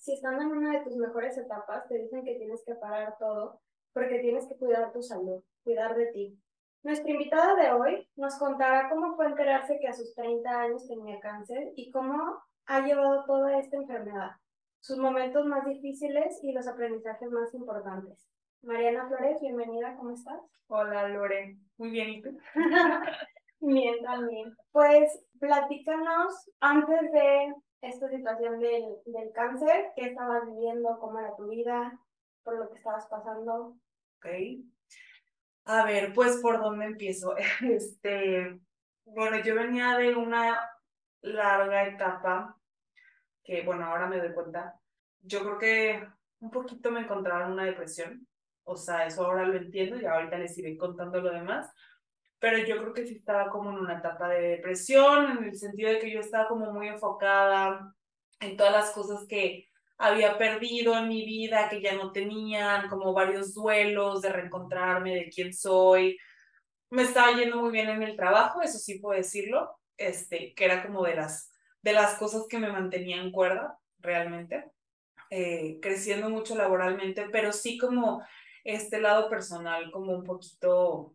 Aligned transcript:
Si 0.00 0.14
estando 0.14 0.42
en 0.42 0.52
una 0.52 0.78
de 0.78 0.84
tus 0.84 0.96
mejores 0.96 1.36
etapas 1.36 1.86
te 1.86 1.98
dicen 1.98 2.24
que 2.24 2.36
tienes 2.36 2.64
que 2.64 2.74
parar 2.74 3.16
todo 3.18 3.60
porque 3.92 4.20
tienes 4.20 4.46
que 4.46 4.56
cuidar 4.56 4.92
tu 4.92 5.02
salud, 5.02 5.42
cuidar 5.62 5.94
de 5.94 6.06
ti? 6.06 6.38
Nuestra 6.82 7.10
invitada 7.10 7.54
de 7.54 7.70
hoy 7.72 8.08
nos 8.16 8.38
contará 8.38 8.88
cómo 8.88 9.14
fue 9.14 9.26
enterarse 9.26 9.78
que 9.78 9.88
a 9.88 9.92
sus 9.92 10.14
30 10.14 10.48
años 10.48 10.88
tenía 10.88 11.20
cáncer 11.20 11.72
y 11.76 11.90
cómo 11.90 12.42
ha 12.64 12.80
llevado 12.80 13.24
toda 13.26 13.58
esta 13.58 13.76
enfermedad, 13.76 14.30
sus 14.80 14.96
momentos 14.96 15.44
más 15.44 15.66
difíciles 15.66 16.40
y 16.42 16.52
los 16.52 16.66
aprendizajes 16.66 17.30
más 17.30 17.52
importantes. 17.52 18.26
Mariana 18.62 19.06
Flores, 19.06 19.38
bienvenida, 19.42 19.96
¿cómo 19.96 20.12
estás? 20.12 20.40
Hola 20.68 21.08
Lore, 21.08 21.58
muy 21.76 21.90
bien, 21.90 22.08
¿y 22.08 22.22
tú? 22.22 22.38
bien, 23.60 24.02
también. 24.02 24.56
Pues 24.72 25.22
platícanos 25.38 26.50
antes 26.60 27.12
de 27.12 27.54
esta 27.82 28.08
situación 28.08 28.60
del, 28.60 28.84
del 29.06 29.32
cáncer, 29.32 29.92
qué 29.96 30.06
estabas 30.06 30.46
viviendo, 30.46 30.98
cómo 30.98 31.18
era 31.18 31.34
tu 31.36 31.48
vida, 31.48 31.98
por 32.42 32.58
lo 32.58 32.70
que 32.70 32.78
estabas 32.78 33.06
pasando. 33.06 33.76
Ok. 34.16 34.26
A 35.64 35.84
ver, 35.84 36.12
pues 36.12 36.38
por 36.38 36.60
dónde 36.60 36.86
empiezo. 36.86 37.34
Este, 37.62 38.58
bueno, 39.04 39.38
yo 39.42 39.54
venía 39.54 39.96
de 39.96 40.14
una 40.14 40.58
larga 41.22 41.86
etapa 41.86 42.56
que, 43.44 43.62
bueno, 43.62 43.86
ahora 43.86 44.06
me 44.06 44.18
doy 44.18 44.32
cuenta. 44.32 44.78
Yo 45.22 45.40
creo 45.40 45.58
que 45.58 46.08
un 46.40 46.50
poquito 46.50 46.90
me 46.90 47.00
encontraba 47.00 47.46
en 47.46 47.52
una 47.52 47.64
depresión. 47.64 48.26
O 48.64 48.76
sea, 48.76 49.06
eso 49.06 49.26
ahora 49.26 49.46
lo 49.46 49.56
entiendo 49.56 49.96
y 49.96 50.04
ahorita 50.04 50.38
les 50.38 50.56
iré 50.58 50.76
contando 50.76 51.20
lo 51.20 51.30
demás. 51.32 51.72
Pero 52.40 52.58
yo 52.58 52.78
creo 52.78 52.92
que 52.92 53.06
sí 53.06 53.16
estaba 53.16 53.50
como 53.50 53.70
en 53.70 53.76
una 53.78 53.98
etapa 53.98 54.28
de 54.28 54.40
depresión, 54.40 55.38
en 55.38 55.44
el 55.44 55.56
sentido 55.56 55.90
de 55.90 56.00
que 56.00 56.10
yo 56.10 56.20
estaba 56.20 56.48
como 56.48 56.72
muy 56.72 56.88
enfocada 56.88 57.94
en 58.40 58.56
todas 58.56 58.72
las 58.72 58.90
cosas 58.90 59.26
que 59.28 59.68
había 59.98 60.38
perdido 60.38 60.96
en 60.96 61.08
mi 61.08 61.26
vida, 61.26 61.68
que 61.68 61.82
ya 61.82 61.94
no 61.94 62.10
tenían, 62.10 62.88
como 62.88 63.12
varios 63.12 63.52
duelos 63.52 64.22
de 64.22 64.32
reencontrarme 64.32 65.14
de 65.14 65.28
quién 65.28 65.52
soy. 65.52 66.16
Me 66.88 67.02
estaba 67.02 67.36
yendo 67.36 67.58
muy 67.58 67.70
bien 67.70 67.90
en 67.90 68.02
el 68.02 68.16
trabajo, 68.16 68.62
eso 68.62 68.78
sí 68.78 68.98
puedo 68.98 69.18
decirlo, 69.18 69.78
este, 69.98 70.54
que 70.54 70.64
era 70.64 70.82
como 70.82 71.04
de 71.04 71.16
las, 71.16 71.52
de 71.82 71.92
las 71.92 72.14
cosas 72.14 72.46
que 72.48 72.58
me 72.58 72.72
mantenían 72.72 73.30
cuerda, 73.30 73.78
realmente, 73.98 74.72
eh, 75.28 75.78
creciendo 75.82 76.30
mucho 76.30 76.56
laboralmente, 76.56 77.28
pero 77.30 77.52
sí 77.52 77.76
como 77.76 78.24
este 78.64 79.00
lado 79.00 79.28
personal, 79.28 79.90
como 79.92 80.12
un 80.12 80.24
poquito, 80.24 81.14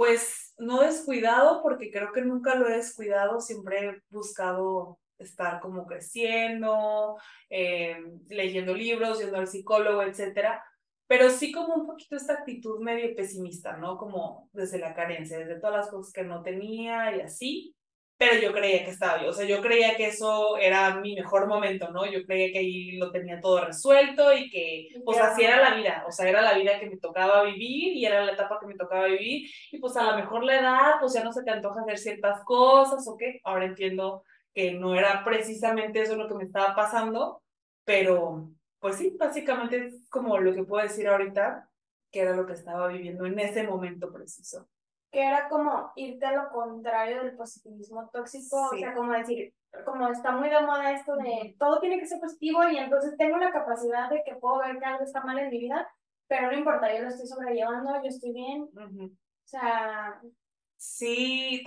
pues 0.00 0.54
no 0.56 0.80
descuidado, 0.80 1.60
porque 1.62 1.90
creo 1.90 2.10
que 2.10 2.22
nunca 2.22 2.54
lo 2.54 2.66
he 2.66 2.76
descuidado, 2.76 3.38
siempre 3.38 3.86
he 3.86 4.02
buscado 4.08 4.98
estar 5.18 5.60
como 5.60 5.84
creciendo, 5.84 7.18
eh, 7.50 7.98
leyendo 8.30 8.72
libros, 8.72 9.20
yendo 9.20 9.36
al 9.36 9.46
psicólogo, 9.46 10.02
etcétera, 10.02 10.64
pero 11.06 11.28
sí 11.28 11.52
como 11.52 11.74
un 11.74 11.86
poquito 11.86 12.16
esta 12.16 12.32
actitud 12.32 12.80
medio 12.80 13.14
pesimista, 13.14 13.76
¿no? 13.76 13.98
Como 13.98 14.48
desde 14.54 14.78
la 14.78 14.94
carencia, 14.94 15.38
desde 15.38 15.60
todas 15.60 15.76
las 15.76 15.90
cosas 15.90 16.14
que 16.14 16.24
no 16.24 16.42
tenía 16.42 17.14
y 17.14 17.20
así, 17.20 17.76
pero 18.20 18.38
yo 18.38 18.52
creía 18.52 18.84
que 18.84 18.90
estaba 18.90 19.16
bien, 19.16 19.30
o 19.30 19.32
sea, 19.32 19.46
yo 19.46 19.62
creía 19.62 19.96
que 19.96 20.08
eso 20.08 20.58
era 20.58 20.94
mi 20.96 21.14
mejor 21.14 21.46
momento, 21.46 21.90
¿no? 21.90 22.04
Yo 22.04 22.22
creía 22.26 22.52
que 22.52 22.58
ahí 22.58 22.98
lo 22.98 23.10
tenía 23.10 23.40
todo 23.40 23.64
resuelto 23.64 24.36
y 24.36 24.50
que, 24.50 24.88
pues 25.06 25.18
así 25.18 25.42
era 25.42 25.56
la 25.56 25.74
vida, 25.74 26.04
o 26.06 26.12
sea, 26.12 26.28
era 26.28 26.42
la 26.42 26.52
vida 26.52 26.78
que 26.78 26.90
me 26.90 26.98
tocaba 26.98 27.42
vivir 27.44 27.96
y 27.96 28.04
era 28.04 28.22
la 28.22 28.32
etapa 28.32 28.58
que 28.60 28.66
me 28.66 28.74
tocaba 28.74 29.06
vivir 29.06 29.48
y 29.72 29.78
pues 29.78 29.96
a 29.96 30.10
lo 30.10 30.18
mejor 30.18 30.44
la 30.44 30.60
edad, 30.60 30.92
pues 31.00 31.14
ya 31.14 31.24
no 31.24 31.32
se 31.32 31.42
te 31.42 31.50
antoja 31.50 31.80
hacer 31.80 31.96
ciertas 31.96 32.44
cosas 32.44 33.08
o 33.08 33.16
qué, 33.16 33.40
ahora 33.42 33.64
entiendo 33.64 34.22
que 34.52 34.74
no 34.74 34.94
era 34.94 35.24
precisamente 35.24 36.02
eso 36.02 36.14
lo 36.14 36.28
que 36.28 36.34
me 36.34 36.44
estaba 36.44 36.74
pasando, 36.74 37.42
pero 37.86 38.50
pues 38.80 38.96
sí, 38.96 39.16
básicamente 39.18 39.86
es 39.86 40.10
como 40.10 40.36
lo 40.36 40.52
que 40.54 40.64
puedo 40.64 40.82
decir 40.82 41.08
ahorita, 41.08 41.70
que 42.10 42.20
era 42.20 42.36
lo 42.36 42.46
que 42.46 42.52
estaba 42.52 42.88
viviendo 42.88 43.24
en 43.24 43.38
ese 43.38 43.62
momento 43.62 44.12
preciso. 44.12 44.68
Que 45.10 45.22
era 45.22 45.48
como 45.48 45.92
irte 45.96 46.24
a 46.26 46.32
lo 46.32 46.50
contrario 46.50 47.22
del 47.22 47.36
positivismo 47.36 48.08
tóxico, 48.12 48.70
o 48.72 48.76
sea, 48.76 48.94
como 48.94 49.12
decir, 49.12 49.52
como 49.84 50.08
está 50.08 50.32
muy 50.32 50.48
de 50.48 50.60
moda 50.62 50.92
esto 50.92 51.16
de 51.16 51.56
todo 51.58 51.80
tiene 51.80 51.98
que 51.98 52.06
ser 52.06 52.20
positivo 52.20 52.68
y 52.68 52.76
entonces 52.76 53.16
tengo 53.16 53.36
la 53.38 53.52
capacidad 53.52 54.08
de 54.08 54.22
que 54.24 54.36
puedo 54.36 54.58
ver 54.58 54.78
que 54.78 54.84
algo 54.84 55.04
está 55.04 55.22
mal 55.22 55.38
en 55.38 55.50
mi 55.50 55.58
vida, 55.58 55.88
pero 56.28 56.50
no 56.50 56.58
importa, 56.58 56.94
yo 56.94 57.02
lo 57.02 57.08
estoy 57.08 57.26
sobrellevando, 57.26 57.92
yo 58.02 58.08
estoy 58.08 58.32
bien. 58.32 58.68
O 58.72 59.10
sea, 59.44 60.20
Sí, 60.80 61.62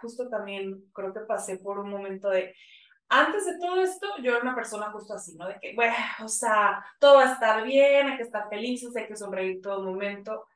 justo 0.00 0.30
también 0.30 0.90
creo 0.94 1.12
que 1.12 1.20
pasé 1.20 1.58
por 1.58 1.78
un 1.78 1.90
momento 1.90 2.30
de, 2.30 2.54
antes 3.10 3.44
de 3.44 3.58
todo 3.58 3.82
esto, 3.82 4.06
yo 4.22 4.32
era 4.32 4.40
una 4.40 4.54
persona 4.54 4.90
justo 4.90 5.12
así, 5.12 5.36
¿no? 5.36 5.46
De 5.46 5.58
que, 5.60 5.74
bueno, 5.74 5.94
o 6.24 6.28
sea, 6.28 6.82
todo 6.98 7.16
va 7.16 7.28
a 7.28 7.32
estar 7.34 7.62
bien, 7.64 8.06
hay 8.06 8.16
que 8.16 8.22
estar 8.22 8.48
felices, 8.48 8.96
hay 8.96 9.06
que 9.06 9.14
sonreír 9.14 9.60
todo 9.60 9.82
momento. 9.82 10.46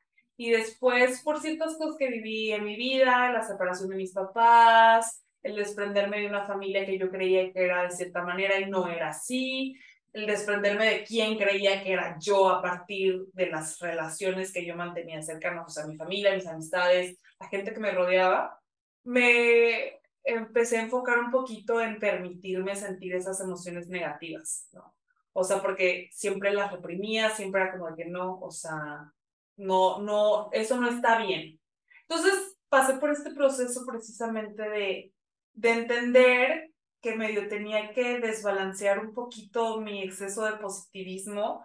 Y 0.41 0.49
después, 0.49 1.21
por 1.21 1.39
ciertas 1.39 1.77
cosas 1.77 1.97
que 1.99 2.09
viví 2.09 2.51
en 2.51 2.63
mi 2.63 2.75
vida, 2.75 3.31
la 3.31 3.43
separación 3.43 3.89
de 3.89 3.95
mis 3.95 4.11
papás, 4.11 5.23
el 5.43 5.55
desprenderme 5.55 6.21
de 6.21 6.25
una 6.25 6.47
familia 6.47 6.83
que 6.83 6.97
yo 6.97 7.11
creía 7.11 7.53
que 7.53 7.63
era 7.63 7.83
de 7.83 7.91
cierta 7.91 8.23
manera 8.23 8.59
y 8.59 8.67
no 8.67 8.87
era 8.87 9.09
así, 9.09 9.75
el 10.11 10.25
desprenderme 10.25 10.85
de 10.85 11.03
quién 11.03 11.37
creía 11.37 11.83
que 11.83 11.93
era 11.93 12.17
yo 12.19 12.49
a 12.49 12.59
partir 12.59 13.21
de 13.33 13.51
las 13.51 13.77
relaciones 13.77 14.51
que 14.51 14.65
yo 14.65 14.75
mantenía 14.75 15.21
cercanas, 15.21 15.67
o 15.67 15.69
sea, 15.69 15.85
mi 15.85 15.95
familia, 15.95 16.33
mis 16.33 16.47
amistades, 16.47 17.19
la 17.39 17.47
gente 17.47 17.71
que 17.71 17.79
me 17.79 17.91
rodeaba, 17.91 18.59
me 19.03 19.99
empecé 20.23 20.79
a 20.79 20.81
enfocar 20.81 21.19
un 21.19 21.29
poquito 21.29 21.79
en 21.79 21.99
permitirme 21.99 22.75
sentir 22.75 23.13
esas 23.13 23.39
emociones 23.41 23.89
negativas, 23.89 24.67
¿no? 24.71 24.95
O 25.33 25.43
sea, 25.43 25.61
porque 25.61 26.09
siempre 26.11 26.51
las 26.51 26.71
reprimía, 26.71 27.29
siempre 27.29 27.61
era 27.61 27.71
como 27.73 27.91
de 27.91 27.95
que 27.95 28.09
no, 28.09 28.39
o 28.39 28.49
sea, 28.49 29.13
no, 29.57 29.99
no, 29.99 30.49
eso 30.51 30.79
no 30.79 30.89
está 30.89 31.19
bien. 31.19 31.59
Entonces, 32.07 32.57
pasé 32.69 32.95
por 32.95 33.11
este 33.11 33.31
proceso 33.31 33.85
precisamente 33.85 34.69
de, 34.69 35.13
de 35.53 35.69
entender 35.69 36.71
que 37.01 37.15
medio 37.15 37.47
tenía 37.47 37.91
que 37.93 38.19
desbalancear 38.19 38.99
un 38.99 39.13
poquito 39.13 39.81
mi 39.81 40.03
exceso 40.03 40.45
de 40.45 40.57
positivismo 40.57 41.63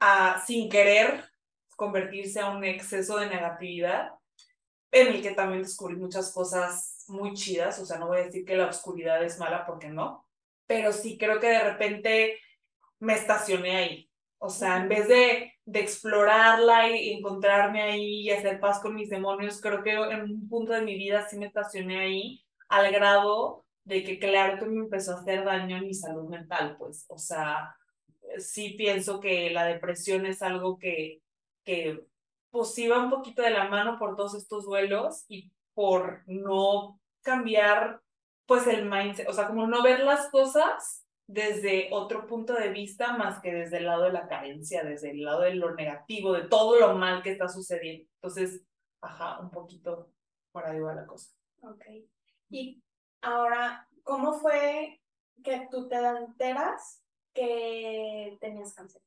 a, 0.00 0.42
sin 0.46 0.70
querer 0.70 1.30
convertirse 1.76 2.40
a 2.40 2.50
un 2.50 2.64
exceso 2.64 3.18
de 3.18 3.28
negatividad, 3.28 4.12
en 4.90 5.08
el 5.08 5.22
que 5.22 5.32
también 5.32 5.62
descubrí 5.62 5.96
muchas 5.96 6.32
cosas 6.32 7.04
muy 7.08 7.34
chidas, 7.34 7.78
o 7.78 7.86
sea, 7.86 7.98
no 7.98 8.08
voy 8.08 8.18
a 8.18 8.24
decir 8.24 8.44
que 8.44 8.56
la 8.56 8.66
oscuridad 8.66 9.22
es 9.22 9.38
mala 9.38 9.64
porque 9.66 9.88
no, 9.88 10.26
pero 10.66 10.92
sí 10.92 11.16
creo 11.16 11.38
que 11.40 11.48
de 11.48 11.62
repente 11.62 12.40
me 12.98 13.14
estacioné 13.14 13.76
ahí. 13.76 14.10
O 14.38 14.50
sea, 14.50 14.78
en 14.78 14.88
vez 14.88 15.08
de, 15.08 15.54
de 15.70 15.80
explorarla 15.80 16.90
y 16.90 17.12
encontrarme 17.12 17.82
ahí 17.82 18.22
y 18.22 18.30
hacer 18.30 18.58
paz 18.58 18.80
con 18.80 18.94
mis 18.94 19.08
demonios, 19.08 19.60
creo 19.60 19.82
que 19.82 19.92
en 19.92 20.22
un 20.22 20.48
punto 20.48 20.72
de 20.72 20.82
mi 20.82 20.96
vida 20.96 21.28
sí 21.28 21.38
me 21.38 21.46
estacioné 21.46 22.00
ahí 22.00 22.44
al 22.68 22.90
grado 22.92 23.64
de 23.84 24.02
que 24.02 24.18
claro 24.18 24.58
que 24.58 24.66
me 24.66 24.80
empezó 24.80 25.12
a 25.12 25.20
hacer 25.20 25.44
daño 25.44 25.76
en 25.76 25.86
mi 25.86 25.94
salud 25.94 26.28
mental, 26.28 26.76
pues, 26.76 27.04
o 27.08 27.18
sea, 27.18 27.76
sí 28.38 28.74
pienso 28.76 29.20
que 29.20 29.50
la 29.50 29.64
depresión 29.64 30.26
es 30.26 30.42
algo 30.42 30.76
que, 30.76 31.22
que 31.64 32.04
pues 32.50 32.76
iba 32.78 32.98
un 32.98 33.10
poquito 33.10 33.42
de 33.42 33.50
la 33.50 33.68
mano 33.68 33.96
por 33.98 34.16
todos 34.16 34.34
estos 34.34 34.64
duelos 34.64 35.24
y 35.28 35.52
por 35.72 36.22
no 36.26 37.00
cambiar, 37.22 38.00
pues, 38.46 38.66
el 38.66 38.90
mindset, 38.90 39.28
o 39.28 39.32
sea, 39.32 39.46
como 39.46 39.68
no 39.68 39.84
ver 39.84 40.00
las 40.00 40.28
cosas 40.30 41.06
desde 41.32 41.88
otro 41.92 42.26
punto 42.26 42.54
de 42.54 42.70
vista 42.70 43.16
más 43.16 43.40
que 43.40 43.52
desde 43.52 43.78
el 43.78 43.86
lado 43.86 44.04
de 44.04 44.12
la 44.12 44.26
carencia, 44.26 44.82
desde 44.82 45.10
el 45.10 45.22
lado 45.22 45.42
de 45.42 45.54
lo 45.54 45.74
negativo, 45.74 46.32
de 46.32 46.48
todo 46.48 46.78
lo 46.78 46.94
mal 46.96 47.22
que 47.22 47.32
está 47.32 47.48
sucediendo. 47.48 48.08
Entonces, 48.14 48.62
ajá, 49.00 49.40
un 49.40 49.50
poquito 49.50 50.12
por 50.52 50.66
ahí 50.66 50.80
va 50.80 50.94
la 50.94 51.06
cosa. 51.06 51.30
Ok. 51.62 51.84
Y 52.48 52.82
Ahora, 53.22 53.86
¿cómo 54.02 54.32
fue 54.32 55.00
que 55.44 55.68
tú 55.70 55.88
te 55.88 55.96
enteras 55.96 57.02
que 57.34 58.36
tenías 58.40 58.74
cáncer? 58.74 59.02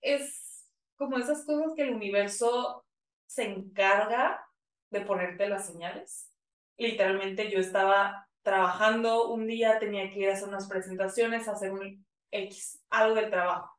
es 0.00 0.66
como 0.96 1.18
esas 1.18 1.44
cosas 1.44 1.74
que 1.74 1.82
el 1.82 1.94
universo 1.94 2.84
se 3.26 3.44
encarga 3.44 4.44
de 4.90 5.02
ponerte 5.02 5.48
las 5.48 5.66
señales. 5.66 6.32
literalmente 6.78 7.50
yo 7.50 7.58
estaba 7.58 8.26
trabajando 8.42 9.28
un 9.28 9.46
día, 9.46 9.78
tenía 9.78 10.10
que 10.10 10.20
ir 10.20 10.30
a 10.30 10.32
hacer 10.34 10.48
unas 10.48 10.68
presentaciones, 10.68 11.48
hacer 11.48 11.72
un 11.72 12.04
X, 12.30 12.82
algo 12.90 13.14
del 13.14 13.30
trabajo. 13.30 13.76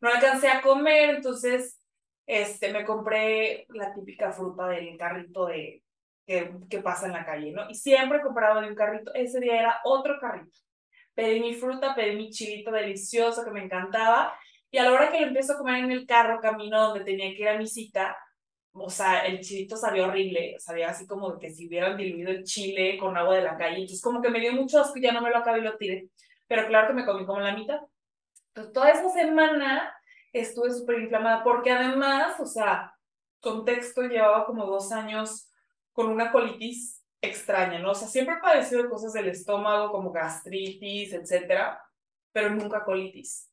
No 0.00 0.08
alcancé 0.08 0.48
a 0.48 0.60
comer, 0.60 1.10
entonces 1.10 1.80
este, 2.26 2.72
me 2.72 2.84
compré 2.84 3.66
la 3.70 3.92
típica 3.94 4.32
fruta 4.32 4.66
del 4.68 4.96
carrito 4.96 5.46
de, 5.46 5.82
que, 6.26 6.52
que 6.68 6.78
pasa 6.80 7.06
en 7.06 7.12
la 7.12 7.24
calle, 7.24 7.52
¿no? 7.52 7.68
Y 7.68 7.74
siempre 7.74 8.22
compraba 8.22 8.60
de 8.60 8.68
un 8.68 8.74
carrito, 8.74 9.12
ese 9.14 9.40
día 9.40 9.60
era 9.60 9.80
otro 9.84 10.18
carrito. 10.20 10.58
Pedí 11.14 11.40
mi 11.40 11.54
fruta, 11.54 11.94
pedí 11.94 12.16
mi 12.16 12.30
chilito 12.30 12.70
delicioso 12.70 13.44
que 13.44 13.50
me 13.50 13.64
encantaba, 13.64 14.34
y 14.70 14.78
a 14.78 14.84
la 14.84 14.92
hora 14.92 15.12
que 15.12 15.20
lo 15.20 15.26
empiezo 15.26 15.52
a 15.52 15.58
comer 15.58 15.84
en 15.84 15.92
el 15.92 16.06
carro, 16.06 16.40
camino 16.40 16.88
donde 16.88 17.04
tenía 17.04 17.34
que 17.34 17.42
ir 17.42 17.48
a 17.48 17.58
mi 17.58 17.66
cita, 17.66 18.16
o 18.74 18.90
sea, 18.90 19.20
el 19.26 19.40
chilito 19.40 19.76
sabía 19.76 20.06
horrible, 20.06 20.56
sabía 20.58 20.90
así 20.90 21.06
como 21.06 21.38
que 21.38 21.50
si 21.50 21.68
hubieran 21.68 21.96
diluido 21.96 22.30
el 22.30 22.44
chile 22.44 22.96
con 22.98 23.16
agua 23.16 23.36
de 23.36 23.42
la 23.42 23.56
calle, 23.56 23.76
entonces 23.76 24.02
como 24.02 24.22
que 24.22 24.30
me 24.30 24.40
dio 24.40 24.52
mucho 24.52 24.80
asco 24.80 24.98
y 24.98 25.02
ya 25.02 25.12
no 25.12 25.20
me 25.20 25.30
lo 25.30 25.38
acabé 25.38 25.58
y 25.58 25.62
lo 25.62 25.76
tiré, 25.76 26.08
pero 26.48 26.66
claro 26.66 26.88
que 26.88 26.94
me 26.94 27.04
comí 27.04 27.26
como 27.26 27.40
la 27.40 27.54
mitad. 27.54 27.80
Entonces 28.48 28.72
toda 28.72 28.90
esa 28.90 29.08
semana 29.10 29.94
estuve 30.32 30.70
súper 30.70 31.00
inflamada 31.00 31.44
porque 31.44 31.70
además, 31.70 32.40
o 32.40 32.46
sea, 32.46 32.94
contexto, 33.40 34.02
llevaba 34.02 34.46
como 34.46 34.66
dos 34.66 34.92
años 34.92 35.50
con 35.92 36.08
una 36.08 36.32
colitis 36.32 37.02
extraña, 37.20 37.78
¿no? 37.78 37.90
O 37.92 37.94
sea, 37.94 38.08
siempre 38.08 38.36
he 38.36 38.40
padecido 38.40 38.82
de 38.82 38.88
cosas 38.88 39.12
del 39.12 39.28
estómago 39.28 39.92
como 39.92 40.10
gastritis, 40.12 41.12
etcétera, 41.12 41.80
pero 42.32 42.50
nunca 42.50 42.84
colitis. 42.84 43.51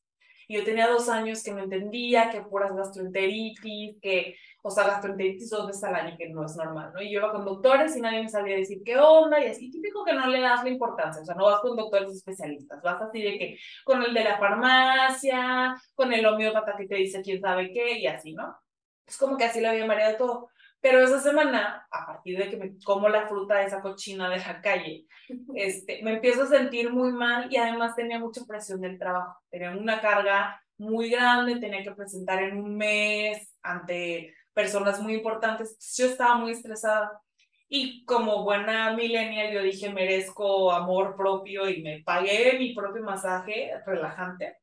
Y 0.50 0.54
yo 0.56 0.64
tenía 0.64 0.88
dos 0.88 1.08
años 1.08 1.44
que 1.44 1.52
no 1.52 1.62
entendía, 1.62 2.28
que 2.28 2.40
puras 2.40 2.74
gastroenteritis, 2.74 4.00
que, 4.02 4.34
o 4.62 4.70
sea, 4.72 4.82
gastroenteritis 4.82 5.48
dos 5.48 5.68
veces 5.68 5.84
al 5.84 5.94
año, 5.94 6.16
que 6.18 6.28
no 6.28 6.44
es 6.44 6.56
normal, 6.56 6.90
¿no? 6.92 7.00
Y 7.00 7.12
yo 7.12 7.20
iba 7.20 7.30
con 7.30 7.44
doctores 7.44 7.96
y 7.96 8.00
nadie 8.00 8.20
me 8.24 8.28
sabía 8.28 8.56
decir 8.56 8.82
qué 8.84 8.98
onda, 8.98 9.38
y 9.38 9.46
así, 9.46 9.70
típico 9.70 10.04
que 10.04 10.12
no 10.12 10.26
le 10.26 10.40
das 10.40 10.64
la 10.64 10.70
importancia, 10.70 11.22
o 11.22 11.24
sea, 11.24 11.36
no 11.36 11.44
vas 11.44 11.60
con 11.60 11.76
doctores 11.76 12.10
especialistas, 12.10 12.82
vas 12.82 13.00
así 13.00 13.22
de 13.22 13.38
que 13.38 13.58
con 13.84 14.02
el 14.02 14.12
de 14.12 14.24
la 14.24 14.38
farmacia, 14.38 15.80
con 15.94 16.12
el 16.12 16.26
homeópata 16.26 16.74
que 16.76 16.88
te 16.88 16.96
dice 16.96 17.22
quién 17.22 17.40
sabe 17.40 17.72
qué, 17.72 18.00
y 18.00 18.08
así, 18.08 18.32
¿no? 18.32 18.58
Es 19.06 19.16
como 19.18 19.36
que 19.36 19.44
así 19.44 19.60
le 19.60 19.68
había 19.68 19.86
mareado 19.86 20.16
todo. 20.16 20.48
Pero 20.80 21.00
esa 21.00 21.20
semana, 21.20 21.86
a 21.90 22.06
partir 22.06 22.38
de 22.38 22.48
que 22.48 22.56
me 22.56 22.72
como 22.84 23.08
la 23.08 23.28
fruta 23.28 23.58
de 23.58 23.66
esa 23.66 23.82
cochina 23.82 24.30
de 24.30 24.38
la 24.38 24.60
calle, 24.62 25.06
este, 25.54 26.00
me 26.02 26.14
empiezo 26.14 26.44
a 26.44 26.46
sentir 26.46 26.90
muy 26.90 27.12
mal 27.12 27.52
y 27.52 27.58
además 27.58 27.94
tenía 27.94 28.18
mucha 28.18 28.44
presión 28.46 28.80
del 28.80 28.98
trabajo. 28.98 29.38
Tenía 29.50 29.72
una 29.72 30.00
carga 30.00 30.62
muy 30.78 31.10
grande, 31.10 31.60
tenía 31.60 31.82
que 31.82 31.92
presentar 31.92 32.42
en 32.42 32.56
un 32.58 32.76
mes 32.76 33.54
ante 33.62 34.34
personas 34.54 35.00
muy 35.00 35.14
importantes. 35.14 35.76
Yo 35.98 36.06
estaba 36.06 36.36
muy 36.36 36.52
estresada. 36.52 37.20
Y 37.68 38.04
como 38.04 38.42
buena 38.42 38.94
millennial, 38.94 39.52
yo 39.52 39.62
dije, 39.62 39.92
merezco 39.92 40.72
amor 40.72 41.14
propio 41.14 41.68
y 41.68 41.82
me 41.82 42.02
pagué 42.02 42.56
mi 42.58 42.74
propio 42.74 43.02
masaje 43.02 43.72
relajante. 43.86 44.56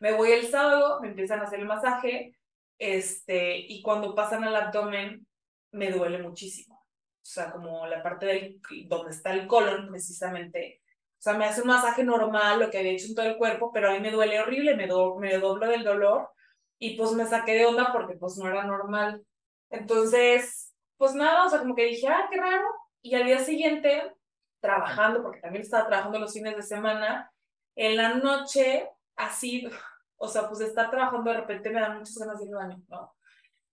Me 0.00 0.12
voy 0.12 0.30
el 0.30 0.46
sábado, 0.46 1.00
me 1.00 1.08
empiezan 1.08 1.40
a 1.40 1.44
hacer 1.44 1.60
el 1.60 1.66
masaje, 1.66 2.38
este, 2.78 3.58
y 3.58 3.82
cuando 3.82 4.14
pasan 4.14 4.44
al 4.44 4.56
abdomen, 4.56 5.26
me 5.72 5.90
duele 5.90 6.22
muchísimo. 6.22 6.76
O 6.76 7.30
sea, 7.30 7.50
como 7.50 7.86
la 7.86 8.02
parte 8.02 8.26
del, 8.26 8.60
donde 8.86 9.10
está 9.10 9.32
el 9.32 9.46
colon, 9.46 9.88
precisamente. 9.88 10.82
O 11.18 11.20
sea, 11.20 11.34
me 11.34 11.44
hace 11.44 11.62
un 11.62 11.68
masaje 11.68 12.04
normal, 12.04 12.60
lo 12.60 12.70
que 12.70 12.78
había 12.78 12.92
hecho 12.92 13.06
en 13.06 13.14
todo 13.14 13.26
el 13.26 13.36
cuerpo, 13.36 13.70
pero 13.72 13.90
a 13.90 13.98
me 13.98 14.10
duele 14.10 14.40
horrible, 14.40 14.76
me, 14.76 14.86
do, 14.86 15.16
me 15.16 15.36
doblo 15.38 15.66
del 15.68 15.84
dolor 15.84 16.30
y 16.78 16.96
pues 16.96 17.12
me 17.12 17.26
saqué 17.26 17.54
de 17.54 17.66
onda 17.66 17.92
porque 17.92 18.14
pues 18.14 18.36
no 18.38 18.48
era 18.48 18.64
normal. 18.64 19.22
Entonces, 19.68 20.74
pues 20.96 21.14
nada, 21.14 21.46
o 21.46 21.50
sea, 21.50 21.58
como 21.58 21.74
que 21.74 21.84
dije, 21.84 22.08
ah, 22.08 22.28
qué 22.30 22.38
raro. 22.38 22.66
Y 23.02 23.14
al 23.14 23.24
día 23.24 23.40
siguiente, 23.40 24.14
trabajando, 24.60 25.22
porque 25.22 25.40
también 25.40 25.62
estaba 25.62 25.86
trabajando 25.86 26.18
los 26.18 26.32
fines 26.32 26.56
de 26.56 26.62
semana, 26.62 27.32
en 27.76 27.96
la 27.96 28.14
noche, 28.14 28.88
así, 29.16 29.68
o 30.16 30.28
sea, 30.28 30.48
pues 30.48 30.60
estar 30.60 30.90
trabajando 30.90 31.30
de 31.30 31.36
repente 31.38 31.70
me 31.70 31.80
dan 31.80 31.98
muchas 31.98 32.16
ganas 32.16 32.38
de 32.38 32.46
ir 32.46 32.54
al 32.54 32.68
baño, 32.68 32.82
¿no? 32.88 33.14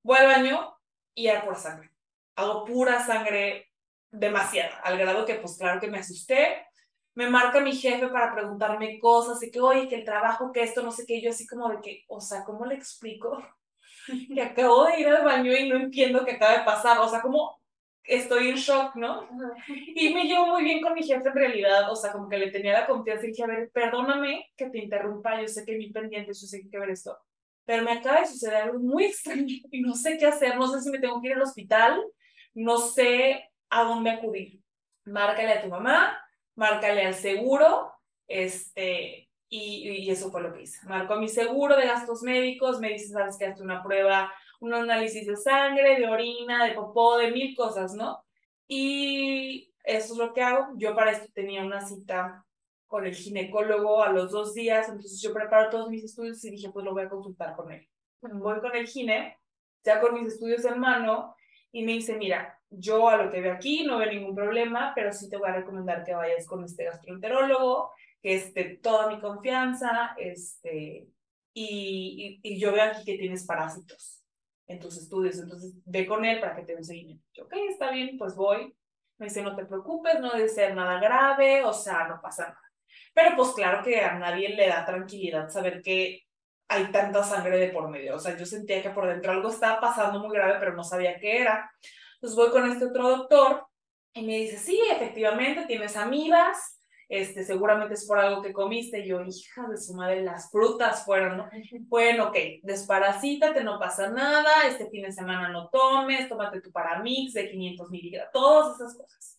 Voy 0.03 0.17
al 0.17 0.27
baño 0.27 0.77
y 1.15 1.27
era 1.27 1.43
pura 1.43 1.55
sangre. 1.55 1.91
Hago 2.35 2.65
pura 2.65 3.03
sangre 3.03 3.71
demasiada, 4.11 4.79
al 4.83 4.97
grado 4.97 5.25
que 5.25 5.35
pues 5.35 5.57
claro 5.57 5.79
que 5.79 5.87
me 5.87 5.99
asusté. 5.99 6.67
Me 7.15 7.29
marca 7.29 7.61
mi 7.61 7.73
jefe 7.73 8.07
para 8.09 8.33
preguntarme 8.33 8.99
cosas 8.99 9.41
y 9.41 9.49
que, 9.49 9.61
oye, 9.61 9.87
que 9.87 9.95
el 9.95 10.05
trabajo, 10.05 10.51
que 10.51 10.63
esto, 10.63 10.83
no 10.83 10.91
sé 10.91 11.05
qué, 11.05 11.21
yo 11.21 11.29
así 11.29 11.47
como 11.47 11.69
de 11.69 11.79
que, 11.81 12.03
o 12.09 12.19
sea, 12.19 12.43
¿cómo 12.43 12.65
le 12.65 12.75
explico? 12.75 13.41
que 14.05 14.41
acabo 14.41 14.85
de 14.85 14.99
ir 14.99 15.07
al 15.07 15.23
baño 15.23 15.51
y 15.53 15.69
no 15.69 15.77
entiendo 15.77 16.25
qué 16.25 16.33
acaba 16.33 16.59
de 16.59 16.65
pasar, 16.65 16.99
o 16.99 17.07
sea, 17.07 17.21
como 17.21 17.59
estoy 18.03 18.49
en 18.49 18.55
shock, 18.55 18.95
¿no? 18.95 19.27
Y 19.67 20.13
me 20.13 20.25
llevo 20.25 20.47
muy 20.47 20.63
bien 20.63 20.81
con 20.81 20.93
mi 20.93 21.03
jefe 21.03 21.27
en 21.27 21.35
realidad, 21.35 21.91
o 21.91 21.95
sea, 21.95 22.11
como 22.11 22.29
que 22.29 22.37
le 22.37 22.51
tenía 22.51 22.73
la 22.73 22.85
confianza 22.85 23.25
y 23.25 23.29
dije, 23.29 23.43
a 23.43 23.47
ver, 23.47 23.71
perdóname 23.71 24.51
que 24.55 24.69
te 24.69 24.77
interrumpa, 24.77 25.41
yo 25.41 25.47
sé 25.47 25.65
que 25.65 25.77
mi 25.77 25.91
pendiente, 25.91 26.29
yo 26.29 26.33
sé 26.35 26.59
que 26.59 26.65
hay 26.65 26.69
que 26.69 26.79
ver 26.79 26.89
esto, 26.91 27.17
pero 27.65 27.83
me 27.83 27.91
acaba 27.91 28.21
de 28.21 28.27
suceder 28.27 28.55
algo 28.55 28.79
muy 28.79 29.05
extraño 29.05 29.55
y 29.71 29.81
no 29.81 29.93
sé 29.95 30.17
qué 30.17 30.27
hacer, 30.27 30.57
no 30.57 30.67
sé 30.67 30.81
si 30.81 30.89
me 30.89 30.99
tengo 30.99 31.21
que 31.21 31.29
ir 31.29 31.33
al 31.33 31.41
hospital, 31.41 32.01
no 32.53 32.77
sé 32.77 33.49
a 33.69 33.83
dónde 33.83 34.11
acudir. 34.11 34.61
Márcale 35.05 35.53
a 35.53 35.61
tu 35.61 35.67
mamá, 35.67 36.17
márcale 36.55 37.05
al 37.05 37.13
seguro, 37.13 37.91
este, 38.27 39.29
y, 39.49 39.89
y 39.89 40.09
eso 40.09 40.31
fue 40.31 40.41
lo 40.41 40.53
que 40.53 40.63
hice. 40.63 40.85
Marco 40.87 41.13
a 41.13 41.19
mi 41.19 41.27
seguro 41.27 41.75
de 41.75 41.87
gastos 41.87 42.23
médicos, 42.23 42.79
me 42.79 42.89
dice, 42.89 43.09
sabes 43.09 43.37
que 43.37 43.45
hazte 43.45 43.61
una 43.61 43.83
prueba, 43.83 44.31
un 44.59 44.73
análisis 44.73 45.27
de 45.27 45.35
sangre, 45.35 45.99
de 45.99 46.07
orina, 46.07 46.65
de 46.65 46.73
popó, 46.73 47.17
de 47.17 47.31
mil 47.31 47.55
cosas, 47.55 47.93
¿no? 47.93 48.23
Y 48.67 49.73
eso 49.83 50.13
es 50.13 50.19
lo 50.19 50.33
que 50.33 50.41
hago. 50.41 50.73
Yo 50.77 50.95
para 50.95 51.11
esto 51.11 51.27
tenía 51.33 51.63
una 51.63 51.81
cita 51.81 52.44
con 52.95 53.05
el 53.05 53.13
ginecólogo 53.13 54.01
a 54.01 54.09
los 54.09 54.31
dos 54.31 54.53
días, 54.53 54.87
entonces 54.87 55.21
yo 55.21 55.33
preparo 55.33 55.69
todos 55.69 55.89
mis 55.89 56.05
estudios 56.05 56.41
y 56.45 56.51
dije, 56.51 56.69
pues 56.69 56.85
lo 56.85 56.93
voy 56.93 57.03
a 57.03 57.09
consultar 57.09 57.53
con 57.53 57.69
él. 57.69 57.85
Voy 58.21 58.61
con 58.61 58.73
el 58.73 58.87
gine, 58.87 59.37
ya 59.83 59.99
con 59.99 60.13
mis 60.13 60.31
estudios 60.31 60.63
en 60.63 60.79
mano, 60.79 61.35
y 61.73 61.83
me 61.83 61.91
dice, 61.91 62.15
mira, 62.15 62.57
yo 62.69 63.09
a 63.09 63.17
lo 63.17 63.29
que 63.29 63.41
veo 63.41 63.53
aquí 63.53 63.85
no 63.85 63.97
veo 63.97 64.09
ningún 64.09 64.33
problema, 64.33 64.93
pero 64.95 65.11
sí 65.11 65.29
te 65.29 65.35
voy 65.35 65.49
a 65.49 65.55
recomendar 65.55 66.05
que 66.05 66.15
vayas 66.15 66.47
con 66.47 66.63
este 66.63 66.85
gastroenterólogo, 66.85 67.91
que 68.21 68.35
esté 68.35 68.77
toda 68.77 69.09
mi 69.09 69.19
confianza, 69.19 70.15
este, 70.17 71.09
y, 71.53 72.39
y, 72.41 72.57
yo 72.57 72.71
veo 72.71 72.85
aquí 72.85 73.03
que 73.03 73.17
tienes 73.17 73.45
parásitos 73.45 74.23
en 74.67 74.79
tus 74.79 74.97
estudios, 74.97 75.37
entonces 75.37 75.73
ve 75.83 76.07
con 76.07 76.23
él 76.23 76.39
para 76.39 76.55
que 76.55 76.61
te 76.61 76.71
dé 76.71 76.77
un 76.77 76.85
seguimiento. 76.85 77.25
ok, 77.43 77.55
está 77.69 77.91
bien, 77.91 78.17
pues 78.17 78.37
voy. 78.37 78.73
Me 79.17 79.25
dice, 79.25 79.41
no 79.41 79.53
te 79.53 79.65
preocupes, 79.65 80.17
no 80.21 80.31
debe 80.31 80.47
ser 80.47 80.73
nada 80.73 80.97
grave, 81.01 81.65
o 81.65 81.73
sea, 81.73 82.07
no 82.07 82.21
pasa 82.21 82.47
nada. 82.47 82.64
Pero 83.15 83.35
pues 83.37 83.51
claro 83.51 83.81
que 83.81 84.01
a 84.01 84.19
nadie 84.19 84.49
le 84.49 84.67
da 84.67 84.85
tranquilidad 84.85 85.49
saber 85.49 85.81
que 85.81 86.23
hay 86.67 86.91
tanta 86.91 87.23
sangre 87.23 87.57
de 87.57 87.69
por 87.69 87.89
medio. 87.89 88.15
O 88.15 88.19
sea, 88.19 88.35
yo 88.37 88.45
sentía 88.45 88.83
que 88.83 88.89
por 88.89 89.07
dentro 89.07 89.31
algo 89.31 89.49
estaba 89.49 89.79
pasando 89.79 90.19
muy 90.19 90.35
grave, 90.35 90.57
pero 90.59 90.73
no 90.73 90.83
sabía 90.83 91.17
qué 91.17 91.41
era. 91.41 91.71
Entonces 92.15 92.35
voy 92.35 92.51
con 92.51 92.69
este 92.69 92.85
otro 92.85 93.09
doctor 93.09 93.65
y 94.13 94.23
me 94.25 94.35
dice, 94.37 94.57
sí, 94.57 94.81
efectivamente, 94.91 95.65
tienes 95.65 95.95
amibas, 95.95 96.81
este, 97.07 97.45
seguramente 97.45 97.93
es 97.93 98.05
por 98.05 98.19
algo 98.19 98.41
que 98.41 98.51
comiste. 98.51 98.99
Y 98.99 99.07
yo, 99.07 99.21
hija 99.21 99.65
de 99.69 99.77
su 99.77 99.93
madre, 99.93 100.21
las 100.21 100.51
frutas 100.51 101.05
fueron, 101.05 101.37
¿no? 101.37 101.49
Bueno, 101.87 102.25
ok, 102.25 102.37
desparasítate, 102.63 103.63
no 103.63 103.79
pasa 103.79 104.09
nada, 104.09 104.67
este 104.67 104.89
fin 104.89 105.03
de 105.03 105.13
semana 105.13 105.47
no 105.47 105.69
tomes, 105.69 106.27
tómate 106.27 106.59
tu 106.59 106.69
paramix 106.69 107.31
de 107.31 107.49
500 107.49 107.89
miligramos, 107.89 108.33
todas 108.33 108.75
esas 108.75 108.97
cosas. 108.97 109.37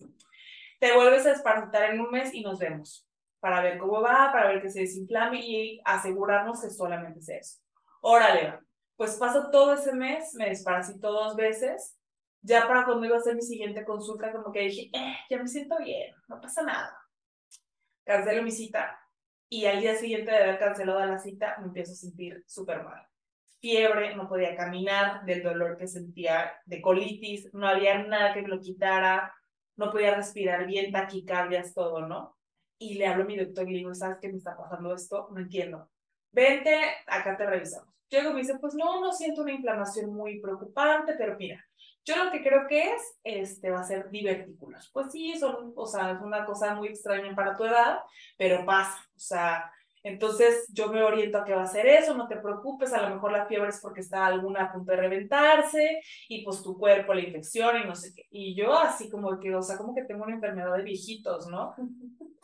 Te 0.80 0.94
vuelves 0.94 1.26
a 1.26 1.30
desparasitar 1.30 1.90
en 1.90 2.00
un 2.00 2.10
mes 2.10 2.32
y 2.32 2.42
nos 2.42 2.58
vemos 2.58 3.05
para 3.46 3.62
ver 3.62 3.78
cómo 3.78 4.00
va, 4.00 4.32
para 4.32 4.48
ver 4.48 4.60
que 4.60 4.68
se 4.68 4.80
desinflame 4.80 5.38
y 5.38 5.80
asegurarnos 5.84 6.60
que 6.60 6.68
solamente 6.68 7.20
es 7.20 7.28
eso. 7.28 7.60
Órale, 8.00 8.58
pues 8.96 9.14
paso 9.18 9.52
todo 9.52 9.74
ese 9.74 9.92
mes, 9.92 10.34
me 10.34 10.48
desparasito 10.48 11.12
dos 11.12 11.36
veces. 11.36 11.96
Ya 12.40 12.66
para 12.66 12.84
cuando 12.84 13.06
iba 13.06 13.14
a 13.14 13.20
hacer 13.20 13.36
mi 13.36 13.42
siguiente 13.42 13.84
consulta, 13.84 14.32
como 14.32 14.50
que 14.50 14.62
dije, 14.62 14.90
eh, 14.92 15.14
ya 15.30 15.38
me 15.38 15.46
siento 15.46 15.78
bien, 15.78 16.12
no 16.26 16.40
pasa 16.40 16.64
nada. 16.64 16.98
Cancelo 18.04 18.42
mi 18.42 18.50
cita 18.50 18.98
y 19.48 19.66
al 19.66 19.80
día 19.80 19.94
siguiente 19.94 20.32
de 20.32 20.38
haber 20.38 20.58
cancelado 20.58 21.06
la 21.06 21.20
cita 21.20 21.54
me 21.60 21.66
empiezo 21.66 21.92
a 21.92 21.94
sentir 21.94 22.42
súper 22.48 22.82
mal. 22.82 23.06
Fiebre, 23.60 24.16
no 24.16 24.28
podía 24.28 24.56
caminar 24.56 25.24
del 25.24 25.44
dolor 25.44 25.76
que 25.76 25.86
sentía 25.86 26.52
de 26.64 26.82
colitis, 26.82 27.54
no 27.54 27.68
había 27.68 28.02
nada 28.02 28.34
que 28.34 28.42
me 28.42 28.48
lo 28.48 28.58
quitara, 28.58 29.32
no 29.76 29.92
podía 29.92 30.16
respirar 30.16 30.66
bien, 30.66 30.90
taquicardias, 30.90 31.74
todo, 31.74 32.08
¿no? 32.08 32.35
Y 32.78 32.94
le 32.94 33.06
hablo 33.06 33.24
a 33.24 33.26
mi 33.26 33.36
doctor 33.36 33.68
y 33.68 33.72
le 33.72 33.78
digo, 33.78 33.94
¿sabes 33.94 34.18
qué 34.20 34.28
me 34.28 34.38
está 34.38 34.56
pasando 34.56 34.94
esto? 34.94 35.28
No 35.32 35.40
entiendo. 35.40 35.88
Vente, 36.32 36.80
acá 37.06 37.36
te 37.36 37.46
revisamos. 37.46 37.94
Llego 38.08 38.30
y 38.30 38.34
me 38.34 38.40
dice, 38.40 38.58
pues 38.60 38.74
no, 38.74 39.00
no 39.00 39.12
siento 39.12 39.42
una 39.42 39.52
inflamación 39.52 40.12
muy 40.12 40.40
preocupante, 40.40 41.14
pero 41.18 41.36
mira, 41.38 41.64
yo 42.04 42.22
lo 42.24 42.30
que 42.30 42.42
creo 42.42 42.66
que 42.68 42.92
es, 42.94 43.18
este, 43.24 43.70
va 43.70 43.80
a 43.80 43.84
ser 43.84 44.10
divertículos. 44.10 44.90
Pues 44.92 45.10
sí, 45.10 45.36
son, 45.38 45.72
o 45.74 45.86
sea, 45.86 46.12
es 46.12 46.20
una 46.20 46.44
cosa 46.44 46.74
muy 46.74 46.88
extraña 46.88 47.34
para 47.34 47.56
tu 47.56 47.64
edad, 47.64 47.98
pero 48.36 48.64
pasa. 48.64 48.96
O 49.16 49.18
sea, 49.18 49.70
Entonces 50.02 50.66
yo 50.72 50.88
me 50.92 51.02
oriento 51.02 51.38
a 51.38 51.44
que 51.44 51.54
va 51.54 51.62
a 51.62 51.66
ser 51.66 51.86
eso, 51.86 52.14
no 52.16 52.28
te 52.28 52.36
preocupes, 52.36 52.92
a 52.92 53.02
lo 53.02 53.14
mejor 53.14 53.32
la 53.32 53.46
fiebre 53.46 53.70
es 53.70 53.80
porque 53.80 54.00
está 54.02 54.24
alguna 54.26 54.64
a 54.66 54.72
punto 54.72 54.92
de 54.92 54.98
reventarse 54.98 56.00
y 56.28 56.44
pues 56.44 56.62
tu 56.62 56.78
cuerpo 56.78 57.12
la 57.12 57.22
infección 57.22 57.76
y 57.82 57.84
no 57.86 57.96
sé 57.96 58.12
qué. 58.14 58.22
Y 58.30 58.54
yo 58.54 58.72
así 58.78 59.10
como 59.10 59.40
que, 59.40 59.54
o 59.54 59.62
sea, 59.62 59.76
como 59.76 59.94
que 59.94 60.04
tengo 60.04 60.22
una 60.24 60.34
enfermedad 60.34 60.76
de 60.76 60.82
viejitos, 60.84 61.48
¿no? 61.48 61.74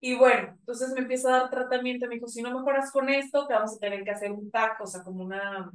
Y 0.00 0.16
bueno, 0.16 0.54
entonces 0.58 0.92
me 0.92 1.00
empieza 1.00 1.28
a 1.28 1.40
dar 1.40 1.50
tratamiento, 1.50 2.06
me 2.06 2.16
dijo, 2.16 2.28
si 2.28 2.42
no 2.42 2.56
mejoras 2.56 2.92
con 2.92 3.08
esto, 3.08 3.46
te 3.46 3.54
vamos 3.54 3.74
a 3.74 3.78
tener 3.78 4.04
que 4.04 4.10
hacer 4.10 4.32
un 4.32 4.50
TAC, 4.50 4.80
o 4.82 4.86
sea, 4.86 5.02
como 5.02 5.24
una, 5.24 5.70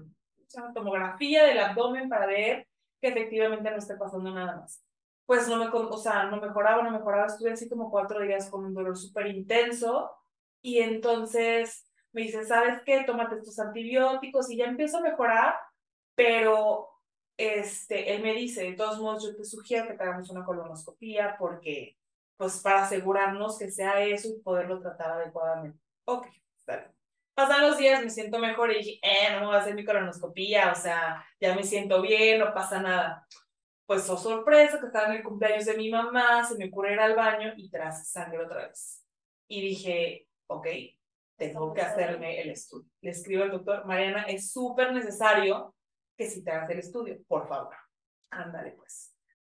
una 0.55 0.73
tomografía 0.73 1.45
del 1.45 1.59
abdomen 1.59 2.09
para 2.09 2.27
ver 2.27 2.67
que 3.01 3.07
efectivamente 3.07 3.71
no 3.71 3.77
esté 3.77 3.95
pasando 3.95 4.31
nada 4.31 4.57
más. 4.57 4.83
Pues 5.25 5.47
no 5.47 5.57
me, 5.57 5.67
o 5.67 5.97
sea, 5.97 6.25
no 6.25 6.41
mejoraba, 6.41 6.83
no 6.83 6.91
mejoraba, 6.91 7.27
estuve 7.27 7.51
así 7.51 7.69
como 7.69 7.91
cuatro 7.91 8.19
días 8.21 8.49
con 8.49 8.65
un 8.65 8.73
dolor 8.73 8.97
súper 8.97 9.27
intenso 9.27 10.11
y 10.61 10.79
entonces 10.79 11.85
me 12.11 12.23
dice, 12.23 12.43
¿sabes 12.45 12.81
qué? 12.85 13.03
Tómate 13.05 13.35
estos 13.35 13.59
antibióticos 13.59 14.49
y 14.49 14.57
ya 14.57 14.65
empiezo 14.65 14.97
a 14.97 15.01
mejorar, 15.01 15.55
pero 16.15 16.89
este, 17.38 18.15
él 18.15 18.23
me 18.23 18.33
dice, 18.33 18.63
de 18.63 18.73
todos 18.73 18.99
modos, 18.99 19.23
yo 19.23 19.35
te 19.35 19.45
sugiero 19.45 19.88
que 19.88 19.93
te 19.93 20.03
hagamos 20.03 20.29
una 20.29 20.43
colonoscopía 20.43 21.35
porque, 21.38 21.98
pues, 22.39 22.62
para 22.62 22.84
asegurarnos 22.84 23.60
que 23.60 23.69
sea 23.69 24.01
eso 24.01 24.29
y 24.29 24.41
poderlo 24.41 24.79
tratar 24.79 25.12
adecuadamente. 25.12 25.77
Ok, 26.05 26.27
está 26.58 26.77
bien. 26.77 26.96
Pasan 27.34 27.67
los 27.67 27.77
días, 27.77 28.01
me 28.01 28.10
siento 28.10 28.39
mejor 28.39 28.72
y 28.72 28.77
dije, 28.77 29.00
eh, 29.01 29.34
no 29.34 29.41
me 29.41 29.46
voy 29.48 29.55
a 29.55 29.60
hacer 29.60 29.75
mi 29.75 29.84
colonoscopía, 29.84 30.72
o 30.72 30.75
sea, 30.75 31.25
ya 31.41 31.53
me 31.53 31.63
siento 31.65 32.01
bien, 32.01 32.39
no 32.39 32.53
pasa 32.53 32.81
nada. 32.81 33.27
Pues, 33.86 34.10
oh 34.10 34.15
sorpresa, 34.15 34.79
que 34.79 34.86
estaba 34.86 35.08
en 35.08 35.17
el 35.17 35.24
cumpleaños 35.24 35.65
de 35.65 35.75
mi 35.75 35.91
mamá, 35.91 36.46
se 36.46 36.55
me 36.55 36.69
ocurre 36.69 36.93
ir 36.93 37.01
al 37.01 37.15
baño 37.17 37.53
y 37.58 37.69
tras 37.69 38.10
sangre 38.10 38.46
otra 38.46 38.67
vez. 38.67 39.05
Y 39.50 39.60
dije, 39.60 40.29
ok, 40.48 40.67
tengo 41.38 41.74
que 41.74 41.81
hacerme 41.81 42.39
el 42.39 42.51
estudio. 42.51 42.89
Le 43.01 43.12
escribo 43.12 43.43
al 43.43 43.51
doctor, 43.51 43.86
Mariana, 43.86 44.24
es 44.24 44.53
súper 44.53 44.93
necesario 44.93 45.75
que 46.17 46.29
si 46.29 46.41
te 46.41 46.51
hagas 46.51 46.69
el 46.69 46.79
estudio, 46.79 47.17
por 47.27 47.50
favor. 47.50 47.75
Ándale, 48.29 48.72
pues. 48.72 49.08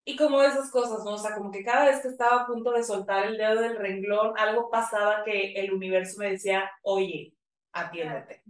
Y 0.08 0.16
como 0.16 0.42
esas 0.42 0.72
cosas, 0.72 1.04
¿no? 1.04 1.16
O 1.16 1.18
sea, 1.18 1.36
como 1.36 1.52
que 1.52 1.66
cada 1.66 1.84
vez 1.84 2.02
que 2.02 2.08
estaba 2.08 2.44
a 2.44 2.48
punto 2.48 2.72
de 2.72 2.82
soltar 2.82 3.26
el 3.26 3.38
dedo 3.38 3.62
del 3.62 3.76
renglón, 3.76 4.38
algo 4.38 4.70
pasaba 4.70 5.26
que 5.26 5.52
el 5.52 5.74
universo 5.74 6.18
me 6.20 6.32
decía, 6.32 6.72
oye, 6.82 7.34
atiéndete. 7.74 8.42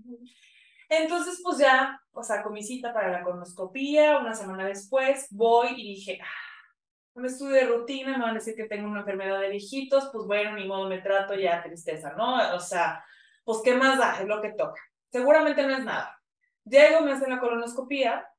Entonces, 0.88 1.42
pues 1.44 1.58
ya, 1.58 2.00
o 2.12 2.22
sea, 2.22 2.44
con 2.44 2.54
mi 2.54 2.62
cita 2.62 2.94
para 2.94 3.12
la 3.12 3.24
colonoscopía, 3.24 4.20
una 4.20 4.36
semana 4.36 4.68
después, 4.68 5.26
voy 5.32 5.70
y 5.70 5.96
dije, 5.96 6.20
ah, 6.22 6.78
un 7.16 7.26
estudio 7.26 7.56
de 7.56 7.66
rutina, 7.66 8.16
me 8.16 8.24
van 8.24 8.30
a 8.30 8.34
decir 8.36 8.56
que 8.56 8.66
tengo 8.66 8.88
una 8.88 9.00
enfermedad 9.00 9.42
de 9.42 9.50
viejitos, 9.50 10.12
pues 10.14 10.28
bueno, 10.28 10.52
ni 10.52 10.68
modo 10.68 10.88
me 10.88 11.00
trato, 11.00 11.34
ya 11.34 11.64
tristeza, 11.64 12.14
¿no? 12.14 12.56
O 12.56 12.60
sea, 12.60 13.04
pues 13.44 13.62
qué 13.64 13.74
más 13.74 13.98
da, 13.98 14.22
es 14.22 14.28
lo 14.28 14.44
que 14.44 14.52
toca. 14.52 14.80
Seguramente 15.12 15.66
no 15.66 15.76
es 15.76 15.84
nada. 15.84 16.22
Llego, 16.66 17.02
me 17.02 17.14
hacen 17.14 17.32
la 17.32 17.40
colonoscopía, 17.40 18.30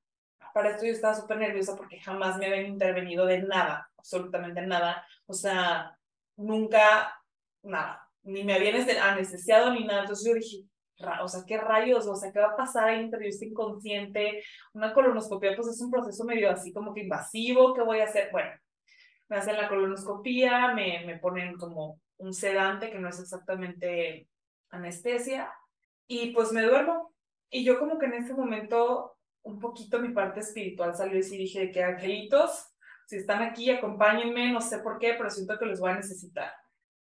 para 0.52 0.70
esto 0.70 0.86
yo 0.86 0.92
estaba 0.92 1.14
súper 1.14 1.38
nerviosa 1.38 1.76
porque 1.76 2.00
jamás 2.00 2.38
me 2.38 2.46
habían 2.46 2.66
intervenido 2.66 3.26
de 3.26 3.42
nada, 3.42 3.88
absolutamente 3.96 4.62
nada. 4.62 5.06
O 5.26 5.32
sea, 5.34 5.96
nunca, 6.36 7.14
nada, 7.62 8.08
ni 8.22 8.44
me 8.44 8.54
habían 8.54 8.76
anestesiado 9.00 9.72
ni 9.72 9.84
nada. 9.84 10.02
Entonces 10.02 10.26
yo 10.26 10.34
dije, 10.34 10.68
o 11.22 11.28
sea, 11.28 11.44
¿qué 11.46 11.58
rayos? 11.58 12.06
O 12.06 12.16
sea, 12.16 12.32
¿qué 12.32 12.40
va 12.40 12.48
a 12.48 12.56
pasar 12.56 12.88
ahí 12.88 13.00
entre 13.00 13.30
yo 13.30 13.46
inconsciente? 13.46 14.42
Una 14.72 14.92
colonoscopia, 14.92 15.54
pues 15.54 15.68
es 15.68 15.80
un 15.80 15.90
proceso 15.90 16.24
medio 16.24 16.50
así 16.50 16.72
como 16.72 16.92
que 16.92 17.02
invasivo, 17.02 17.74
¿qué 17.74 17.82
voy 17.82 18.00
a 18.00 18.04
hacer? 18.04 18.30
Bueno, 18.32 18.50
me 19.28 19.36
hacen 19.36 19.56
la 19.56 19.68
colonoscopía, 19.68 20.74
me, 20.74 21.04
me 21.06 21.18
ponen 21.18 21.56
como 21.56 22.00
un 22.16 22.34
sedante 22.34 22.90
que 22.90 22.98
no 22.98 23.08
es 23.08 23.20
exactamente 23.20 24.28
anestesia 24.70 25.52
y 26.06 26.32
pues 26.32 26.52
me 26.52 26.62
duermo. 26.62 27.14
Y 27.50 27.64
yo 27.64 27.78
como 27.78 27.98
que 27.98 28.06
en 28.06 28.14
ese 28.14 28.34
momento 28.34 29.17
un 29.48 29.58
poquito 29.58 29.98
mi 29.98 30.10
parte 30.10 30.40
espiritual 30.40 30.94
salió 30.94 31.18
y 31.18 31.22
sí 31.22 31.38
dije 31.38 31.70
que 31.70 31.82
angelitos, 31.82 32.68
si 33.06 33.16
están 33.16 33.42
aquí, 33.42 33.70
acompáñenme, 33.70 34.52
no 34.52 34.60
sé 34.60 34.78
por 34.78 34.98
qué, 34.98 35.14
pero 35.14 35.30
siento 35.30 35.58
que 35.58 35.66
los 35.66 35.80
voy 35.80 35.90
a 35.90 35.96
necesitar. 35.96 36.52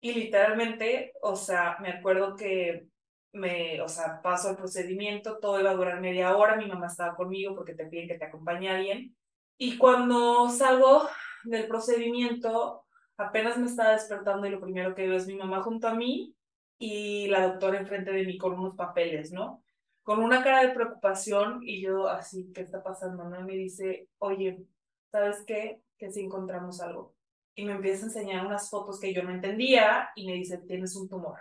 Y 0.01 0.13
literalmente, 0.15 1.13
o 1.23 1.37
sea, 1.37 1.77
me 1.81 1.91
acuerdo 1.91 2.35
que 2.35 2.89
me, 3.33 3.81
o 3.81 3.89
sea, 3.89 4.21
paso 4.21 4.51
el 4.51 4.57
procedimiento, 4.57 5.39
todo 5.39 5.61
iba 5.61 5.71
a 5.71 5.75
durar 5.75 6.01
media 6.01 6.37
hora, 6.37 6.57
mi 6.57 6.67
mamá 6.67 6.89
estaba 6.89 7.15
conmigo 7.15 7.55
porque 7.55 7.75
te 7.75 7.87
piden 7.87 8.09
que 8.09 8.19
te 8.19 8.25
acompañe 8.25 8.69
alguien. 8.69 9.17
Y 9.57 9.79
cuando 9.79 10.49
salgo 10.49 11.09
del 11.45 11.69
procedimiento, 11.69 12.85
apenas 13.17 13.57
me 13.57 13.67
estaba 13.67 13.93
despertando 13.93 14.47
y 14.47 14.51
lo 14.51 14.61
primero 14.61 14.95
que 14.95 15.07
veo 15.07 15.17
es 15.17 15.29
mi 15.29 15.37
mamá 15.37 15.63
junto 15.63 15.87
a 15.87 15.95
mí 15.95 16.35
y 16.79 17.29
la 17.29 17.47
doctora 17.47 17.79
enfrente 17.79 18.11
de 18.11 18.25
mí 18.25 18.37
con 18.39 18.59
unos 18.59 18.75
papeles, 18.75 19.31
¿no? 19.31 19.63
Con 20.03 20.23
una 20.23 20.43
cara 20.43 20.63
de 20.63 20.75
preocupación 20.75 21.61
y 21.63 21.81
yo 21.81 22.09
así, 22.09 22.53
¿qué 22.53 22.63
está 22.63 22.83
pasando? 22.83 23.25
¿no? 23.25 23.41
Y 23.41 23.45
me 23.45 23.55
dice, 23.55 24.09
oye, 24.19 24.67
¿sabes 25.11 25.45
qué? 25.47 25.83
Que 25.97 26.11
si 26.11 26.23
encontramos 26.23 26.81
algo. 26.81 27.15
Y 27.55 27.65
me 27.65 27.73
empieza 27.73 28.05
a 28.05 28.09
enseñar 28.09 28.47
unas 28.47 28.71
fotos 28.71 28.99
que 28.99 29.13
yo 29.13 29.23
no 29.23 29.31
entendía 29.31 30.11
y 30.17 30.27
me 30.27 30.35
dice, 30.35 30.59
tienes 30.59 30.97
un 30.97 31.09
tumor. 31.09 31.39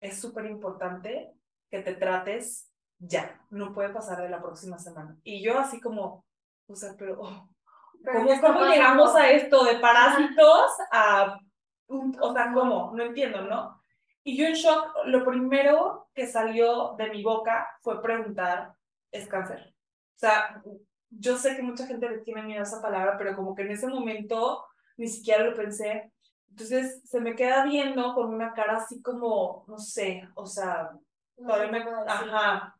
Es 0.00 0.20
súper 0.20 0.46
importante 0.46 1.32
que 1.70 1.80
te 1.80 1.94
trates 1.94 2.70
ya, 2.98 3.40
no 3.50 3.72
puede 3.72 3.90
pasar 3.90 4.20
de 4.20 4.28
la 4.28 4.42
próxima 4.42 4.78
semana. 4.78 5.16
Y 5.22 5.42
yo 5.42 5.58
así 5.58 5.80
como, 5.80 6.24
o 6.66 6.74
sea, 6.74 6.94
pero, 6.98 7.20
oh, 7.20 7.48
¿Cómo, 8.04 8.64
llegamos 8.64 9.14
a 9.14 9.30
esto 9.30 9.64
de 9.64 9.78
parásitos 9.78 10.70
a, 10.90 11.38
o 11.88 12.32
sea, 12.32 12.52
cómo? 12.52 12.92
No 12.94 13.02
entiendo, 13.02 13.42
¿no? 13.42 13.82
Y 14.24 14.36
yo 14.36 14.46
en 14.46 14.54
shock, 14.54 14.92
lo 15.06 15.24
primero 15.24 15.99
que 16.14 16.26
salió 16.26 16.94
de 16.96 17.10
mi 17.10 17.22
boca 17.22 17.68
fue 17.80 18.02
preguntar, 18.02 18.72
¿es 19.10 19.28
cáncer? 19.28 19.74
O 20.16 20.18
sea, 20.18 20.62
yo 21.10 21.36
sé 21.36 21.56
que 21.56 21.62
mucha 21.62 21.86
gente 21.86 22.08
le 22.08 22.18
tiene 22.18 22.42
miedo 22.42 22.60
a 22.60 22.64
esa 22.64 22.82
palabra, 22.82 23.16
pero 23.18 23.36
como 23.36 23.54
que 23.54 23.62
en 23.62 23.70
ese 23.70 23.86
momento 23.86 24.64
ni 24.96 25.08
siquiera 25.08 25.44
lo 25.44 25.54
pensé. 25.54 26.12
Entonces 26.50 27.02
se 27.04 27.20
me 27.20 27.34
queda 27.34 27.64
viendo 27.64 28.14
con 28.14 28.34
una 28.34 28.52
cara 28.52 28.76
así 28.76 29.00
como, 29.00 29.64
no 29.68 29.78
sé, 29.78 30.28
o 30.34 30.46
sea, 30.46 30.90
todavía 31.36 31.70
me... 31.70 31.84
Ajá. 32.06 32.76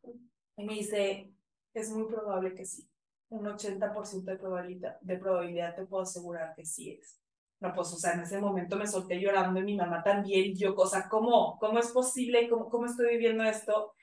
Y 0.56 0.64
me 0.64 0.74
dice, 0.74 1.32
es 1.72 1.90
muy 1.90 2.06
probable 2.06 2.54
que 2.54 2.66
sí 2.66 2.90
un 3.30 3.46
80% 3.46 4.24
de 4.24 4.36
probabilidad, 4.36 5.00
de 5.00 5.16
probabilidad 5.16 5.74
te 5.74 5.86
puedo 5.86 6.02
asegurar 6.02 6.54
que 6.54 6.66
sí 6.66 6.90
es. 6.90 7.19
No, 7.60 7.72
pues, 7.74 7.92
o 7.92 7.96
sea, 7.96 8.12
en 8.14 8.20
ese 8.20 8.38
momento 8.40 8.76
me 8.76 8.86
solté 8.86 9.20
llorando 9.20 9.60
y 9.60 9.64
mi 9.64 9.76
mamá 9.76 10.02
también, 10.02 10.46
y 10.46 10.54
yo, 10.56 10.74
o 10.74 10.86
sea, 10.86 11.08
¿cómo, 11.08 11.58
cómo 11.58 11.78
es 11.78 11.88
posible? 11.88 12.48
¿Cómo, 12.48 12.70
¿Cómo 12.70 12.86
estoy 12.86 13.10
viviendo 13.10 13.44
esto? 13.44 13.94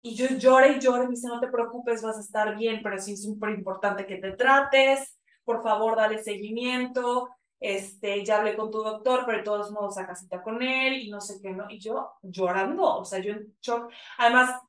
Y 0.00 0.14
yo 0.14 0.26
lloré 0.28 0.72
y 0.72 0.80
lloré, 0.80 1.04
me 1.04 1.10
dice, 1.10 1.28
no 1.28 1.40
te 1.40 1.48
preocupes, 1.48 2.02
vas 2.02 2.16
a 2.16 2.20
estar 2.20 2.56
bien, 2.56 2.80
pero 2.82 2.98
sí 2.98 3.12
es 3.12 3.24
súper 3.24 3.50
importante 3.50 4.06
que 4.06 4.16
te 4.16 4.32
trates, 4.32 5.18
por 5.44 5.62
favor, 5.62 5.96
dale 5.96 6.22
seguimiento, 6.22 7.28
este, 7.60 8.24
ya 8.24 8.38
hablé 8.38 8.56
con 8.56 8.70
tu 8.70 8.82
doctor, 8.82 9.24
pero 9.26 9.38
de 9.38 9.44
todos 9.44 9.70
modos 9.72 9.96
saca 9.96 10.14
cita 10.14 10.42
con 10.42 10.62
él 10.62 10.94
y 10.94 11.10
no 11.10 11.20
sé 11.20 11.40
qué, 11.42 11.50
¿no? 11.50 11.68
Y 11.68 11.80
yo 11.80 12.12
llorando, 12.22 12.98
o 12.98 13.04
sea, 13.04 13.18
yo 13.18 13.32
en 13.32 13.54
shock. 13.60 13.90
Además, 14.18 14.60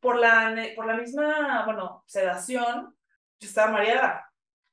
por 0.00 0.16
la, 0.16 0.54
por 0.76 0.86
la 0.86 0.96
misma, 0.96 1.64
bueno, 1.64 2.04
sedación, 2.06 2.96
yo 3.40 3.48
estaba 3.48 3.72
mareada. 3.72 4.27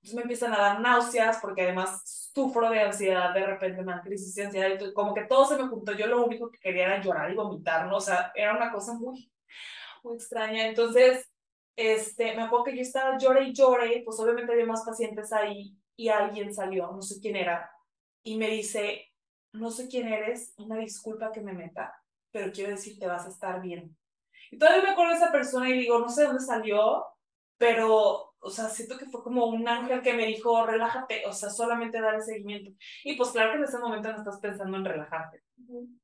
Entonces 0.06 0.18
me 0.18 0.22
empiezan 0.22 0.54
a 0.54 0.58
dar 0.60 0.82
náuseas 0.82 1.40
porque 1.42 1.64
además 1.64 2.30
sufro 2.32 2.70
de 2.70 2.80
ansiedad, 2.80 3.34
de 3.34 3.44
repente 3.44 3.82
me 3.82 3.92
dan 3.92 4.04
crisis 4.04 4.36
de 4.36 4.46
ansiedad, 4.46 4.94
como 4.94 5.16
que 5.16 5.24
todo 5.24 5.48
se 5.48 5.58
me 5.58 5.68
juntó. 5.68 5.94
Yo 5.94 6.06
lo 6.06 6.24
único 6.24 6.52
que 6.52 6.60
quería 6.60 6.86
era 6.86 7.02
llorar 7.02 7.32
y 7.32 7.36
vomitar, 7.36 7.88
¿no? 7.88 7.98
O 7.98 8.00
sea, 8.00 8.32
era 8.36 8.56
una 8.56 8.72
cosa 8.72 8.94
muy, 8.94 9.32
muy 10.04 10.14
extraña. 10.14 10.68
Entonces, 10.68 11.28
este, 11.76 12.36
me 12.36 12.44
acuerdo 12.44 12.66
que 12.66 12.76
yo 12.76 12.84
estaba 12.84 13.18
lloré 13.18 13.46
y 13.46 13.54
lloré, 13.54 14.04
pues 14.06 14.20
obviamente 14.20 14.52
había 14.54 14.68
más 14.68 14.84
pacientes 14.86 15.34
ahí 15.34 15.76
y 15.96 16.10
alguien 16.10 16.54
salió, 16.54 16.92
no 16.92 17.02
sé 17.02 17.20
quién 17.20 17.36
era, 17.36 17.72
y 18.22 18.38
me 18.38 18.50
dice, 18.50 19.12
no 19.54 19.72
sé 19.72 19.88
quién 19.88 20.08
eres, 20.08 20.54
una 20.58 20.78
disculpa 20.78 21.32
que 21.32 21.42
me 21.42 21.54
meta, 21.54 22.00
pero 22.32 22.52
quiero 22.52 22.70
decir, 22.70 23.00
te 23.00 23.08
vas 23.08 23.26
a 23.26 23.30
estar 23.30 23.60
bien. 23.60 23.98
Y 24.52 24.60
todavía 24.60 24.84
me 24.84 24.90
acuerdo 24.92 25.14
de 25.14 25.18
esa 25.18 25.32
persona 25.32 25.68
y 25.68 25.80
digo, 25.80 25.98
no 25.98 26.10
sé 26.10 26.26
dónde 26.26 26.44
salió, 26.44 27.06
pero 27.58 28.35
o 28.46 28.50
sea, 28.52 28.70
siento 28.70 28.96
que 28.96 29.08
fue 29.08 29.24
como 29.24 29.48
un 29.48 29.68
ángel 29.68 30.04
que 30.04 30.14
me 30.14 30.28
dijo, 30.28 30.68
relájate, 30.68 31.26
o 31.26 31.34
sea, 31.34 31.50
solamente 31.50 32.00
dar 32.00 32.14
el 32.14 32.22
seguimiento. 32.22 32.72
Y 33.04 33.18
pues 33.18 33.32
claro 33.32 33.52
que 33.52 33.58
en 33.58 33.64
ese 33.64 33.80
momento 33.80 34.12
no 34.12 34.20
estás 34.20 34.40
pensando 34.40 34.78
en 34.78 34.86
relajarte. 34.86 35.42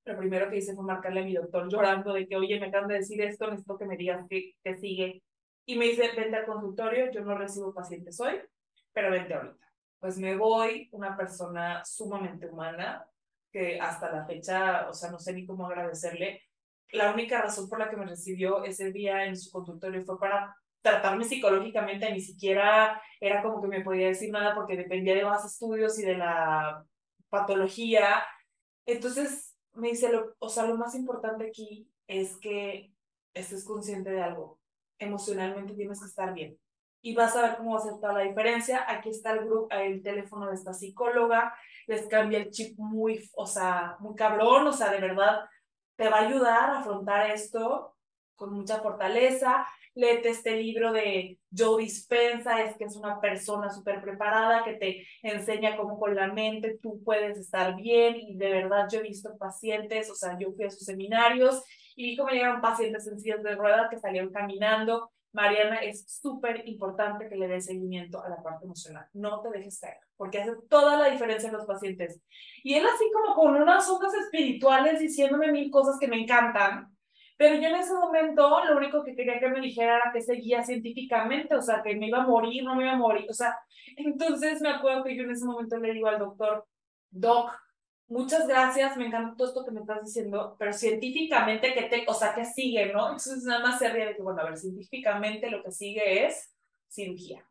Lo 0.05 0.17
primero 0.17 0.49
que 0.49 0.57
hice 0.57 0.73
fue 0.73 0.83
marcarle 0.83 1.21
a 1.21 1.23
mi 1.23 1.35
doctor 1.35 1.69
llorando 1.69 2.13
de 2.13 2.27
que, 2.27 2.35
oye, 2.35 2.59
me 2.59 2.69
acaban 2.69 2.87
de 2.87 2.95
decir 2.95 3.21
esto, 3.21 3.45
necesito 3.45 3.77
que 3.77 3.85
me 3.85 3.95
digas 3.95 4.25
qué, 4.27 4.53
qué 4.63 4.75
sigue. 4.75 5.21
Y 5.67 5.77
me 5.77 5.85
dice, 5.85 6.09
vente 6.17 6.35
al 6.35 6.47
consultorio, 6.47 7.11
yo 7.11 7.21
no 7.21 7.37
recibo 7.37 7.75
pacientes 7.75 8.19
hoy, 8.19 8.41
pero 8.91 9.11
vente 9.11 9.35
ahorita. 9.35 9.67
Pues 9.99 10.17
me 10.17 10.35
voy, 10.35 10.89
una 10.93 11.15
persona 11.15 11.85
sumamente 11.85 12.47
humana, 12.47 13.05
que 13.51 13.79
hasta 13.79 14.11
la 14.11 14.25
fecha, 14.25 14.89
o 14.89 14.93
sea, 14.93 15.11
no 15.11 15.19
sé 15.19 15.33
ni 15.33 15.45
cómo 15.45 15.67
agradecerle. 15.67 16.41
La 16.91 17.13
única 17.13 17.39
razón 17.39 17.69
por 17.69 17.77
la 17.77 17.87
que 17.87 17.97
me 17.97 18.07
recibió 18.07 18.63
ese 18.63 18.91
día 18.91 19.25
en 19.25 19.37
su 19.37 19.51
consultorio 19.51 20.03
fue 20.03 20.19
para 20.19 20.55
tratarme 20.81 21.23
psicológicamente, 21.23 22.11
ni 22.11 22.21
siquiera 22.21 23.01
era 23.19 23.41
como 23.41 23.61
que 23.61 23.67
me 23.67 23.81
podía 23.81 24.07
decir 24.07 24.31
nada 24.31 24.55
porque 24.55 24.75
dependía 24.75 25.15
de 25.15 25.25
más 25.25 25.45
estudios 25.45 25.97
y 25.99 26.03
de 26.03 26.17
la 26.17 26.83
patología. 27.29 28.23
Entonces 28.85 29.55
me 29.73 29.89
dice, 29.89 30.11
lo, 30.11 30.35
o 30.39 30.49
sea, 30.49 30.65
lo 30.65 30.75
más 30.77 30.95
importante 30.95 31.47
aquí 31.47 31.89
es 32.07 32.37
que 32.37 32.91
estés 33.33 33.63
consciente 33.63 34.09
de 34.09 34.21
algo. 34.21 34.59
Emocionalmente 34.99 35.73
tienes 35.73 35.99
que 35.99 36.07
estar 36.07 36.33
bien. 36.33 36.57
Y 37.03 37.15
vas 37.15 37.35
a 37.35 37.41
ver 37.43 37.57
cómo 37.57 37.73
va 37.73 37.79
a 37.79 37.83
ser 37.83 37.93
toda 37.93 38.13
la 38.13 38.21
diferencia. 38.21 38.85
Aquí 38.87 39.09
está 39.09 39.31
el 39.31 39.45
grupo, 39.45 39.67
el 39.71 40.03
teléfono 40.03 40.47
de 40.47 40.55
esta 40.55 40.73
psicóloga. 40.73 41.55
Les 41.87 42.07
cambia 42.07 42.39
el 42.39 42.51
chip 42.51 42.77
muy, 42.77 43.27
o 43.35 43.47
sea, 43.47 43.95
muy 43.99 44.15
cabrón. 44.15 44.67
O 44.67 44.73
sea, 44.73 44.91
de 44.91 44.99
verdad, 44.99 45.45
te 45.95 46.09
va 46.09 46.17
a 46.17 46.27
ayudar 46.27 46.69
a 46.69 46.79
afrontar 46.79 47.31
esto 47.31 47.95
con 48.35 48.53
mucha 48.53 48.79
fortaleza 48.81 49.67
léete 49.93 50.29
este 50.29 50.55
libro 50.55 50.91
de 50.93 51.39
Joe 51.55 51.83
Dispensa, 51.83 52.61
es 52.61 52.75
que 52.77 52.85
es 52.85 52.95
una 52.95 53.19
persona 53.19 53.69
súper 53.69 54.01
preparada 54.01 54.63
que 54.63 54.73
te 54.73 55.07
enseña 55.21 55.75
cómo 55.77 55.99
con 55.99 56.15
la 56.15 56.31
mente 56.31 56.77
tú 56.81 57.01
puedes 57.03 57.37
estar 57.37 57.75
bien 57.75 58.15
y 58.15 58.35
de 58.37 58.51
verdad 58.51 58.87
yo 58.91 58.99
he 58.99 59.03
visto 59.03 59.37
pacientes, 59.37 60.09
o 60.09 60.15
sea, 60.15 60.37
yo 60.39 60.51
fui 60.53 60.65
a 60.65 60.69
sus 60.69 60.85
seminarios 60.85 61.63
y 61.95 62.11
vi 62.11 62.17
cómo 62.17 62.29
llegaron 62.29 62.61
pacientes 62.61 63.07
en 63.07 63.43
de 63.43 63.55
ruedas 63.55 63.89
que 63.89 63.99
salieron 63.99 64.31
caminando. 64.31 65.11
Mariana, 65.33 65.77
es 65.77 66.05
súper 66.21 66.67
importante 66.67 67.29
que 67.29 67.37
le 67.37 67.47
des 67.47 67.65
seguimiento 67.65 68.21
a 68.21 68.27
la 68.27 68.43
parte 68.43 68.65
emocional. 68.65 69.05
No 69.13 69.41
te 69.41 69.49
dejes 69.49 69.79
caer, 69.79 69.97
porque 70.17 70.41
hace 70.41 70.51
toda 70.69 70.97
la 70.97 71.09
diferencia 71.09 71.47
en 71.47 71.55
los 71.55 71.65
pacientes. 71.65 72.19
Y 72.63 72.73
él 72.73 72.85
así 72.85 73.05
como 73.13 73.35
con 73.35 73.55
unas 73.55 73.89
ondas 73.89 74.13
espirituales 74.13 74.99
diciéndome 74.99 75.51
mil 75.51 75.71
cosas 75.71 75.97
que 75.99 76.09
me 76.09 76.21
encantan, 76.21 76.93
pero 77.37 77.55
yo 77.55 77.69
en 77.69 77.75
ese 77.75 77.93
momento 77.93 78.63
lo 78.65 78.77
único 78.77 79.03
que 79.03 79.15
quería 79.15 79.39
que 79.39 79.49
me 79.49 79.61
dijera 79.61 79.97
era 79.97 80.11
que 80.13 80.21
seguía 80.21 80.63
científicamente, 80.63 81.55
o 81.55 81.61
sea, 81.61 81.81
que 81.81 81.95
me 81.95 82.07
iba 82.07 82.19
a 82.19 82.27
morir, 82.27 82.63
no 82.63 82.75
me 82.75 82.83
iba 82.83 82.93
a 82.93 82.97
morir. 82.97 83.25
O 83.29 83.33
sea, 83.33 83.57
entonces 83.97 84.61
me 84.61 84.69
acuerdo 84.69 85.03
que 85.03 85.15
yo 85.15 85.23
en 85.23 85.31
ese 85.31 85.45
momento 85.45 85.77
le 85.77 85.93
digo 85.93 86.07
al 86.07 86.19
doctor, 86.19 86.65
Doc, 87.09 87.51
muchas 88.07 88.47
gracias, 88.47 88.97
me 88.97 89.07
encanta 89.07 89.35
todo 89.35 89.47
esto 89.47 89.65
que 89.65 89.71
me 89.71 89.81
estás 89.81 90.03
diciendo, 90.03 90.55
pero 90.59 90.73
científicamente, 90.73 91.73
que 91.73 91.83
te, 91.83 92.05
o 92.07 92.13
sea, 92.13 92.33
¿qué 92.35 92.45
sigue, 92.45 92.93
no? 92.93 93.05
Entonces 93.07 93.43
nada 93.43 93.61
más 93.61 93.79
se 93.79 93.89
ríe 93.89 94.05
de 94.05 94.15
que, 94.15 94.21
bueno, 94.21 94.41
a 94.41 94.45
ver, 94.45 94.57
científicamente 94.57 95.49
lo 95.49 95.63
que 95.63 95.71
sigue 95.71 96.25
es 96.25 96.53
cirugía. 96.87 97.45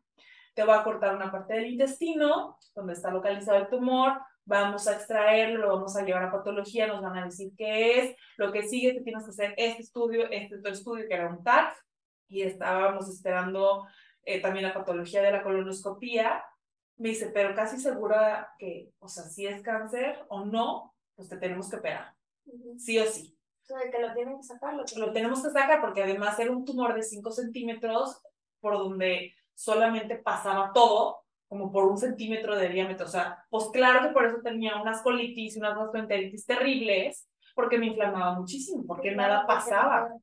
Te 0.53 0.63
voy 0.63 0.75
a 0.75 0.83
cortar 0.83 1.15
una 1.15 1.31
parte 1.31 1.53
del 1.53 1.67
intestino, 1.67 2.57
donde 2.75 2.93
está 2.93 3.09
localizado 3.11 3.57
el 3.57 3.69
tumor, 3.69 4.13
vamos 4.51 4.85
a 4.87 4.95
extraerlo, 4.95 5.59
lo 5.59 5.75
vamos 5.75 5.95
a 5.95 6.03
llevar 6.03 6.23
a 6.23 6.31
patología, 6.31 6.85
nos 6.85 7.01
van 7.01 7.17
a 7.17 7.25
decir 7.25 7.53
qué 7.57 7.99
es, 7.99 8.15
lo 8.37 8.51
que 8.51 8.63
sigue, 8.63 8.93
que 8.93 9.01
tienes 9.01 9.23
que 9.23 9.29
hacer 9.29 9.53
este 9.57 9.81
estudio, 9.81 10.29
este 10.29 10.57
otro 10.57 10.71
estudio 10.71 11.07
que 11.07 11.13
era 11.13 11.29
un 11.29 11.43
TAC, 11.43 11.73
y 12.27 12.43
estábamos 12.43 13.09
esperando 13.09 13.85
eh, 14.23 14.41
también 14.41 14.67
la 14.67 14.73
patología 14.73 15.21
de 15.21 15.31
la 15.31 15.43
colonoscopía. 15.43 16.43
Me 16.97 17.09
dice, 17.09 17.31
pero 17.33 17.55
casi 17.55 17.79
segura 17.79 18.53
que, 18.59 18.91
o 18.99 19.07
sea, 19.07 19.23
si 19.23 19.47
es 19.47 19.61
cáncer 19.61 20.19
o 20.27 20.45
no, 20.45 20.93
pues 21.15 21.29
te 21.29 21.37
tenemos 21.37 21.69
que 21.69 21.77
operar, 21.77 22.13
sí 22.77 22.99
o 22.99 23.05
sí. 23.05 23.37
O 23.63 23.65
sea, 23.65 23.89
que 23.89 23.99
lo 23.99 24.13
tienen 24.13 24.37
que 24.37 24.43
sacar. 24.43 24.73
Lo, 24.73 24.83
lo 24.97 25.13
tenemos 25.13 25.41
que 25.41 25.49
sacar 25.49 25.79
porque 25.79 26.03
además 26.03 26.37
era 26.39 26.51
un 26.51 26.65
tumor 26.65 26.93
de 26.93 27.03
5 27.03 27.31
centímetros 27.31 28.21
por 28.59 28.73
donde 28.77 29.33
solamente 29.55 30.17
pasaba 30.17 30.71
todo, 30.73 31.20
como 31.51 31.69
por 31.69 31.83
un 31.83 31.97
centímetro 31.97 32.55
de 32.55 32.69
diámetro. 32.69 33.05
O 33.05 33.09
sea, 33.09 33.43
pues 33.49 33.65
claro 33.73 34.07
que 34.07 34.13
por 34.13 34.25
eso 34.25 34.37
tenía 34.41 34.81
unas 34.81 35.01
colitis 35.01 35.57
unas 35.57 35.75
gastroenteritis 35.75 36.45
terribles, 36.45 37.27
porque 37.53 37.77
me 37.77 37.87
inflamaba 37.87 38.39
muchísimo, 38.39 38.85
porque 38.87 39.11
nada 39.11 39.45
pasaba. 39.45 40.13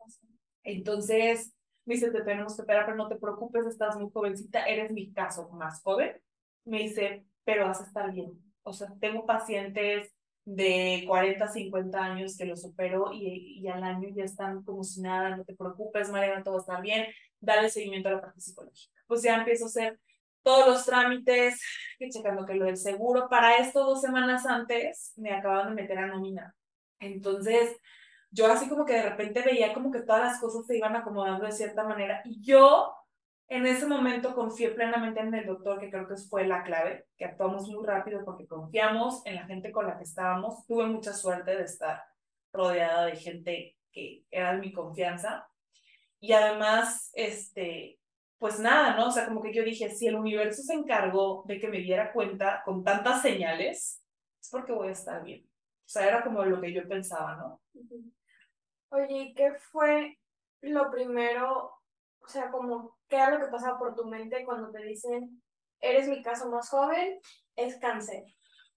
Entonces, 0.63 1.53
me 1.85 1.97
dice, 1.97 2.11
te 2.11 2.23
tenemos 2.23 2.57
que 2.57 2.63
operar, 2.63 2.87
pero 2.87 2.97
no 2.97 3.09
te 3.09 3.17
preocupes, 3.17 3.67
estás 3.67 3.99
muy 3.99 4.11
jovencita, 4.11 4.65
eres 4.65 4.91
mi 4.91 5.13
caso 5.13 5.51
más 5.51 5.83
joven. 5.83 6.19
Me 6.65 6.79
dice, 6.79 7.27
pero 7.45 7.67
vas 7.67 7.83
a 7.83 7.85
estar 7.85 8.11
bien. 8.11 8.33
O 8.63 8.73
sea, 8.73 8.91
tengo 8.99 9.27
pacientes 9.27 10.11
de 10.47 11.05
40, 11.07 11.47
50 11.47 12.03
años 12.03 12.39
que 12.39 12.47
los 12.47 12.65
opero 12.65 13.13
y, 13.13 13.61
y 13.61 13.69
al 13.69 13.85
año 13.85 14.09
ya 14.15 14.25
están 14.25 14.63
como 14.63 14.83
si 14.83 15.03
nada, 15.03 15.37
no 15.37 15.45
te 15.45 15.55
preocupes, 15.55 16.09
Mariana, 16.09 16.43
todo 16.43 16.61
está 16.61 16.81
bien, 16.81 17.05
dale 17.39 17.69
seguimiento 17.69 18.09
a 18.09 18.13
la 18.13 18.23
parte 18.23 18.41
psicológica. 18.41 18.95
Pues 19.07 19.23
ya 19.23 19.37
empiezo 19.37 19.67
a 19.67 19.69
hacer 19.69 20.01
todos 20.49 20.67
los 20.67 20.87
trámites, 20.87 21.61
checando 22.11 22.47
que 22.47 22.55
lo 22.55 22.65
del 22.65 22.79
seguro. 22.79 23.29
Para 23.29 23.59
esto, 23.59 23.85
dos 23.85 24.01
semanas 24.01 24.47
antes, 24.47 25.13
me 25.17 25.31
acaban 25.31 25.69
de 25.69 25.83
meter 25.83 25.99
a 25.99 26.07
nómina. 26.07 26.55
Entonces, 27.01 27.77
yo 28.31 28.51
así 28.51 28.67
como 28.67 28.87
que 28.87 28.95
de 28.95 29.11
repente 29.11 29.43
veía 29.43 29.75
como 29.75 29.91
que 29.93 30.01
todas 30.01 30.23
las 30.23 30.41
cosas 30.41 30.65
se 30.65 30.79
iban 30.79 30.97
acomodando 30.97 31.45
de 31.45 31.53
cierta 31.53 31.85
manera. 31.85 32.23
Y 32.25 32.41
yo 32.41 32.95
en 33.49 33.67
ese 33.67 33.87
momento 33.87 34.35
confié 34.35 34.71
plenamente 34.71 35.21
en 35.21 35.35
el 35.35 35.45
doctor, 35.45 35.79
que 35.81 35.91
creo 35.91 36.09
que 36.09 36.17
fue 36.17 36.47
la 36.47 36.63
clave, 36.63 37.05
que 37.19 37.27
actuamos 37.27 37.69
muy 37.69 37.87
rápido 37.87 38.25
porque 38.25 38.47
confiamos 38.47 39.21
en 39.27 39.35
la 39.35 39.45
gente 39.45 39.71
con 39.71 39.87
la 39.87 39.99
que 39.99 40.05
estábamos. 40.05 40.65
Tuve 40.67 40.87
mucha 40.87 41.13
suerte 41.13 41.57
de 41.57 41.65
estar 41.65 42.03
rodeada 42.55 43.05
de 43.05 43.17
gente 43.17 43.77
que 43.93 44.25
era 44.31 44.55
de 44.55 44.61
mi 44.61 44.73
confianza. 44.73 45.47
Y 46.21 46.33
además, 46.33 47.11
este, 47.13 47.99
pues 48.39 48.61
nada, 48.61 48.97
¿no? 48.97 49.09
O 49.09 49.11
sea, 49.11 49.27
como 49.27 49.43
que 49.43 49.53
yo 49.53 49.65
dije, 49.65 49.91
si 49.91 50.07
el 50.07 50.15
universo 50.15 50.63
se 50.63 50.75
encargó 50.75 51.45
de 51.47 51.59
que 51.59 51.69
me 51.69 51.79
diera 51.79 52.13
cuenta 52.13 52.63
con 52.65 52.85
tantas 52.85 53.23
señales, 53.23 54.03
es 54.41 54.51
porque 54.51 54.73
voy 54.73 54.89
a 54.89 54.93
estar 54.93 55.23
bien. 55.25 55.45
O 55.45 55.89
sea, 55.91 56.07
era 56.07 56.23
como 56.23 56.45
lo 56.45 56.61
que 56.61 56.73
yo 56.73 56.87
pensaba, 56.87 57.37
¿no? 57.37 57.61
Oye, 58.91 59.33
¿qué 59.37 59.53
fue 59.55 60.19
lo 60.61 60.91
primero? 60.91 61.73
O 62.21 62.29
sea, 62.29 62.51
como, 62.51 62.99
¿qué 63.09 63.17
era 63.17 63.31
lo 63.31 63.41
que 63.45 63.51
pasaba 63.51 63.79
por 63.79 63.95
tu 63.95 64.05
mente 64.07 64.45
cuando 64.45 64.71
te 64.71 64.83
dicen, 64.83 65.43
eres 65.81 66.09
mi 66.09 66.23
caso 66.23 66.49
más 66.51 66.69
joven, 66.69 67.19
es 67.57 67.77
cáncer? 67.79 68.25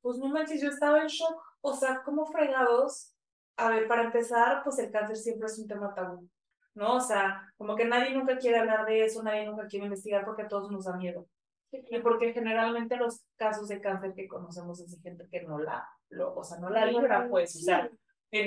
Pues 0.01 0.17
no 0.17 0.27
manches, 0.27 0.61
yo 0.61 0.69
estaba 0.69 1.01
en 1.01 1.07
shock. 1.07 1.41
O 1.61 1.73
sea, 1.75 2.01
como 2.03 2.25
fregados. 2.25 3.13
A 3.57 3.69
ver, 3.69 3.87
para 3.87 4.03
empezar, 4.03 4.63
pues 4.63 4.79
el 4.79 4.91
cáncer 4.91 5.17
siempre 5.17 5.45
es 5.45 5.59
un 5.59 5.67
tema 5.67 5.93
tabú. 5.93 6.27
¿No? 6.75 6.95
O 6.95 6.99
sea, 6.99 7.51
como 7.57 7.75
que 7.75 7.85
nadie 7.85 8.13
nunca 8.13 8.37
quiere 8.37 8.59
hablar 8.59 8.85
de 8.85 9.05
eso, 9.05 9.23
nadie 9.23 9.45
nunca 9.45 9.67
quiere 9.67 9.85
investigar 9.85 10.25
porque 10.25 10.43
a 10.43 10.47
todos 10.47 10.71
nos 10.71 10.85
da 10.85 10.95
miedo. 10.95 11.27
Y 11.71 11.99
porque 11.99 12.33
generalmente 12.33 12.97
los 12.97 13.21
casos 13.37 13.67
de 13.69 13.79
cáncer 13.79 14.13
que 14.13 14.27
conocemos 14.27 14.79
es 14.81 14.91
de 14.91 15.09
gente 15.09 15.27
que 15.31 15.43
no 15.43 15.59
la, 15.59 15.87
lo, 16.09 16.35
o 16.35 16.43
sea, 16.43 16.59
no 16.59 16.69
la 16.69 16.85
libra, 16.85 17.27
pues, 17.29 17.55
o 17.55 17.59
sea, 17.59 17.89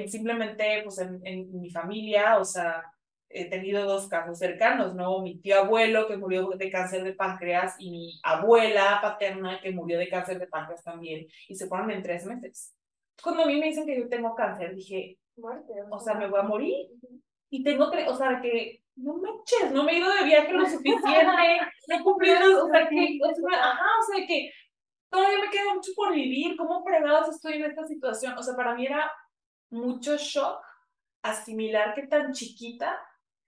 simplemente, 0.07 0.83
pues, 0.85 0.99
en, 0.99 1.27
en 1.27 1.61
mi 1.61 1.71
familia, 1.71 2.39
o 2.39 2.45
sea, 2.45 2.83
he 3.31 3.49
tenido 3.49 3.85
dos 3.87 4.09
casos 4.09 4.39
cercanos, 4.39 4.95
¿no? 4.95 5.21
Mi 5.23 5.39
tío 5.39 5.59
abuelo 5.59 6.07
que 6.07 6.17
murió 6.17 6.49
de 6.51 6.71
cáncer 6.71 7.03
de 7.03 7.15
páncreas 7.15 7.75
y 7.79 7.91
mi 7.91 8.21
abuela 8.23 8.99
paterna 9.03 9.59
que 9.61 9.73
murió 9.73 9.99
de 9.99 10.09
cáncer 10.09 10.39
de 10.39 10.47
páncreas 10.47 10.85
también, 10.85 11.27
y 11.49 11.55
se 11.55 11.67
fueron 11.67 11.91
en 11.91 12.03
tres 12.03 12.27
meses. 12.27 12.75
Cuando 13.23 13.43
a 13.43 13.47
mí 13.47 13.59
me 13.59 13.67
dicen 13.67 13.87
que 13.87 13.99
yo 13.99 14.09
tengo 14.09 14.35
cáncer, 14.35 14.75
dije, 14.75 15.19
Muerte, 15.37 15.73
o 15.91 15.99
sea, 15.99 16.15
me 16.15 16.29
voy 16.29 16.41
a 16.41 16.45
morir 16.45 16.89
y 17.55 17.63
tengo 17.63 17.89
que, 17.89 18.05
o 18.09 18.17
sea, 18.17 18.41
que 18.43 18.83
no 18.97 19.15
manches, 19.15 19.71
no 19.71 19.85
me 19.85 19.93
he 19.93 19.99
ido 19.99 20.13
de 20.13 20.25
viaje 20.25 20.53
lo 20.53 20.67
suficiente, 20.69 21.61
no 21.87 21.97
he 21.97 22.03
cumplido, 22.03 22.67
o 22.67 22.69
sea, 22.69 22.89
que, 22.89 23.21
o 23.23 23.33
sea, 23.33 23.61
ajá, 23.61 23.87
o 24.01 24.03
sea, 24.03 24.27
que 24.27 24.51
todavía 25.09 25.39
me 25.39 25.51
queda 25.51 25.73
mucho 25.73 25.93
por 25.95 26.13
vivir, 26.13 26.57
¿cómo 26.57 26.83
fregados 26.83 27.29
estoy 27.29 27.55
en 27.55 27.67
esta 27.67 27.87
situación? 27.87 28.37
O 28.37 28.43
sea, 28.43 28.57
para 28.57 28.75
mí 28.75 28.87
era 28.87 29.09
mucho 29.71 30.17
shock 30.17 30.61
asimilar 31.23 31.95
que 31.95 32.09
tan 32.09 32.33
chiquita 32.33 33.01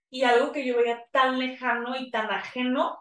y 0.09 0.23
algo 0.23 0.53
que 0.53 0.65
yo 0.65 0.77
veía 0.77 1.05
tan 1.11 1.41
lejano 1.41 1.97
y 1.97 2.13
tan 2.13 2.31
ajeno, 2.31 3.01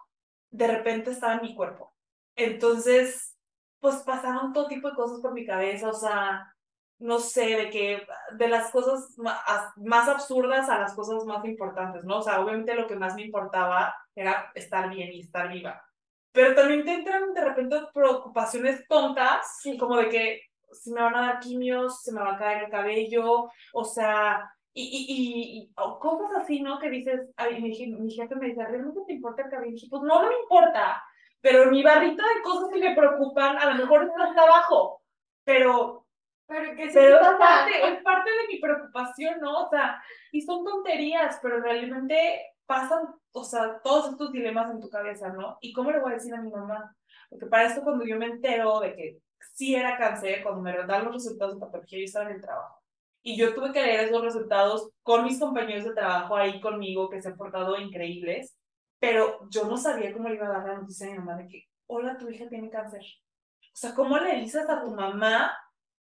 de 0.50 0.66
repente 0.66 1.12
estaba 1.12 1.36
en 1.36 1.44
mi 1.44 1.56
cuerpo. 1.56 1.94
Entonces, 2.36 3.38
pues 3.80 3.98
pasaron 3.98 4.54
todo 4.54 4.68
tipo 4.68 4.90
de 4.90 4.96
cosas 4.96 5.22
por 5.22 5.34
mi 5.34 5.46
cabeza, 5.46 5.88
o 5.88 5.94
sea, 5.94 6.52
no 7.00 7.20
sé, 7.20 7.58
de 7.58 7.70
que 7.70 8.08
de 8.38 8.48
las 8.48 8.72
cosas 8.72 9.16
más 9.18 10.08
absurdas 10.08 10.70
a 10.70 10.80
las 10.80 10.94
cosas 10.94 11.26
más 11.26 11.44
importantes, 11.46 12.04
¿no? 12.04 12.20
O 12.20 12.22
sea, 12.22 12.42
obviamente 12.42 12.76
lo 12.76 12.88
que 12.88 12.96
más 12.96 13.16
me 13.16 13.24
importaba 13.24 13.96
era 14.16 14.52
estar 14.56 14.90
bien 14.90 15.12
y 15.12 15.22
estar 15.22 15.52
viva. 15.52 15.84
Pero 16.32 16.56
también 16.56 16.84
te 16.84 16.94
entran 16.94 17.34
de 17.34 17.44
repente 17.44 17.78
preocupaciones 17.94 18.88
tontas, 18.88 19.62
como 19.80 19.98
de 19.98 20.10
que 20.10 20.42
si 20.72 20.92
me 20.92 21.02
van 21.02 21.16
a 21.16 21.22
dar 21.22 21.40
quimios, 21.40 22.02
se 22.02 22.12
me 22.12 22.22
va 22.22 22.34
a 22.34 22.38
caer 22.38 22.64
el 22.66 22.70
cabello, 22.70 23.50
o 23.74 23.84
sea, 23.84 24.50
y, 24.74 24.84
y, 24.84 25.60
y, 25.60 25.74
cosas 25.74 26.44
así, 26.44 26.62
¿no? 26.62 26.80
Que 26.80 26.90
dices, 26.90 27.30
ay, 27.38 27.62
mi, 27.62 27.70
mi 27.98 28.12
jefe 28.12 28.36
me 28.36 28.48
dice, 28.48 28.66
¿realmente 28.66 29.00
te 29.08 29.14
importa 29.14 29.44
el 29.44 29.50
cabello? 29.50 29.88
pues 29.90 30.02
no, 30.02 30.22
no 30.22 30.28
me 30.28 30.40
importa, 30.42 31.02
pero 31.40 31.72
mi 31.72 31.82
barrita 31.84 32.24
de 32.24 32.42
cosas 32.42 32.70
que 32.70 32.80
me 32.80 32.96
preocupan, 32.96 33.58
a 33.58 33.72
lo 33.72 33.76
mejor 33.76 34.04
está 34.04 34.42
abajo, 34.42 35.02
pero 35.46 36.05
pero, 36.48 36.76
que 36.76 36.84
es, 36.86 36.94
parte, 36.94 37.72
es 37.94 38.04
parte 38.04 38.30
de 38.30 38.48
mi 38.48 38.60
preocupación, 38.60 39.40
¿no? 39.40 39.66
O 39.66 39.70
sea, 39.70 40.02
y 40.32 40.42
son 40.42 40.64
tonterías, 40.64 41.40
pero 41.42 41.60
realmente 41.60 42.54
pasan, 42.66 43.16
o 43.32 43.44
sea, 43.44 43.80
todos 43.84 44.12
estos 44.12 44.32
dilemas 44.32 44.72
en 44.72 44.80
tu 44.80 44.90
cabeza, 44.90 45.30
¿no? 45.30 45.58
¿Y 45.62 45.74
cómo 45.74 45.92
le 45.92 46.00
voy 46.00 46.12
a 46.12 46.16
decir 46.16 46.34
a 46.34 46.42
mi 46.42 46.52
mamá? 46.52 46.96
Porque 47.30 47.48
para 47.48 47.66
esto 47.66 47.84
cuando 47.84 48.06
yo 48.06 48.18
me 48.18 48.26
entero 48.26 48.80
de 48.80 48.96
que 48.96 49.18
sí 49.54 49.76
era 49.76 49.98
cáncer, 49.98 50.44
cuando 50.44 50.62
me 50.62 50.74
dan 50.86 51.06
los 51.06 51.14
resultados 51.16 51.56
de 51.56 51.66
patología, 51.66 52.00
yo 52.00 52.06
estaba 52.06 52.30
en 52.30 52.36
el 52.36 52.42
trabajo. 52.42 52.82
Y 53.24 53.38
yo 53.38 53.56
tuve 53.56 53.72
que 53.72 53.82
leer 53.82 54.02
esos 54.02 54.22
resultados 54.22 54.92
con 55.02 55.24
mis 55.24 55.40
compañeros 55.40 55.86
de 55.86 55.94
trabajo 55.94 56.36
ahí 56.36 56.62
conmigo, 56.62 57.10
que 57.10 57.22
se 57.22 57.30
han 57.30 57.38
portado 57.38 57.76
increíbles, 57.80 58.56
pero 59.00 59.48
yo 59.50 59.66
no 59.66 59.78
sabía 59.78 60.14
cómo 60.14 60.30
le 60.30 60.36
iba 60.36 60.46
a 60.48 60.52
dar 60.52 60.68
la 60.68 60.76
noticia 60.76 61.08
a 61.08 61.12
mi 61.12 61.18
mamá 61.18 61.36
de 61.38 61.48
que, 61.48 61.64
hola, 61.88 62.18
tu 62.18 62.30
hija 62.30 62.48
tiene 62.48 62.70
cáncer. 62.70 63.02
O 63.02 63.78
sea, 63.78 63.94
¿cómo 63.96 64.18
le 64.18 64.36
dices 64.36 64.70
a 64.70 64.82
tu 64.82 64.92
mamá 64.92 65.52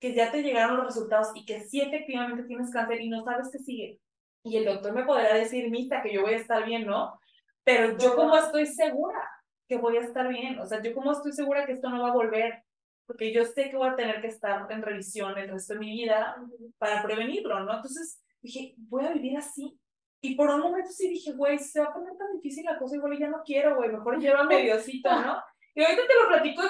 que 0.03 0.13
ya 0.13 0.29
te 0.29 0.43
llegaron 0.43 0.75
los 0.75 0.87
resultados 0.87 1.29
y 1.33 1.45
que 1.45 1.61
sí 1.61 1.79
efectivamente 1.79 2.43
tienes 2.43 2.69
cáncer 2.71 2.99
y 2.99 3.07
no 3.07 3.23
sabes 3.23 3.47
qué 3.49 3.59
sigue. 3.59 4.01
Y 4.43 4.57
el 4.57 4.65
doctor 4.65 4.91
me 4.91 5.05
podrá 5.05 5.33
decir, 5.33 5.71
Mita, 5.71 6.01
que 6.01 6.13
yo 6.13 6.23
voy 6.23 6.33
a 6.33 6.39
estar 6.39 6.65
bien, 6.65 6.85
¿no? 6.85 7.17
Pero 7.63 7.97
yo 7.97 8.13
como 8.13 8.35
estoy 8.35 8.65
segura 8.65 9.17
que 9.65 9.77
voy 9.77 9.95
a 9.95 10.01
estar 10.01 10.27
bien, 10.27 10.59
o 10.59 10.65
sea, 10.65 10.81
yo 10.81 10.93
como 10.93 11.13
estoy 11.13 11.31
segura 11.31 11.65
que 11.65 11.71
esto 11.71 11.89
no 11.89 12.01
va 12.01 12.09
a 12.09 12.13
volver, 12.13 12.65
porque 13.05 13.31
yo 13.31 13.45
sé 13.45 13.69
que 13.69 13.77
voy 13.77 13.87
a 13.87 13.95
tener 13.95 14.19
que 14.19 14.27
estar 14.27 14.69
en 14.69 14.81
revisión 14.81 15.37
el 15.37 15.47
resto 15.47 15.75
de 15.75 15.79
mi 15.79 15.91
vida 15.91 16.35
para 16.77 17.01
prevenirlo, 17.01 17.61
¿no? 17.61 17.73
Entonces 17.73 18.21
dije, 18.41 18.73
voy 18.75 19.05
a 19.05 19.13
vivir 19.13 19.37
así. 19.37 19.79
Y 20.19 20.35
por 20.35 20.49
un 20.49 20.59
momento 20.59 20.89
sí 20.91 21.07
dije, 21.07 21.31
güey, 21.31 21.57
se 21.59 21.79
va 21.79 21.85
a 21.85 21.93
poner 21.93 22.11
tan 22.17 22.33
difícil 22.33 22.65
la 22.65 22.77
cosa, 22.77 22.97
igual 22.97 23.17
ya 23.17 23.29
no 23.29 23.41
quiero, 23.45 23.77
güey, 23.77 23.89
mejor 23.89 24.19
llévame 24.19 24.57
Diosito, 24.63 25.09
¿no? 25.21 25.41
Y 25.73 25.81
ahorita 25.81 26.01
te 26.05 26.13
lo 26.21 26.27
platico 26.27 26.61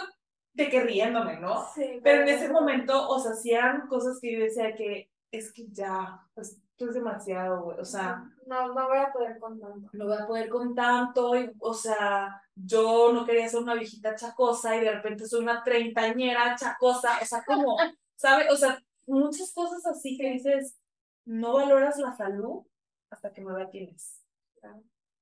de 0.54 0.70
que 0.70 0.82
riéndome, 0.82 1.40
¿no? 1.40 1.68
Sí, 1.74 2.00
Pero 2.04 2.22
en 2.24 2.28
ese 2.30 2.50
momento, 2.50 3.08
o 3.10 3.20
sea, 3.20 3.32
hacían 3.32 3.88
cosas 3.88 4.20
que 4.22 4.34
yo 4.34 4.40
decía 4.44 4.76
que 4.76 5.10
es 5.32 5.52
que 5.52 5.66
ya, 5.72 6.22
pues 6.36 6.60
esto 6.72 6.90
es 6.90 6.94
demasiado, 6.94 7.64
güey, 7.64 7.80
o 7.80 7.86
sea, 7.86 8.24
No, 8.46 8.74
no 8.74 8.88
voy 8.88 8.98
a 8.98 9.12
poder 9.12 9.40
con 9.40 9.60
tanto. 9.60 9.90
no 9.94 10.06
voy 10.06 10.18
a 10.20 10.28
poder 10.28 10.50
con 10.50 10.76
tanto, 10.76 11.36
y, 11.36 11.52
o 11.60 11.74
sea, 11.74 12.40
yo 12.56 13.12
no 13.14 13.26
quería 13.26 13.48
ser 13.50 13.62
una 13.62 13.74
viejita 13.74 14.16
chacosa 14.16 14.76
y 14.76 14.82
de 14.82 14.92
repente 14.92 15.26
soy 15.28 15.42
una 15.42 15.64
treintañera 15.64 16.56
chacosa, 16.56 17.18
o 17.22 17.26
sea, 17.26 17.44
como, 17.46 17.78
¿sabes? 18.16 18.52
O 18.52 18.56
sea, 18.56 18.80
muchas 19.08 19.52
cosas 19.54 19.86
así 19.88 20.18
que 20.18 20.32
dices, 20.34 20.78
no 21.26 21.54
valoras 21.54 21.98
la 21.98 22.14
salud 22.16 22.64
hasta 23.10 23.32
que 23.34 23.42
no 23.42 23.58
la 23.58 23.70
tienes. 23.70 24.20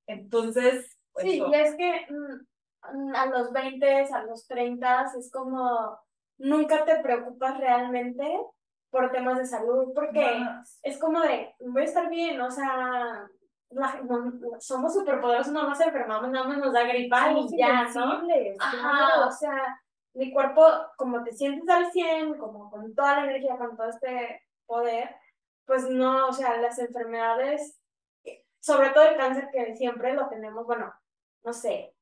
Entonces, 0.07 0.97
pues, 1.13 1.25
Sí, 1.25 1.41
y 1.45 1.53
es 1.55 1.75
que 1.75 2.05
mm, 2.09 2.45
a 2.83 3.25
los 3.27 3.51
20, 3.51 4.03
a 4.13 4.23
los 4.23 4.47
30 4.47 5.11
es 5.17 5.31
como 5.31 5.97
nunca 6.37 6.83
te 6.85 6.97
preocupas 6.99 7.57
realmente 7.59 8.39
por 8.89 9.11
temas 9.11 9.37
de 9.37 9.45
salud, 9.45 9.93
porque 9.95 10.39
Más. 10.39 10.79
es 10.83 10.97
como 10.99 11.21
de, 11.21 11.53
voy 11.59 11.83
a 11.83 11.85
estar 11.85 12.09
bien, 12.09 12.41
o 12.41 12.51
sea, 12.51 13.27
la- 13.69 14.01
no- 14.03 14.33
somos 14.59 14.93
superpoderosos, 14.93 15.53
no 15.53 15.63
nos 15.67 15.79
enfermamos, 15.79 16.29
nada 16.29 16.47
más 16.47 16.57
nos 16.57 16.73
da 16.73 16.83
gripa 16.83 17.31
y 17.31 17.57
ya, 17.57 17.83
¿no? 17.83 18.21
Ajá, 18.59 19.27
o 19.27 19.31
sea, 19.31 19.79
mi 20.13 20.33
cuerpo, 20.33 20.65
como 20.97 21.23
te 21.23 21.31
sientes 21.31 21.69
al 21.69 21.89
100, 21.91 22.37
como 22.37 22.69
con 22.69 22.93
toda 22.95 23.15
la 23.17 23.23
energía, 23.25 23.57
con 23.57 23.77
todo 23.77 23.87
este 23.89 24.43
poder, 24.65 25.15
pues 25.65 25.87
no, 25.89 26.27
o 26.27 26.33
sea, 26.33 26.57
las 26.57 26.77
enfermedades, 26.79 27.79
sobre 28.59 28.89
todo 28.89 29.05
el 29.05 29.15
cáncer 29.15 29.49
que 29.53 29.73
siempre 29.77 30.13
lo 30.13 30.27
tenemos, 30.27 30.65
bueno, 30.65 30.93
no 31.45 31.53
sé, 31.53 31.95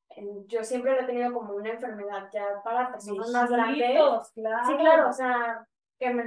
yo 0.47 0.63
siempre 0.63 0.93
lo 0.93 1.01
he 1.01 1.05
tenido 1.05 1.33
como 1.33 1.53
una 1.53 1.69
enfermedad 1.71 2.29
ya 2.33 2.45
para 2.63 2.91
personas 2.91 3.31
más 3.31 3.49
grandes. 3.49 3.89
Claro. 4.33 4.65
Sí, 4.67 4.75
claro, 4.77 5.09
o 5.09 5.13
sea, 5.13 5.67
que, 5.97 6.09
me, 6.13 6.23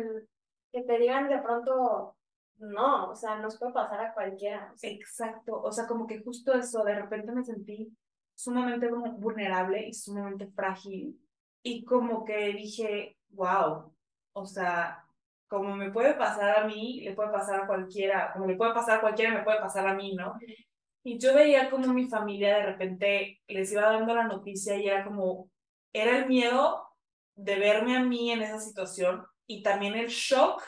que 0.72 0.82
te 0.82 0.98
digan 0.98 1.28
de 1.28 1.38
pronto, 1.38 2.16
no, 2.58 3.10
o 3.10 3.14
sea, 3.14 3.36
nos 3.38 3.58
puede 3.58 3.72
pasar 3.72 4.00
a 4.04 4.14
cualquiera. 4.14 4.70
o 4.72 4.76
sea, 4.78 4.90
Exacto, 4.90 5.60
o 5.60 5.72
sea, 5.72 5.86
como 5.86 6.06
que 6.06 6.22
justo 6.22 6.54
eso, 6.54 6.84
de 6.84 6.94
repente 6.94 7.32
me 7.32 7.44
sentí 7.44 7.94
sumamente 8.34 8.90
vul- 8.90 9.16
vulnerable 9.18 9.86
y 9.88 9.92
sumamente 9.92 10.46
frágil 10.48 11.18
y 11.62 11.84
como 11.84 12.24
que 12.24 12.52
dije, 12.54 13.16
wow, 13.30 13.92
o 14.32 14.46
sea, 14.46 15.04
como 15.48 15.76
me 15.76 15.90
puede 15.90 16.14
pasar 16.14 16.58
a 16.60 16.66
mí, 16.66 17.02
le 17.02 17.14
puede 17.14 17.30
pasar 17.30 17.60
a 17.62 17.66
cualquiera, 17.66 18.32
como 18.32 18.46
le 18.46 18.56
puede 18.56 18.72
pasar 18.72 18.98
a 18.98 19.00
cualquiera, 19.00 19.34
me 19.34 19.42
puede 19.44 19.60
pasar 19.60 19.86
a 19.86 19.94
mí, 19.94 20.14
¿no? 20.14 20.34
Y 21.04 21.18
yo 21.18 21.34
veía 21.34 21.70
como 21.70 21.92
mi 21.92 22.08
familia 22.08 22.56
de 22.56 22.66
repente 22.66 23.40
les 23.48 23.72
iba 23.72 23.82
dando 23.82 24.14
la 24.14 24.24
noticia 24.24 24.76
y 24.76 24.86
era 24.86 25.04
como, 25.04 25.50
era 25.92 26.18
el 26.18 26.26
miedo 26.26 26.86
de 27.34 27.56
verme 27.56 27.96
a 27.96 28.00
mí 28.00 28.30
en 28.30 28.42
esa 28.42 28.60
situación 28.60 29.26
y 29.46 29.62
también 29.62 29.94
el 29.94 30.08
shock 30.08 30.62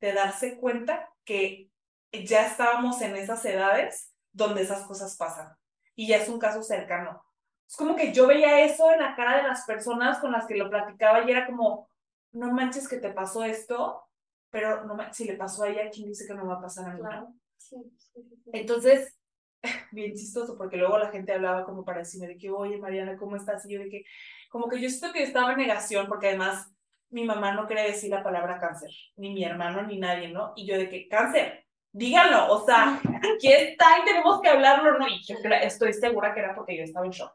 de 0.00 0.12
darse 0.12 0.58
cuenta 0.58 1.08
que 1.24 1.70
ya 2.12 2.46
estábamos 2.46 3.00
en 3.02 3.16
esas 3.16 3.44
edades 3.44 4.12
donde 4.32 4.62
esas 4.62 4.84
cosas 4.86 5.16
pasan 5.16 5.56
y 5.94 6.08
ya 6.08 6.16
es 6.16 6.28
un 6.28 6.38
caso 6.38 6.62
cercano. 6.62 7.22
Es 7.68 7.76
como 7.76 7.94
que 7.94 8.12
yo 8.12 8.26
veía 8.26 8.64
eso 8.64 8.90
en 8.92 9.00
la 9.00 9.14
cara 9.14 9.38
de 9.38 9.48
las 9.48 9.64
personas 9.64 10.18
con 10.18 10.32
las 10.32 10.46
que 10.46 10.56
lo 10.56 10.70
platicaba 10.70 11.24
y 11.24 11.30
era 11.30 11.46
como, 11.46 11.88
no 12.32 12.52
manches 12.52 12.88
que 12.88 12.98
te 12.98 13.12
pasó 13.12 13.44
esto, 13.44 14.02
pero 14.50 14.84
no 14.84 14.96
si 15.12 15.24
le 15.24 15.34
pasó 15.34 15.64
a 15.64 15.68
ella, 15.68 15.90
¿quién 15.90 16.08
dice 16.08 16.26
que 16.26 16.34
no 16.34 16.46
va 16.46 16.54
a 16.54 16.62
pasar 16.62 16.90
a 16.90 16.94
mí? 16.94 17.00
claro. 17.00 17.34
Sí, 17.58 17.76
sí, 17.98 18.22
sí. 18.22 18.50
Entonces, 18.52 19.17
bien 19.92 20.14
chistoso, 20.14 20.56
porque 20.56 20.76
luego 20.76 20.98
la 20.98 21.10
gente 21.10 21.32
hablaba 21.32 21.64
como 21.64 21.84
para 21.84 22.00
decirme 22.00 22.28
de 22.28 22.38
que, 22.38 22.50
oye, 22.50 22.78
Mariana, 22.78 23.16
¿cómo 23.16 23.36
estás? 23.36 23.64
Y 23.66 23.74
yo 23.74 23.80
de 23.80 23.88
que, 23.88 24.04
como 24.48 24.68
que 24.68 24.80
yo 24.80 24.88
siento 24.88 25.12
que 25.12 25.22
estaba 25.22 25.52
en 25.52 25.58
negación, 25.58 26.06
porque 26.06 26.28
además 26.28 26.70
mi 27.10 27.24
mamá 27.24 27.52
no 27.52 27.66
quería 27.66 27.84
decir 27.84 28.10
la 28.10 28.22
palabra 28.22 28.58
cáncer, 28.58 28.90
ni 29.16 29.32
mi 29.32 29.44
hermano, 29.44 29.82
ni 29.82 29.98
nadie, 29.98 30.28
¿no? 30.28 30.52
Y 30.56 30.66
yo 30.66 30.76
de 30.76 30.88
que, 30.88 31.08
cáncer, 31.08 31.64
díganlo, 31.92 32.52
o 32.52 32.64
sea, 32.64 33.00
aquí 33.34 33.52
está 33.52 33.98
y 34.00 34.04
tenemos 34.04 34.40
que 34.40 34.48
hablarlo, 34.48 34.98
¿no? 34.98 35.08
Y 35.08 35.22
yo 35.24 35.36
estoy 35.62 35.92
segura 35.92 36.34
que 36.34 36.40
era 36.40 36.54
porque 36.54 36.76
yo 36.76 36.84
estaba 36.84 37.06
en 37.06 37.12
shock. 37.12 37.32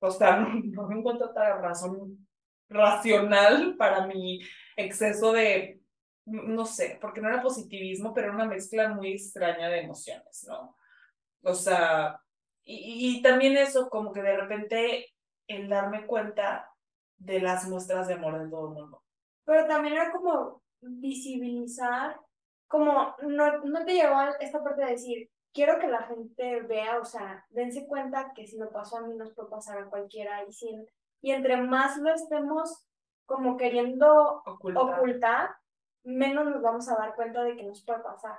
O 0.00 0.10
sea, 0.10 0.36
no, 0.36 0.48
no 0.54 0.88
me 0.88 0.98
encuentro 0.98 1.28
otra 1.28 1.58
razón 1.58 2.26
racional 2.68 3.74
para 3.76 4.06
mi 4.06 4.40
exceso 4.76 5.32
de, 5.32 5.80
no 6.24 6.64
sé, 6.64 6.98
porque 7.00 7.20
no 7.20 7.28
era 7.28 7.42
positivismo, 7.42 8.14
pero 8.14 8.28
era 8.28 8.36
una 8.36 8.46
mezcla 8.46 8.88
muy 8.88 9.12
extraña 9.12 9.68
de 9.68 9.80
emociones, 9.80 10.46
¿no? 10.48 10.76
O 11.42 11.54
sea, 11.54 12.20
y, 12.64 13.18
y 13.18 13.22
también 13.22 13.56
eso, 13.56 13.88
como 13.88 14.12
que 14.12 14.22
de 14.22 14.36
repente 14.36 15.06
el 15.46 15.68
darme 15.68 16.06
cuenta 16.06 16.70
de 17.18 17.40
las 17.40 17.68
muestras 17.68 18.08
de 18.08 18.14
amor 18.14 18.38
de 18.38 18.48
todo 18.48 18.68
el 18.68 18.74
mundo. 18.74 19.02
Pero 19.44 19.66
también 19.66 19.94
era 19.94 20.10
como 20.12 20.62
visibilizar, 20.80 22.18
como 22.66 23.14
no, 23.22 23.58
no 23.64 23.84
te 23.84 23.94
llevó 23.94 24.14
a 24.16 24.30
esta 24.40 24.62
parte 24.62 24.84
de 24.84 24.92
decir, 24.92 25.30
quiero 25.52 25.78
que 25.78 25.88
la 25.88 26.02
gente 26.02 26.62
vea, 26.62 26.98
o 26.98 27.04
sea, 27.04 27.44
dense 27.50 27.86
cuenta 27.86 28.32
que 28.34 28.46
si 28.46 28.58
me 28.58 28.66
pasó 28.66 28.98
a 28.98 29.02
mí 29.02 29.14
nos 29.14 29.34
puede 29.34 29.50
pasar 29.50 29.78
a 29.78 29.86
cualquiera 29.86 30.44
y, 30.44 30.52
sin, 30.52 30.86
y 31.20 31.32
entre 31.32 31.56
más 31.56 31.96
lo 31.98 32.14
estemos 32.14 32.86
como 33.26 33.56
queriendo 33.56 34.42
Ocultar. 34.44 34.82
ocultar, 34.82 35.50
menos 36.04 36.46
nos 36.46 36.62
vamos 36.62 36.88
a 36.88 36.96
dar 36.96 37.14
cuenta 37.14 37.42
de 37.44 37.56
que 37.56 37.64
nos 37.64 37.84
puede 37.84 38.00
pasar. 38.00 38.38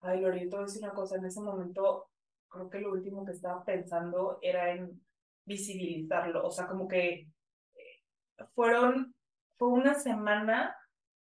Ay, 0.00 0.20
Lori, 0.20 0.48
te 0.48 0.56
voy 0.56 0.60
a 0.60 0.66
decir 0.66 0.82
una 0.82 0.94
cosa, 0.94 1.16
en 1.16 1.24
ese 1.26 1.40
momento 1.40 2.08
creo 2.52 2.70
que 2.70 2.80
lo 2.80 2.92
último 2.92 3.24
que 3.24 3.32
estaba 3.32 3.64
pensando 3.64 4.38
era 4.42 4.70
en 4.72 5.00
visibilizarlo, 5.44 6.46
o 6.46 6.50
sea, 6.50 6.66
como 6.66 6.86
que 6.86 7.28
eh, 7.74 8.46
fueron, 8.54 9.14
fue 9.56 9.68
una 9.68 9.94
semana 9.94 10.76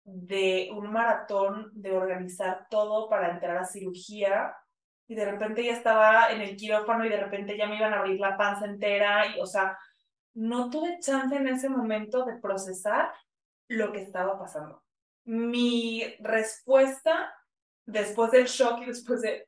de 0.03 0.69
un 0.73 0.91
maratón 0.91 1.69
de 1.73 1.91
organizar 1.91 2.67
todo 2.69 3.09
para 3.09 3.31
entrar 3.31 3.57
a 3.57 3.65
cirugía 3.65 4.55
y 5.07 5.15
de 5.15 5.29
repente 5.29 5.63
ya 5.63 5.73
estaba 5.73 6.31
en 6.31 6.41
el 6.41 6.55
quirófano 6.55 7.05
y 7.05 7.09
de 7.09 7.19
repente 7.19 7.57
ya 7.57 7.67
me 7.67 7.77
iban 7.77 7.93
a 7.93 7.99
abrir 7.99 8.19
la 8.19 8.37
panza 8.37 8.65
entera 8.65 9.27
y, 9.27 9.39
o 9.39 9.45
sea, 9.45 9.77
no 10.33 10.69
tuve 10.69 10.99
chance 10.99 11.35
en 11.35 11.47
ese 11.47 11.69
momento 11.69 12.25
de 12.25 12.37
procesar 12.37 13.11
lo 13.67 13.91
que 13.91 14.01
estaba 14.01 14.39
pasando. 14.39 14.83
Mi 15.25 16.03
respuesta 16.19 17.33
después 17.85 18.31
del 18.31 18.45
shock 18.45 18.81
y 18.81 18.85
después 18.85 19.21
de 19.21 19.46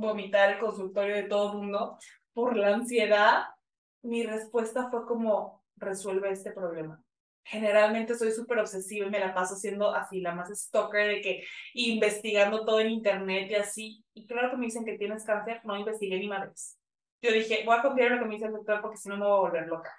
vomitar 0.00 0.52
el 0.52 0.58
consultorio 0.58 1.16
de 1.16 1.24
todo 1.24 1.54
mundo 1.54 1.98
por 2.32 2.56
la 2.56 2.74
ansiedad, 2.74 3.44
mi 4.02 4.24
respuesta 4.24 4.88
fue 4.90 5.06
como, 5.06 5.62
resuelve 5.76 6.30
este 6.30 6.52
problema. 6.52 7.02
Generalmente 7.44 8.14
soy 8.14 8.30
súper 8.32 8.58
obsesiva 8.58 9.06
y 9.06 9.10
me 9.10 9.20
la 9.20 9.34
paso 9.34 9.56
siendo 9.56 9.94
así, 9.94 10.20
la 10.20 10.34
más 10.34 10.50
stalker 10.50 11.08
de 11.08 11.20
que 11.20 11.44
investigando 11.74 12.64
todo 12.64 12.80
en 12.80 12.90
internet 12.90 13.50
y 13.50 13.54
así. 13.54 14.04
Y 14.14 14.26
claro 14.26 14.50
que 14.50 14.56
me 14.56 14.66
dicen 14.66 14.84
que 14.84 14.98
tienes 14.98 15.24
cáncer, 15.24 15.60
no 15.64 15.76
investigué 15.76 16.18
ni 16.18 16.28
madres. 16.28 16.78
Yo 17.22 17.32
dije, 17.32 17.62
voy 17.64 17.76
a 17.76 17.82
confiar 17.82 18.08
en 18.08 18.16
lo 18.16 18.22
que 18.22 18.28
me 18.28 18.34
dice 18.34 18.46
el 18.46 18.52
doctor 18.52 18.80
porque 18.82 18.98
si 18.98 19.08
no 19.08 19.16
me 19.16 19.26
voy 19.26 19.36
a 19.36 19.40
volver 19.40 19.66
loca. 19.66 19.90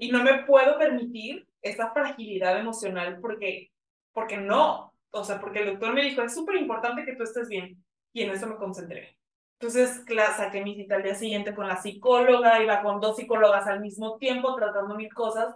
Y 0.00 0.10
no 0.10 0.22
me 0.22 0.44
puedo 0.44 0.78
permitir 0.78 1.46
esa 1.60 1.92
fragilidad 1.92 2.58
emocional 2.58 3.18
porque, 3.20 3.70
porque 4.12 4.36
no. 4.36 4.92
O 5.10 5.24
sea, 5.24 5.40
porque 5.40 5.60
el 5.60 5.66
doctor 5.66 5.94
me 5.94 6.02
dijo, 6.02 6.22
es 6.22 6.34
súper 6.34 6.56
importante 6.56 7.04
que 7.04 7.14
tú 7.14 7.22
estés 7.22 7.48
bien. 7.48 7.82
Y 8.12 8.22
en 8.22 8.30
eso 8.30 8.46
me 8.46 8.56
concentré. 8.56 9.16
Entonces, 9.62 10.02
la, 10.08 10.36
saqué 10.36 10.60
mi 10.60 10.74
cita 10.74 10.96
al 10.96 11.04
día 11.04 11.14
siguiente 11.14 11.54
con 11.54 11.68
la 11.68 11.80
psicóloga, 11.80 12.60
iba 12.60 12.82
con 12.82 13.00
dos 13.00 13.16
psicólogas 13.16 13.68
al 13.68 13.78
mismo 13.78 14.18
tiempo 14.18 14.56
tratando 14.56 14.96
mil 14.96 15.14
cosas. 15.14 15.54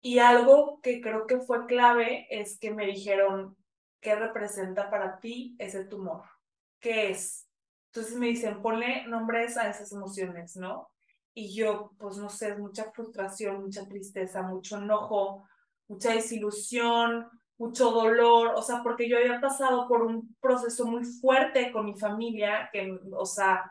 Y 0.00 0.20
algo 0.20 0.80
que 0.80 1.00
creo 1.00 1.26
que 1.26 1.40
fue 1.40 1.66
clave 1.66 2.28
es 2.30 2.56
que 2.60 2.70
me 2.72 2.86
dijeron, 2.86 3.56
¿qué 4.00 4.14
representa 4.14 4.90
para 4.90 5.18
ti 5.18 5.56
ese 5.58 5.84
tumor? 5.86 6.22
¿Qué 6.78 7.10
es? 7.10 7.48
Entonces 7.86 8.14
me 8.14 8.28
dicen, 8.28 8.62
ponle 8.62 9.04
nombres 9.08 9.56
a 9.56 9.68
esas 9.68 9.90
emociones, 9.90 10.54
¿no? 10.54 10.88
Y 11.34 11.52
yo, 11.52 11.90
pues 11.98 12.16
no 12.16 12.28
sé, 12.28 12.54
mucha 12.54 12.92
frustración, 12.92 13.60
mucha 13.60 13.88
tristeza, 13.88 14.42
mucho 14.42 14.78
enojo, 14.78 15.48
mucha 15.88 16.12
desilusión, 16.12 17.28
mucho 17.60 17.90
dolor, 17.90 18.54
o 18.56 18.62
sea, 18.62 18.82
porque 18.82 19.06
yo 19.06 19.18
había 19.18 19.38
pasado 19.38 19.86
por 19.86 20.00
un 20.00 20.34
proceso 20.40 20.86
muy 20.86 21.04
fuerte 21.04 21.70
con 21.72 21.84
mi 21.84 21.94
familia, 21.94 22.70
que, 22.72 22.98
o 23.12 23.26
sea, 23.26 23.70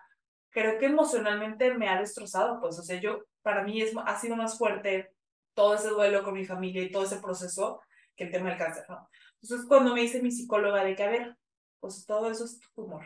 creo 0.51 0.77
que 0.77 0.85
emocionalmente 0.85 1.73
me 1.73 1.89
ha 1.89 1.99
destrozado, 1.99 2.59
pues, 2.61 2.77
o 2.77 2.83
sea, 2.83 2.99
yo, 3.01 3.23
para 3.41 3.63
mí 3.63 3.81
es, 3.81 3.91
ha 4.05 4.19
sido 4.19 4.35
más 4.35 4.59
fuerte 4.59 5.11
todo 5.55 5.73
ese 5.73 5.89
duelo 5.89 6.23
con 6.23 6.35
mi 6.35 6.45
familia 6.45 6.83
y 6.83 6.91
todo 6.91 7.03
ese 7.03 7.17
proceso 7.17 7.81
que 8.15 8.25
el 8.25 8.31
tema 8.31 8.49
del 8.49 8.59
cáncer, 8.59 8.85
¿no? 8.87 9.09
Entonces, 9.41 9.67
cuando 9.67 9.95
me 9.95 10.01
dice 10.01 10.21
mi 10.21 10.29
psicóloga 10.29 10.83
de 10.83 10.95
que, 10.95 11.03
a 11.03 11.09
ver, 11.09 11.35
pues 11.79 12.05
todo 12.05 12.29
eso 12.29 12.45
es 12.45 12.59
tu 12.59 12.67
tumor. 12.75 13.03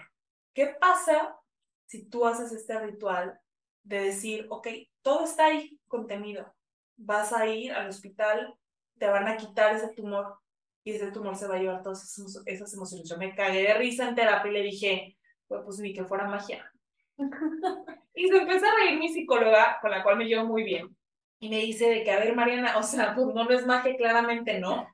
¿qué 0.54 0.67
pasa 0.67 1.38
si 1.86 2.10
tú 2.10 2.26
haces 2.26 2.52
este 2.52 2.78
ritual 2.78 3.39
de 3.84 4.02
decir, 4.02 4.48
ok, 4.50 4.67
todo 5.02 5.24
está 5.24 5.46
ahí 5.46 5.80
contenido, 5.88 6.54
vas 6.98 7.32
a 7.32 7.48
ir 7.48 7.72
al 7.72 7.88
hospital, 7.88 8.54
te 9.00 9.08
van 9.08 9.30
a 9.30 9.38
quitar 9.38 9.74
ese 9.74 9.88
tumor 9.93 10.42
y 10.84 10.91
ese 10.91 11.12
tumor 11.12 11.36
se 11.36 11.48
va 11.48 11.56
a 11.56 11.60
llevar 11.60 11.82
todas 11.82 12.04
esas, 12.04 12.74
emociones. 12.74 13.10
Yo 13.10 13.17
me 13.17 13.36
cagué 13.36 13.63
de 13.63 13.74
risa 13.76 14.08
en 14.08 14.15
terapia 14.15 14.52
y 14.52 14.54
le 14.54 14.62
dije, 14.63 15.17
pues, 15.48 15.62
pues 15.63 15.80
ni 15.80 15.93
que 15.93 16.04
fuera 16.04 16.28
magia. 16.28 16.69
y 18.15 18.28
se 18.28 18.38
empezó 18.38 18.65
a 18.65 18.76
reír 18.76 19.00
mi 19.00 19.10
psicóloga, 19.10 19.78
con 19.82 19.91
la 19.91 20.04
cual 20.04 20.17
me 20.17 20.26
llevo 20.26 20.46
muy 20.46 20.63
bien, 20.63 20.96
y 21.39 21.50
me 21.50 21.58
dice 21.58 21.89
de 21.89 22.04
que, 22.04 22.12
a 22.12 22.19
ver, 22.19 22.36
Mariana, 22.36 22.78
o 22.78 22.84
sea, 22.84 23.13
pues 23.15 23.28
no, 23.28 23.46
no 23.46 23.52
es 23.52 23.65
magia, 23.65 23.96
claramente 23.96 24.60
no, 24.60 24.88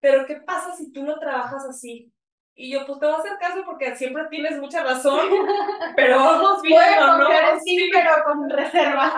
pero 0.00 0.26
¿qué 0.26 0.36
pasa 0.36 0.74
si 0.74 0.92
tú 0.92 1.02
lo 1.02 1.18
trabajas 1.18 1.64
así? 1.64 2.12
Y 2.54 2.70
yo, 2.70 2.86
pues 2.86 2.98
te 2.98 3.06
voy 3.06 3.14
a 3.14 3.18
hacer 3.18 3.36
caso 3.38 3.62
porque 3.66 3.94
siempre 3.96 4.24
tienes 4.30 4.58
mucha 4.58 4.82
razón, 4.82 5.28
pero 5.96 6.16
vamos 6.16 6.62
viendo, 6.62 7.18
¿no? 7.18 7.28
Sí, 7.62 7.90
pero 7.92 8.10
con 8.24 8.48
reserva. 8.48 9.14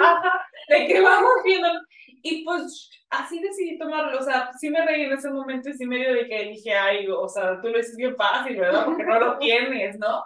de 0.68 0.86
que 0.86 1.00
vamos 1.00 1.34
viendo. 1.44 1.68
Y 2.30 2.44
pues 2.44 2.90
así 3.08 3.40
decidí 3.40 3.78
tomarlo, 3.78 4.18
o 4.18 4.22
sea, 4.22 4.50
sí 4.58 4.68
me 4.68 4.84
reí 4.84 5.02
en 5.02 5.12
ese 5.12 5.30
momento 5.30 5.70
y 5.70 5.74
sí 5.74 5.86
medio 5.86 6.12
de 6.12 6.28
que 6.28 6.44
dije, 6.44 6.74
ay, 6.74 7.08
o 7.08 7.26
sea, 7.26 7.58
tú 7.60 7.68
lo 7.68 7.78
dices 7.78 7.96
bien 7.96 8.14
fácil, 8.16 8.58
¿verdad? 8.58 8.84
Porque 8.84 9.04
no 9.04 9.18
lo 9.18 9.38
tienes, 9.38 9.98
¿no? 9.98 10.24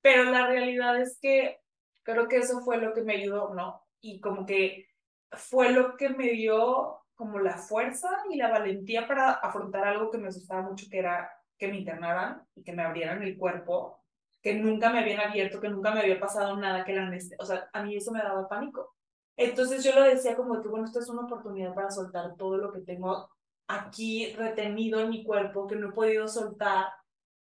Pero 0.00 0.24
la 0.24 0.46
realidad 0.46 0.98
es 0.98 1.18
que 1.20 1.58
creo 2.02 2.28
que 2.28 2.38
eso 2.38 2.60
fue 2.60 2.78
lo 2.78 2.94
que 2.94 3.02
me 3.02 3.16
ayudó, 3.16 3.52
¿no? 3.54 3.82
Y 4.00 4.20
como 4.20 4.46
que 4.46 4.86
fue 5.32 5.70
lo 5.70 5.96
que 5.96 6.08
me 6.08 6.30
dio 6.30 7.00
como 7.14 7.40
la 7.40 7.58
fuerza 7.58 8.08
y 8.30 8.36
la 8.36 8.48
valentía 8.48 9.06
para 9.06 9.32
afrontar 9.32 9.86
algo 9.86 10.10
que 10.10 10.18
me 10.18 10.28
asustaba 10.28 10.62
mucho, 10.62 10.86
que 10.90 11.00
era 11.00 11.30
que 11.58 11.68
me 11.68 11.76
internaran 11.76 12.42
y 12.54 12.62
que 12.62 12.72
me 12.72 12.84
abrieran 12.84 13.22
el 13.22 13.36
cuerpo, 13.36 14.02
que 14.40 14.54
nunca 14.54 14.90
me 14.90 15.00
habían 15.00 15.20
abierto, 15.20 15.60
que 15.60 15.68
nunca 15.68 15.90
me 15.90 16.00
había 16.00 16.18
pasado 16.18 16.56
nada, 16.56 16.84
que 16.84 16.94
la 16.94 17.10
o 17.38 17.44
sea, 17.44 17.68
a 17.72 17.82
mí 17.82 17.96
eso 17.96 18.12
me 18.12 18.22
daba 18.22 18.48
pánico. 18.48 18.94
Entonces 19.38 19.84
yo 19.84 19.94
lo 19.94 20.02
decía 20.02 20.34
como 20.34 20.60
que, 20.60 20.66
bueno, 20.66 20.84
esta 20.84 20.98
es 20.98 21.08
una 21.08 21.22
oportunidad 21.22 21.72
para 21.72 21.92
soltar 21.92 22.34
todo 22.36 22.58
lo 22.58 22.72
que 22.72 22.80
tengo 22.80 23.30
aquí 23.68 24.32
retenido 24.32 24.98
en 24.98 25.10
mi 25.10 25.22
cuerpo, 25.22 25.68
que 25.68 25.76
no 25.76 25.90
he 25.90 25.92
podido 25.92 26.26
soltar, 26.26 26.88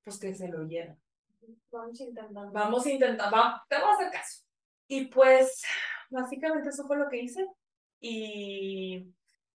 pues 0.04 0.20
que 0.20 0.36
se 0.36 0.50
lo 0.50 0.64
llena. 0.66 0.98
Vamos 1.72 2.02
intentando. 2.02 2.52
Vamos 2.52 2.86
a 2.86 2.92
intentar, 2.92 3.32
vamos, 3.32 3.62
te 3.70 3.78
voy 3.78 3.86
a 3.86 3.94
hacer 3.94 4.12
caso. 4.12 4.44
Y 4.90 5.06
pues, 5.06 5.64
básicamente 6.10 6.68
eso 6.68 6.86
fue 6.86 6.98
lo 6.98 7.08
que 7.08 7.22
hice. 7.22 7.48
Y 8.02 9.08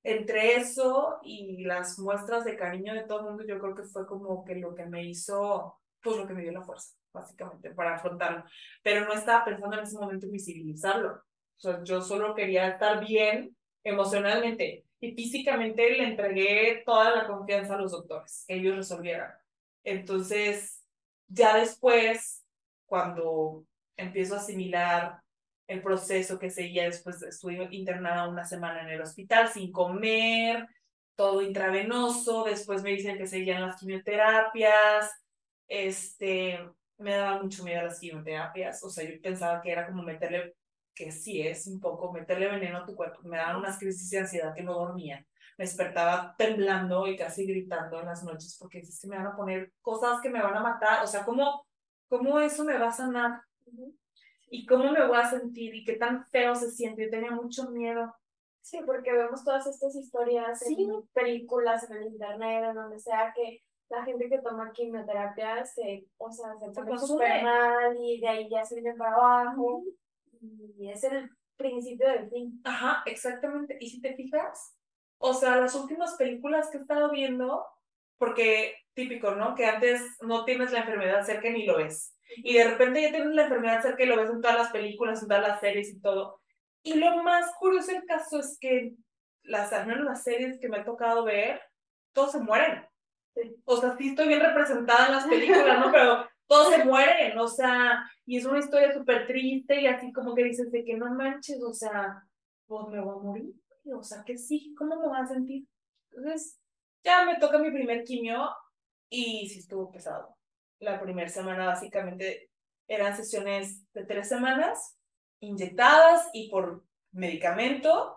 entre 0.02 0.56
eso 0.56 1.18
y 1.22 1.64
las 1.64 1.98
muestras 1.98 2.46
de 2.46 2.56
cariño 2.56 2.94
de 2.94 3.02
todo 3.02 3.20
el 3.20 3.26
mundo, 3.26 3.44
yo 3.44 3.58
creo 3.58 3.74
que 3.74 3.82
fue 3.82 4.06
como 4.06 4.46
que 4.46 4.54
lo 4.54 4.74
que 4.74 4.86
me 4.86 5.04
hizo, 5.04 5.78
pues 6.02 6.16
lo 6.16 6.26
que 6.26 6.32
me 6.32 6.40
dio 6.40 6.52
la 6.52 6.62
fuerza, 6.62 6.94
básicamente, 7.12 7.70
para 7.72 7.96
afrontarlo. 7.96 8.44
Pero 8.82 9.04
no 9.04 9.12
estaba 9.12 9.44
pensando 9.44 9.76
en 9.76 9.82
ese 9.82 9.98
momento 9.98 10.24
en 10.24 10.32
visibilizarlo. 10.32 11.22
O 11.62 11.84
yo 11.84 12.00
solo 12.00 12.34
quería 12.34 12.68
estar 12.68 13.04
bien 13.04 13.56
emocionalmente 13.84 14.84
y 15.00 15.12
físicamente 15.12 15.90
le 15.90 16.04
entregué 16.04 16.82
toda 16.84 17.14
la 17.14 17.26
confianza 17.26 17.74
a 17.74 17.78
los 17.78 17.92
doctores, 17.92 18.44
que 18.46 18.54
ellos 18.56 18.76
resolvieran. 18.76 19.32
Entonces, 19.82 20.84
ya 21.28 21.56
después, 21.56 22.44
cuando 22.86 23.64
empiezo 23.96 24.34
a 24.34 24.38
asimilar 24.38 25.20
el 25.66 25.82
proceso 25.82 26.38
que 26.38 26.50
seguía 26.50 26.84
después, 26.84 27.22
estuve 27.22 27.68
internada 27.70 28.28
una 28.28 28.44
semana 28.44 28.82
en 28.82 28.88
el 28.88 29.00
hospital 29.00 29.48
sin 29.48 29.72
comer, 29.72 30.66
todo 31.14 31.42
intravenoso, 31.42 32.44
después 32.44 32.82
me 32.82 32.90
dicen 32.90 33.16
que 33.16 33.26
seguían 33.26 33.62
las 33.62 33.78
quimioterapias, 33.78 35.10
este, 35.68 36.58
me 36.98 37.12
daba 37.12 37.42
mucho 37.42 37.62
miedo 37.62 37.82
las 37.82 38.00
quimioterapias, 38.00 38.82
o 38.82 38.90
sea, 38.90 39.08
yo 39.08 39.20
pensaba 39.22 39.62
que 39.62 39.70
era 39.70 39.86
como 39.86 40.02
meterle, 40.02 40.54
que 41.04 41.12
sí 41.12 41.40
es 41.40 41.66
un 41.66 41.80
poco, 41.80 42.12
meterle 42.12 42.48
veneno 42.48 42.78
a 42.78 42.86
tu 42.86 42.94
cuerpo, 42.94 43.20
me 43.22 43.36
daban 43.36 43.56
unas 43.56 43.78
crisis 43.78 44.10
de 44.10 44.18
ansiedad 44.18 44.54
que 44.54 44.62
no 44.62 44.74
dormía, 44.74 45.24
me 45.56 45.64
despertaba 45.64 46.34
temblando 46.36 47.06
y 47.06 47.16
casi 47.16 47.46
gritando 47.46 48.00
en 48.00 48.06
las 48.06 48.22
noches 48.22 48.56
porque 48.58 48.80
es 48.80 49.00
que 49.00 49.08
me 49.08 49.16
van 49.16 49.26
a 49.26 49.36
poner 49.36 49.72
cosas 49.80 50.20
que 50.20 50.30
me 50.30 50.42
van 50.42 50.56
a 50.56 50.60
matar, 50.60 51.02
o 51.02 51.06
sea, 51.06 51.24
¿cómo, 51.24 51.66
cómo 52.08 52.38
eso 52.40 52.64
me 52.64 52.78
va 52.78 52.88
a 52.88 52.92
sanar? 52.92 53.42
y 54.50 54.66
cómo 54.66 54.90
me 54.90 55.06
voy 55.06 55.16
a 55.16 55.30
sentir 55.30 55.74
y 55.74 55.84
qué 55.84 55.94
tan 55.94 56.26
feo 56.26 56.54
se 56.54 56.70
siente. 56.70 57.04
Yo 57.04 57.10
tenía 57.10 57.30
mucho 57.30 57.70
miedo. 57.70 58.12
Sí, 58.60 58.80
porque 58.84 59.12
vemos 59.12 59.44
todas 59.44 59.66
estas 59.66 59.94
historias 59.94 60.60
en 60.62 61.02
películas, 61.14 61.88
en 61.88 61.96
el 61.96 62.08
internet, 62.08 62.64
en 62.68 62.74
donde 62.74 62.98
sea 62.98 63.32
que 63.34 63.62
la 63.88 64.04
gente 64.04 64.28
que 64.28 64.38
toma 64.38 64.72
quimioterapia 64.72 65.64
se, 65.64 66.06
o 66.18 66.30
sea, 66.30 66.56
se 66.58 66.70
pone 66.72 66.98
súper 66.98 67.42
mal 67.42 67.96
y 67.98 68.20
de 68.20 68.28
ahí 68.28 68.48
ya 68.50 68.64
se 68.64 68.74
viene 68.74 68.94
para 68.94 69.14
abajo. 69.14 69.84
Y 70.40 70.88
es 70.90 71.04
el 71.04 71.30
principio 71.56 72.08
del 72.08 72.30
fin. 72.30 72.60
Ajá, 72.64 73.02
exactamente. 73.06 73.76
Y 73.80 73.90
si 73.90 74.00
te 74.00 74.14
fijas, 74.14 74.76
o 75.18 75.34
sea, 75.34 75.56
las 75.56 75.74
últimas 75.74 76.14
películas 76.14 76.70
que 76.70 76.78
he 76.78 76.80
estado 76.80 77.10
viendo, 77.10 77.64
porque 78.18 78.74
típico, 78.94 79.34
¿no? 79.34 79.54
Que 79.54 79.66
antes 79.66 80.02
no 80.22 80.44
tienes 80.44 80.72
la 80.72 80.80
enfermedad 80.80 81.24
cerca 81.24 81.50
ni 81.50 81.66
lo 81.66 81.76
ves 81.76 82.16
y 82.36 82.54
de 82.54 82.64
repente 82.64 83.02
ya 83.02 83.10
tienes 83.10 83.34
la 83.34 83.44
enfermedad 83.44 83.82
cerca 83.82 84.02
y 84.02 84.06
lo 84.06 84.16
ves 84.16 84.30
en 84.30 84.40
todas 84.40 84.56
las 84.56 84.70
películas, 84.70 85.22
en 85.22 85.28
todas 85.28 85.48
las 85.48 85.60
series 85.60 85.90
y 85.90 86.00
todo. 86.00 86.40
Y 86.82 86.94
lo 86.94 87.22
más 87.22 87.52
curioso 87.58 87.92
del 87.92 88.04
caso 88.04 88.40
es 88.40 88.56
que 88.60 88.94
las, 89.42 89.72
al 89.72 89.86
menos 89.86 90.04
las 90.04 90.22
series 90.22 90.58
que 90.60 90.68
me 90.68 90.78
ha 90.78 90.84
tocado 90.84 91.24
ver, 91.24 91.60
todos 92.12 92.32
se 92.32 92.40
mueren. 92.40 92.86
O 93.64 93.76
sea, 93.76 93.96
sí 93.96 94.10
estoy 94.10 94.28
bien 94.28 94.40
representada 94.40 95.06
en 95.06 95.12
las 95.12 95.26
películas, 95.26 95.78
¿no? 95.78 95.92
Pero 95.92 96.28
todos 96.50 96.74
se 96.74 96.84
mueren, 96.84 97.38
o 97.38 97.46
sea, 97.46 98.04
y 98.26 98.36
es 98.36 98.44
una 98.44 98.58
historia 98.58 98.92
súper 98.92 99.28
triste 99.28 99.80
y 99.80 99.86
así 99.86 100.12
como 100.12 100.34
que 100.34 100.42
dices 100.42 100.72
de 100.72 100.84
que 100.84 100.96
no 100.96 101.14
manches, 101.14 101.62
o 101.62 101.72
sea, 101.72 102.24
pues 102.66 102.88
me 102.88 103.00
voy 103.00 103.14
a 103.14 103.22
morir, 103.22 103.54
o 103.94 104.02
sea, 104.02 104.24
que 104.24 104.36
sí, 104.36 104.74
¿cómo 104.76 104.96
me 104.96 105.06
voy 105.06 105.18
a 105.18 105.26
sentir? 105.26 105.64
Entonces, 106.10 106.58
ya 107.04 107.24
me 107.24 107.38
toca 107.38 107.58
mi 107.58 107.70
primer 107.70 108.02
quimio 108.02 108.50
y 109.08 109.48
sí 109.48 109.60
estuvo 109.60 109.92
pesado 109.92 110.36
la 110.80 111.00
primera 111.00 111.28
semana 111.28 111.66
básicamente 111.66 112.50
eran 112.88 113.16
sesiones 113.16 113.84
de 113.92 114.04
tres 114.04 114.28
semanas, 114.28 114.98
inyectadas 115.40 116.28
y 116.32 116.50
por 116.50 116.84
medicamento, 117.12 118.16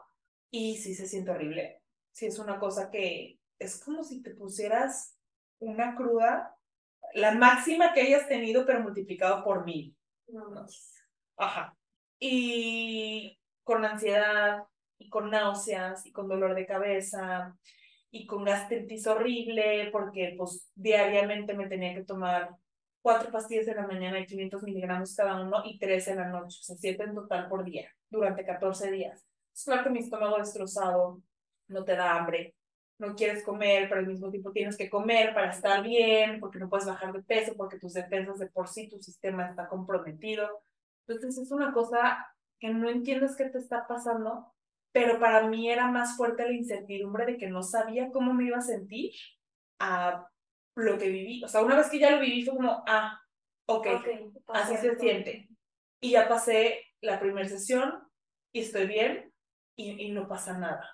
y 0.50 0.78
sí 0.78 0.96
se 0.96 1.08
siente 1.08 1.32
horrible. 1.32 1.82
Sí 2.12 2.26
es 2.26 2.40
una 2.40 2.60
cosa 2.60 2.90
que 2.90 3.40
es 3.60 3.84
como 3.84 4.04
si 4.04 4.22
te 4.24 4.32
pusieras 4.32 5.18
una 5.60 5.96
cruda, 5.96 6.53
la 7.14 7.32
máxima 7.32 7.94
que 7.94 8.02
hayas 8.02 8.28
tenido, 8.28 8.66
pero 8.66 8.82
multiplicado 8.82 9.44
por 9.44 9.66
mil. 9.66 9.96
No, 10.28 10.66
Ajá. 11.38 11.76
Y 12.20 13.40
con 13.64 13.86
ansiedad, 13.86 14.64
y 14.98 15.10
con 15.10 15.30
náuseas, 15.30 16.06
y 16.06 16.12
con 16.12 16.28
dolor 16.28 16.56
de 16.56 16.66
cabeza, 16.66 17.56
y 18.12 18.26
con 18.26 18.44
gastritis 18.44 19.08
horrible, 19.08 19.90
porque 19.92 20.36
pues 20.38 20.70
diariamente 20.76 21.54
me 21.54 21.68
tenía 21.68 21.94
que 21.94 22.04
tomar 22.04 22.56
cuatro 23.02 23.32
pastillas 23.32 23.68
en 23.68 23.78
la 23.78 23.88
mañana 23.88 24.18
de 24.18 24.26
500 24.26 24.64
miligramos 24.64 25.16
cada 25.16 25.42
uno 25.42 25.62
y 25.66 25.78
tres 25.78 26.08
en 26.08 26.18
la 26.18 26.28
noche, 26.28 26.58
o 26.62 26.64
sea, 26.64 26.76
siete 26.78 27.04
en 27.04 27.16
total 27.16 27.50
por 27.50 27.64
día, 27.64 27.90
durante 28.10 28.46
14 28.46 28.92
días. 28.92 29.26
Es 29.54 29.66
claro 29.66 29.84
que 29.84 29.90
mi 29.90 30.00
estómago 30.00 30.38
destrozado, 30.38 31.22
no 31.68 31.84
te 31.84 31.96
da 31.96 32.16
hambre, 32.16 32.56
no 33.00 33.16
quieres 33.16 33.44
comer, 33.44 33.90
pero 33.90 34.02
al 34.02 34.08
mismo 34.08 34.30
tiempo 34.30 34.52
tienes 34.52 34.78
que 34.78 34.90
comer 34.90 35.34
para 35.34 35.50
estar 35.50 35.84
bien, 35.84 36.40
porque 36.40 36.60
no 36.60 36.70
puedes 36.70 36.86
bajar 36.86 37.12
de 37.14 37.24
peso, 37.24 37.54
porque 37.56 37.80
tus 37.80 37.94
defensas 37.94 38.40
de 38.40 38.48
por 38.48 38.68
sí, 38.68 38.88
tu 38.88 39.02
sistema 39.02 39.50
está 39.50 39.68
comprometido. 39.68 40.64
Entonces 41.08 41.38
es 41.38 41.52
una 41.52 41.74
cosa 41.74 42.28
que 42.60 42.70
no 42.70 42.90
entiendes 42.90 43.36
qué 43.36 43.46
te 43.46 43.58
está 43.58 43.88
pasando, 43.88 44.54
pero 44.92 45.20
para 45.20 45.48
mí 45.48 45.70
era 45.70 45.88
más 45.88 46.16
fuerte 46.16 46.46
la 46.46 46.54
incertidumbre 46.54 47.26
de 47.26 47.38
que 47.38 47.50
no 47.50 47.64
sabía 47.64 48.12
cómo 48.12 48.34
me 48.34 48.46
iba 48.46 48.58
a 48.58 48.62
sentir 48.62 49.12
a 49.80 50.28
lo 50.76 50.98
que 50.98 51.10
viví. 51.10 51.44
O 51.44 51.48
sea, 51.48 51.64
una 51.64 51.76
vez 51.76 51.90
que 51.90 52.00
ya 52.00 52.12
lo 52.12 52.20
viví 52.20 52.46
fue 52.46 52.56
como, 52.56 52.84
ah, 52.88 53.20
ok, 53.66 53.88
así 54.48 54.78
se 54.78 54.98
siente. 54.98 55.50
Y 56.00 56.12
ya 56.12 56.28
pasé 56.30 56.80
la 57.02 57.20
primera 57.20 57.48
sesión 57.48 58.08
y 58.54 58.62
estoy 58.62 58.88
bien 58.88 59.34
y, 59.76 60.06
y 60.06 60.12
no 60.12 60.28
pasa 60.28 60.58
nada. 60.58 60.90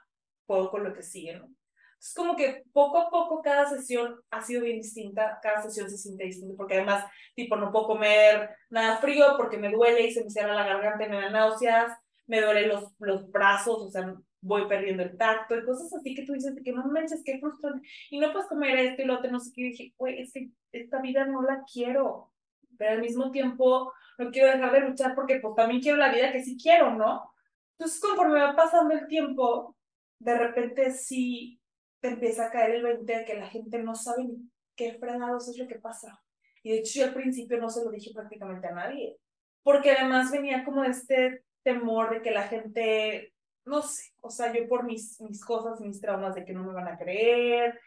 Puedo 0.47 0.71
con 0.71 0.83
lo 0.83 0.93
que 0.93 1.03
sigue, 1.03 1.35
¿no? 1.35 1.53
Es 1.99 2.13
como 2.13 2.35
que 2.35 2.63
poco 2.71 2.97
a 2.97 3.09
poco 3.09 3.41
cada 3.41 3.67
sesión 3.67 4.21
ha 4.31 4.41
sido 4.41 4.63
bien 4.63 4.77
distinta, 4.77 5.37
cada 5.41 5.61
sesión 5.61 5.89
se 5.89 5.97
siente 5.97 6.23
distinta, 6.23 6.55
porque 6.55 6.75
además, 6.75 7.05
tipo, 7.35 7.57
no 7.57 7.71
puedo 7.71 7.87
comer 7.87 8.51
nada 8.69 8.97
frío 8.97 9.35
porque 9.35 9.57
me 9.57 9.71
duele 9.71 10.07
y 10.07 10.11
se 10.11 10.23
me 10.23 10.29
cierra 10.29 10.55
la 10.55 10.65
garganta 10.65 11.05
y 11.05 11.09
me 11.09 11.19
da 11.19 11.29
náuseas, 11.29 11.97
me 12.25 12.41
duelen 12.41 12.69
los, 12.69 12.93
los 12.99 13.29
brazos, 13.29 13.81
o 13.81 13.89
sea, 13.89 14.15
voy 14.41 14.67
perdiendo 14.67 15.03
el 15.03 15.17
tacto 15.17 15.57
y 15.57 15.65
cosas 15.65 15.91
así 15.93 16.15
que 16.15 16.25
tú 16.25 16.33
dices 16.33 16.55
que 16.63 16.71
no 16.71 16.85
manches, 16.85 17.23
qué 17.25 17.39
frustrante. 17.39 17.87
Y 18.09 18.19
no 18.19 18.31
puedes 18.31 18.47
comer 18.47 18.77
esto 18.77 19.01
y 19.01 19.05
lo 19.05 19.15
otro, 19.15 19.31
no 19.31 19.39
sé 19.39 19.51
qué. 19.53 19.61
Y 19.61 19.69
dije, 19.71 19.93
güey, 19.97 20.21
es 20.21 20.31
que 20.31 20.49
esta 20.71 21.01
vida 21.01 21.25
no 21.25 21.41
la 21.41 21.63
quiero. 21.71 22.31
Pero 22.77 22.91
al 22.91 23.01
mismo 23.01 23.31
tiempo 23.31 23.91
no 24.17 24.31
quiero 24.31 24.51
dejar 24.51 24.71
de 24.71 24.81
luchar 24.81 25.15
porque 25.15 25.39
pues 25.39 25.55
también 25.55 25.81
quiero 25.81 25.97
la 25.97 26.13
vida 26.13 26.31
que 26.31 26.43
sí 26.43 26.57
quiero, 26.61 26.93
¿no? 26.95 27.33
Entonces 27.77 27.99
conforme 27.99 28.39
va 28.39 28.55
pasando 28.55 28.93
el 28.93 29.07
tiempo, 29.07 29.75
de 30.19 30.37
repente 30.37 30.91
sí 30.91 31.58
te 31.99 32.09
empieza 32.09 32.45
a 32.45 32.51
caer 32.51 32.71
el 32.71 32.83
20 32.83 33.17
de 33.17 33.25
que 33.25 33.33
la 33.35 33.47
gente 33.47 33.79
no 33.79 33.95
sabe 33.95 34.23
ni 34.23 34.49
qué 34.75 34.93
fregados 34.93 35.49
es 35.49 35.57
lo 35.57 35.67
que 35.67 35.79
pasa. 35.79 36.21
Y 36.63 36.71
de 36.71 36.77
hecho 36.79 36.99
yo 36.99 37.05
al 37.05 37.13
principio 37.13 37.59
no 37.59 37.69
se 37.69 37.83
lo 37.83 37.91
dije 37.91 38.11
prácticamente 38.13 38.67
a 38.67 38.71
nadie, 38.71 39.17
porque 39.63 39.91
además 39.91 40.31
venía 40.31 40.63
como 40.63 40.83
este 40.83 41.43
temor 41.63 42.09
de 42.09 42.21
que 42.21 42.31
la 42.31 42.47
gente, 42.47 43.33
no 43.65 43.81
sé, 43.81 44.11
o 44.21 44.29
sea, 44.29 44.53
yo 44.53 44.67
por 44.67 44.83
mis, 44.83 45.19
mis 45.21 45.43
cosas, 45.43 45.79
mis 45.81 46.01
traumas 46.01 46.35
de 46.35 46.45
que 46.45 46.53
no 46.53 46.63
me 46.63 46.73
van 46.73 46.87
a 46.87 46.97
creer, 46.97 47.79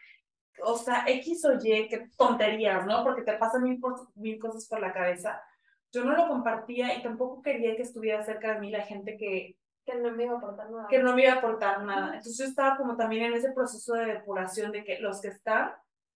o 0.61 0.77
sea, 0.77 1.05
X 1.07 1.45
o 1.45 1.53
Y, 1.53 1.87
qué 1.87 2.09
tonterías, 2.17 2.85
¿no? 2.85 3.03
Porque 3.03 3.23
te 3.23 3.33
pasan 3.33 3.63
mil, 3.63 3.79
mil 4.15 4.39
cosas 4.39 4.67
por 4.67 4.79
la 4.79 4.93
cabeza. 4.93 5.41
Yo 5.91 6.03
no 6.03 6.15
lo 6.15 6.27
compartía 6.27 6.97
y 6.97 7.03
tampoco 7.03 7.41
quería 7.41 7.75
que 7.75 7.83
estuviera 7.83 8.23
cerca 8.23 8.53
de 8.53 8.59
mí 8.59 8.71
la 8.71 8.83
gente 8.83 9.17
que... 9.17 9.57
Que 9.85 9.95
no 9.95 10.11
me 10.11 10.23
iba 10.23 10.33
a 10.33 10.37
aportar 10.37 10.69
nada. 10.69 10.87
Que 10.87 10.99
no 10.99 11.15
me 11.15 11.23
iba 11.23 11.33
a 11.33 11.37
aportar 11.37 11.83
nada. 11.83 12.07
Entonces 12.15 12.37
yo 12.37 12.45
estaba 12.45 12.77
como 12.77 12.95
también 12.95 13.25
en 13.25 13.33
ese 13.33 13.51
proceso 13.51 13.93
de 13.93 14.05
depuración 14.05 14.71
de 14.71 14.83
que 14.83 14.99
los 14.99 15.21
que 15.21 15.29
están, 15.29 15.73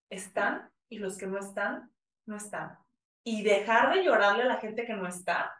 están 0.10 0.69
y 0.89 0.99
los 0.99 1.17
que 1.17 1.27
no 1.27 1.39
están, 1.39 1.91
no 2.25 2.38
están. 2.38 2.77
Y 3.23 3.43
dejar 3.43 3.93
de 3.93 4.03
llorarle 4.03 4.43
a 4.43 4.47
la 4.47 4.58
gente 4.58 4.86
que 4.86 4.93
no 4.93 5.08
está 5.08 5.53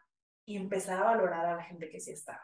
y 0.46 0.56
empezar 0.56 1.02
a 1.02 1.06
valorar 1.06 1.46
a 1.46 1.56
la 1.58 1.64
gente 1.64 1.90
que 1.90 2.00
sí 2.00 2.12
está. 2.12 2.42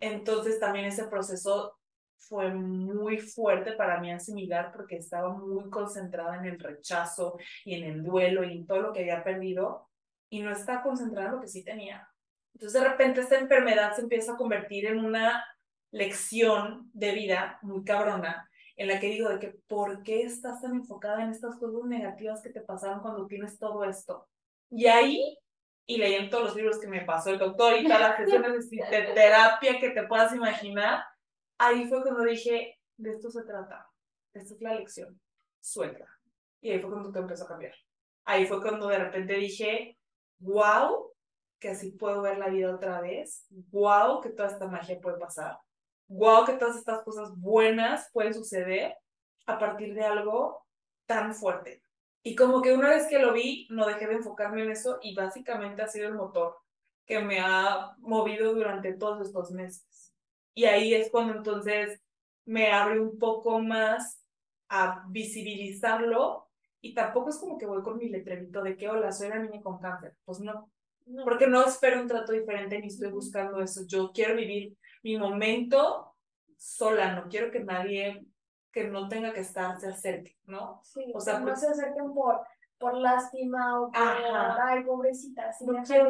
Entonces 0.00 0.58
también 0.58 0.86
ese 0.86 1.04
proceso 1.04 1.78
fue 2.16 2.52
muy 2.54 3.18
fuerte 3.18 3.72
para 3.72 4.00
mí 4.00 4.10
asimilar 4.10 4.72
porque 4.72 4.96
estaba 4.96 5.28
muy 5.30 5.68
concentrada 5.68 6.36
en 6.36 6.46
el 6.46 6.58
rechazo 6.58 7.38
y 7.64 7.74
en 7.74 7.84
el 7.84 8.02
duelo 8.02 8.44
y 8.44 8.52
en 8.52 8.66
todo 8.66 8.80
lo 8.80 8.92
que 8.92 9.00
había 9.00 9.22
perdido 9.22 9.88
y 10.30 10.40
no 10.40 10.50
estaba 10.50 10.82
concentrada 10.82 11.28
en 11.28 11.34
lo 11.34 11.40
que 11.40 11.48
sí 11.48 11.62
tenía. 11.62 12.08
Entonces 12.54 12.80
de 12.80 12.88
repente 12.88 13.20
esta 13.20 13.38
enfermedad 13.38 13.94
se 13.94 14.02
empieza 14.02 14.32
a 14.32 14.36
convertir 14.36 14.86
en 14.86 15.04
una 15.04 15.44
lección 15.90 16.90
de 16.92 17.12
vida 17.12 17.58
muy 17.62 17.84
cabrona 17.84 18.48
en 18.76 18.88
la 18.88 18.98
que 18.98 19.08
digo 19.08 19.28
de 19.28 19.38
que 19.38 19.48
¿por 19.68 20.02
qué 20.02 20.22
estás 20.22 20.60
tan 20.60 20.74
enfocada 20.74 21.22
en 21.22 21.30
estas 21.30 21.56
cosas 21.56 21.84
negativas 21.84 22.42
que 22.42 22.50
te 22.50 22.60
pasaron 22.60 23.00
cuando 23.00 23.26
tienes 23.26 23.58
todo 23.58 23.84
esto? 23.84 24.28
Y 24.70 24.86
ahí, 24.86 25.38
y 25.86 25.98
leyendo 25.98 26.30
todos 26.30 26.44
los 26.44 26.56
libros 26.56 26.80
que 26.80 26.88
me 26.88 27.02
pasó 27.02 27.30
el 27.30 27.38
doctor 27.38 27.78
y 27.78 27.84
todas 27.84 28.00
las 28.00 28.16
sesiones 28.16 28.70
de 28.70 28.78
terapia 29.14 29.78
que 29.78 29.90
te 29.90 30.04
puedas 30.04 30.34
imaginar, 30.34 31.04
ahí 31.58 31.86
fue 31.86 32.02
cuando 32.02 32.24
dije, 32.24 32.78
de 32.96 33.10
esto 33.10 33.30
se 33.30 33.42
trata, 33.42 33.88
esta 34.32 34.54
es 34.54 34.60
la 34.60 34.74
lección, 34.74 35.20
suelta. 35.60 36.06
Y 36.60 36.70
ahí 36.70 36.80
fue 36.80 36.90
cuando 36.90 37.10
todo 37.10 37.22
empezó 37.22 37.44
a 37.44 37.48
cambiar. 37.48 37.74
Ahí 38.24 38.46
fue 38.46 38.62
cuando 38.62 38.88
de 38.88 38.98
repente 38.98 39.34
dije, 39.34 39.98
wow, 40.38 41.11
que 41.62 41.70
así 41.70 41.92
puedo 41.92 42.20
ver 42.22 42.38
la 42.38 42.48
vida 42.48 42.74
otra 42.74 43.00
vez, 43.00 43.46
wow, 43.70 44.20
que 44.20 44.30
toda 44.30 44.48
esta 44.48 44.66
magia 44.66 45.00
puede 45.00 45.16
pasar, 45.16 45.58
wow, 46.08 46.44
que 46.44 46.54
todas 46.54 46.76
estas 46.76 47.04
cosas 47.04 47.30
buenas 47.36 48.10
pueden 48.12 48.34
suceder 48.34 48.96
a 49.46 49.58
partir 49.60 49.94
de 49.94 50.02
algo 50.02 50.66
tan 51.06 51.32
fuerte. 51.32 51.80
Y 52.24 52.34
como 52.34 52.62
que 52.62 52.74
una 52.74 52.88
vez 52.88 53.06
que 53.06 53.20
lo 53.20 53.32
vi, 53.32 53.68
no 53.70 53.86
dejé 53.86 54.08
de 54.08 54.14
enfocarme 54.14 54.64
en 54.64 54.72
eso 54.72 54.98
y 55.02 55.14
básicamente 55.14 55.82
ha 55.82 55.86
sido 55.86 56.08
el 56.08 56.14
motor 56.14 56.56
que 57.06 57.20
me 57.20 57.38
ha 57.38 57.94
movido 57.98 58.54
durante 58.54 58.94
todos 58.94 59.24
estos 59.24 59.52
meses. 59.52 60.12
Y 60.54 60.64
ahí 60.64 60.94
es 60.94 61.10
cuando 61.10 61.34
entonces 61.34 62.00
me 62.44 62.72
abre 62.72 62.98
un 62.98 63.18
poco 63.18 63.60
más 63.60 64.20
a 64.68 65.04
visibilizarlo 65.08 66.48
y 66.80 66.92
tampoco 66.92 67.30
es 67.30 67.38
como 67.38 67.56
que 67.56 67.66
voy 67.66 67.82
con 67.82 67.98
mi 67.98 68.08
letrerito 68.08 68.62
de 68.62 68.76
que, 68.76 68.88
hola, 68.88 69.12
soy 69.12 69.28
una 69.28 69.38
niña 69.38 69.62
con 69.62 69.78
cáncer. 69.78 70.16
Pues 70.24 70.40
no, 70.40 70.71
porque 71.24 71.46
no 71.46 71.64
espero 71.64 72.00
un 72.00 72.08
trato 72.08 72.32
diferente 72.32 72.78
ni 72.78 72.88
estoy 72.88 73.10
buscando 73.10 73.60
eso. 73.60 73.82
Yo 73.86 74.12
quiero 74.12 74.36
vivir 74.36 74.76
mi 75.02 75.18
momento 75.18 76.14
sola, 76.56 77.14
no 77.14 77.28
quiero 77.28 77.50
que 77.50 77.60
nadie 77.60 78.26
que 78.72 78.84
no 78.84 79.08
tenga 79.08 79.32
que 79.32 79.40
estar 79.40 79.78
se 79.78 79.88
acerque, 79.88 80.38
¿no? 80.46 80.80
Sí, 80.82 81.12
o 81.14 81.20
sea, 81.20 81.40
no 81.40 81.54
se 81.54 81.68
acerquen 81.68 82.14
por, 82.14 82.40
por 82.78 82.94
lástima 82.94 83.80
o 83.80 83.92
por, 83.92 84.00
Ajá. 84.00 84.66
ay, 84.66 84.84
pobrecita, 84.84 85.50
no 85.60 85.82
quiero 85.82 86.08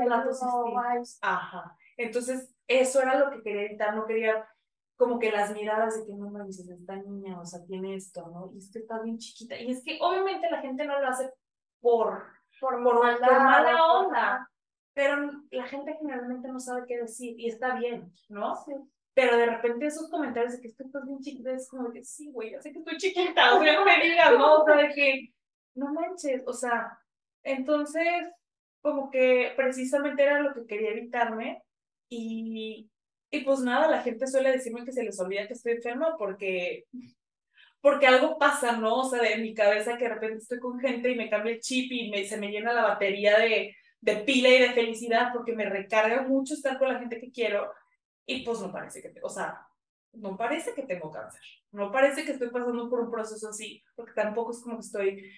Ajá. 1.20 1.76
Entonces, 1.96 2.54
eso 2.68 3.02
era 3.02 3.16
lo 3.16 3.30
que 3.30 3.42
quería 3.42 3.64
evitar, 3.64 3.96
no 3.96 4.06
quería 4.06 4.46
como 4.96 5.18
que 5.18 5.32
las 5.32 5.52
miradas 5.52 5.98
de 5.98 6.06
que 6.06 6.14
no 6.14 6.30
manches, 6.30 6.68
esta 6.68 6.94
niña, 6.96 7.40
o 7.40 7.44
sea, 7.44 7.64
tiene 7.64 7.96
esto, 7.96 8.28
¿no? 8.28 8.52
Y 8.54 8.58
es 8.58 8.70
que 8.70 8.78
está 8.78 9.00
bien 9.02 9.18
chiquita. 9.18 9.56
Y 9.56 9.72
es 9.72 9.82
que 9.82 9.98
obviamente 10.00 10.48
la 10.48 10.60
gente 10.60 10.84
no 10.84 11.00
lo 11.00 11.08
hace 11.08 11.32
por, 11.80 12.22
por, 12.60 12.82
por, 12.84 13.18
mala 13.18 13.84
onda, 13.86 14.48
pero 14.94 15.30
la 15.50 15.66
gente 15.66 15.96
generalmente 15.98 16.48
no 16.48 16.60
sabe 16.60 16.82
qué 16.86 16.98
decir 16.98 17.38
y 17.38 17.48
está 17.48 17.76
bien, 17.76 18.12
¿no? 18.28 18.56
Sí. 18.56 18.72
Pero 19.14 19.36
de 19.36 19.46
repente 19.46 19.86
esos 19.86 20.10
comentarios 20.10 20.54
de 20.54 20.60
que 20.60 20.68
estoy 20.68 20.86
bien 21.04 21.20
chiquita 21.20 21.52
es 21.52 21.68
como 21.68 21.90
que 21.92 22.04
sí, 22.04 22.30
güey, 22.30 22.52
ya 22.52 22.62
sé 22.62 22.72
que 22.72 22.78
estoy 22.78 22.96
chiquita, 22.96 23.54
o 23.54 23.62
sea, 23.62 23.74
no 23.74 23.84
me 23.84 24.02
digas, 24.02 24.32
¿no? 24.32 24.62
O 24.62 24.64
sea, 24.64 24.76
de 24.76 24.94
que 24.94 25.32
no 25.74 25.92
manches, 25.92 26.42
o 26.46 26.52
sea, 26.52 26.98
entonces 27.42 28.28
como 28.80 29.10
que 29.10 29.52
precisamente 29.56 30.22
era 30.22 30.40
lo 30.40 30.54
que 30.54 30.66
quería 30.66 30.90
evitarme 30.90 31.62
y, 32.08 32.90
y 33.30 33.40
pues 33.40 33.60
nada, 33.60 33.88
la 33.88 34.02
gente 34.02 34.26
suele 34.26 34.50
decirme 34.50 34.84
que 34.84 34.92
se 34.92 35.04
les 35.04 35.18
olvida 35.20 35.46
que 35.46 35.54
estoy 35.54 35.72
enferma 35.72 36.16
porque, 36.18 36.86
porque 37.80 38.06
algo 38.06 38.38
pasa, 38.38 38.76
¿no? 38.76 39.00
O 39.00 39.04
sea, 39.04 39.22
de 39.22 39.36
mi 39.38 39.54
cabeza 39.54 39.96
que 39.96 40.04
de 40.04 40.14
repente 40.14 40.38
estoy 40.38 40.58
con 40.58 40.80
gente 40.80 41.10
y 41.10 41.16
me 41.16 41.30
cambia 41.30 41.52
el 41.52 41.60
chip 41.60 41.90
y 41.92 42.10
me, 42.10 42.24
se 42.24 42.36
me 42.36 42.50
llena 42.50 42.72
la 42.72 42.82
batería 42.82 43.38
de, 43.38 43.76
de 44.02 44.16
pila 44.16 44.48
y 44.48 44.58
de 44.58 44.72
felicidad 44.72 45.32
porque 45.32 45.54
me 45.54 45.64
recarga 45.64 46.22
mucho 46.22 46.54
estar 46.54 46.78
con 46.78 46.92
la 46.92 46.98
gente 46.98 47.20
que 47.20 47.30
quiero 47.30 47.72
y 48.26 48.44
pues 48.44 48.60
no 48.60 48.70
parece 48.70 49.00
que, 49.00 49.14
o 49.22 49.28
sea, 49.28 49.66
no 50.12 50.36
parece 50.36 50.74
que 50.74 50.82
tengo 50.82 51.10
cáncer, 51.10 51.40
no 51.70 51.90
parece 51.90 52.24
que 52.24 52.32
estoy 52.32 52.50
pasando 52.50 52.90
por 52.90 53.00
un 53.00 53.10
proceso 53.10 53.48
así, 53.48 53.82
porque 53.94 54.12
tampoco 54.12 54.50
es 54.50 54.60
como 54.60 54.76
que 54.76 54.84
estoy 54.84 55.30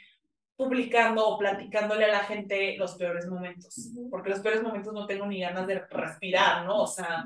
publicando 0.57 1.27
o 1.27 1.38
platicándole 1.38 2.07
a 2.07 2.12
la 2.12 2.20
gente 2.20 2.77
los 2.79 2.94
peores 2.94 3.27
momentos, 3.27 3.90
porque 4.11 4.31
los 4.31 4.40
peores 4.40 4.62
momentos 4.62 4.92
no 4.92 5.07
tengo 5.07 5.27
ni 5.27 5.40
ganas 5.40 5.66
de 5.66 5.81
respirar, 5.81 6.64
¿no? 6.64 6.83
O 6.83 6.87
sea, 6.87 7.24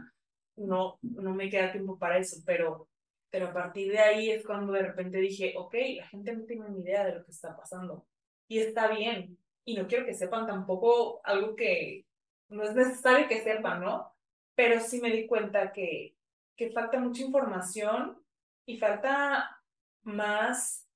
no, 0.56 0.98
no 1.02 1.34
me 1.34 1.48
queda 1.48 1.70
tiempo 1.70 1.98
para 1.98 2.18
eso, 2.18 2.42
pero, 2.44 2.88
pero 3.30 3.48
a 3.48 3.52
partir 3.52 3.92
de 3.92 4.00
ahí 4.00 4.30
es 4.30 4.44
cuando 4.44 4.72
de 4.72 4.82
repente 4.82 5.18
dije, 5.18 5.54
ok, 5.56 5.74
la 5.98 6.08
gente 6.08 6.32
no 6.34 6.44
tiene 6.44 6.68
ni 6.68 6.80
idea 6.80 7.04
de 7.04 7.14
lo 7.16 7.24
que 7.24 7.30
está 7.30 7.56
pasando 7.56 8.06
y 8.48 8.58
está 8.58 8.88
bien, 8.88 9.38
y 9.68 9.74
no 9.74 9.86
quiero 9.86 10.06
que 10.06 10.14
sepan 10.14 10.46
tampoco 10.46 11.20
algo 11.24 11.54
que 11.54 12.06
no 12.48 12.62
es 12.62 12.74
necesario 12.74 13.28
que 13.28 13.42
sepan, 13.42 13.82
¿no? 13.82 14.10
Pero 14.54 14.80
sí 14.80 14.98
me 14.98 15.10
di 15.10 15.26
cuenta 15.26 15.72
que, 15.72 16.16
que 16.56 16.70
falta 16.70 16.98
mucha 16.98 17.22
información 17.22 18.18
y 18.64 18.78
falta 18.78 19.60
más 20.04 20.88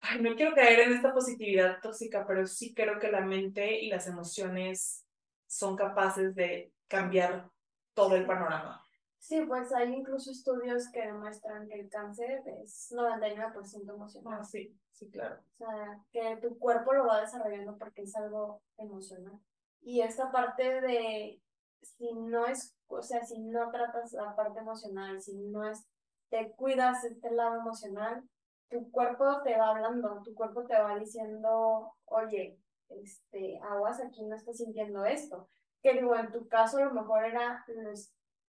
ay, 0.00 0.20
no 0.20 0.34
quiero 0.34 0.56
caer 0.56 0.80
en 0.80 0.94
esta 0.94 1.14
positividad 1.14 1.80
tóxica, 1.80 2.26
pero 2.26 2.46
sí 2.46 2.74
creo 2.74 2.98
que 2.98 3.12
la 3.12 3.20
mente 3.20 3.80
y 3.80 3.88
las 3.88 4.08
emociones 4.08 5.06
son 5.46 5.76
capaces 5.76 6.34
de 6.34 6.72
cambiar 6.88 7.48
todo 7.94 8.16
el 8.16 8.26
panorama. 8.26 8.84
Sí, 9.28 9.42
pues 9.42 9.70
hay 9.74 9.92
incluso 9.92 10.30
estudios 10.30 10.90
que 10.90 11.02
demuestran 11.02 11.68
que 11.68 11.80
el 11.80 11.90
cáncer 11.90 12.42
es 12.46 12.90
99% 12.92 13.92
emocional. 13.92 14.38
Ah, 14.40 14.42
sí, 14.42 14.74
sí, 14.90 15.10
claro. 15.10 15.38
O 15.52 15.56
sea, 15.58 16.02
que 16.10 16.38
tu 16.38 16.58
cuerpo 16.58 16.94
lo 16.94 17.06
va 17.06 17.20
desarrollando 17.20 17.76
porque 17.76 18.04
es 18.04 18.16
algo 18.16 18.62
emocional. 18.78 19.38
Y 19.82 20.00
esta 20.00 20.32
parte 20.32 20.80
de, 20.80 21.42
si 21.82 22.10
no 22.14 22.46
es, 22.46 22.74
o 22.86 23.02
sea, 23.02 23.22
si 23.26 23.38
no 23.38 23.70
tratas 23.70 24.14
la 24.14 24.34
parte 24.34 24.60
emocional, 24.60 25.20
si 25.20 25.36
no 25.36 25.68
es, 25.68 25.86
te 26.30 26.50
cuidas 26.52 27.04
este 27.04 27.30
lado 27.30 27.56
emocional, 27.56 28.26
tu 28.70 28.90
cuerpo 28.90 29.42
te 29.42 29.58
va 29.58 29.68
hablando, 29.68 30.22
tu 30.24 30.32
cuerpo 30.32 30.64
te 30.64 30.80
va 30.80 30.98
diciendo, 30.98 31.92
oye, 32.06 32.58
este, 32.88 33.60
aguas, 33.60 34.00
aquí 34.00 34.24
no 34.24 34.34
estás 34.36 34.56
sintiendo 34.56 35.04
esto. 35.04 35.50
Que 35.82 35.92
digo, 35.92 36.16
en 36.16 36.32
tu 36.32 36.48
caso 36.48 36.78
a 36.78 36.86
lo 36.86 36.94
mejor 36.94 37.26
era, 37.26 37.62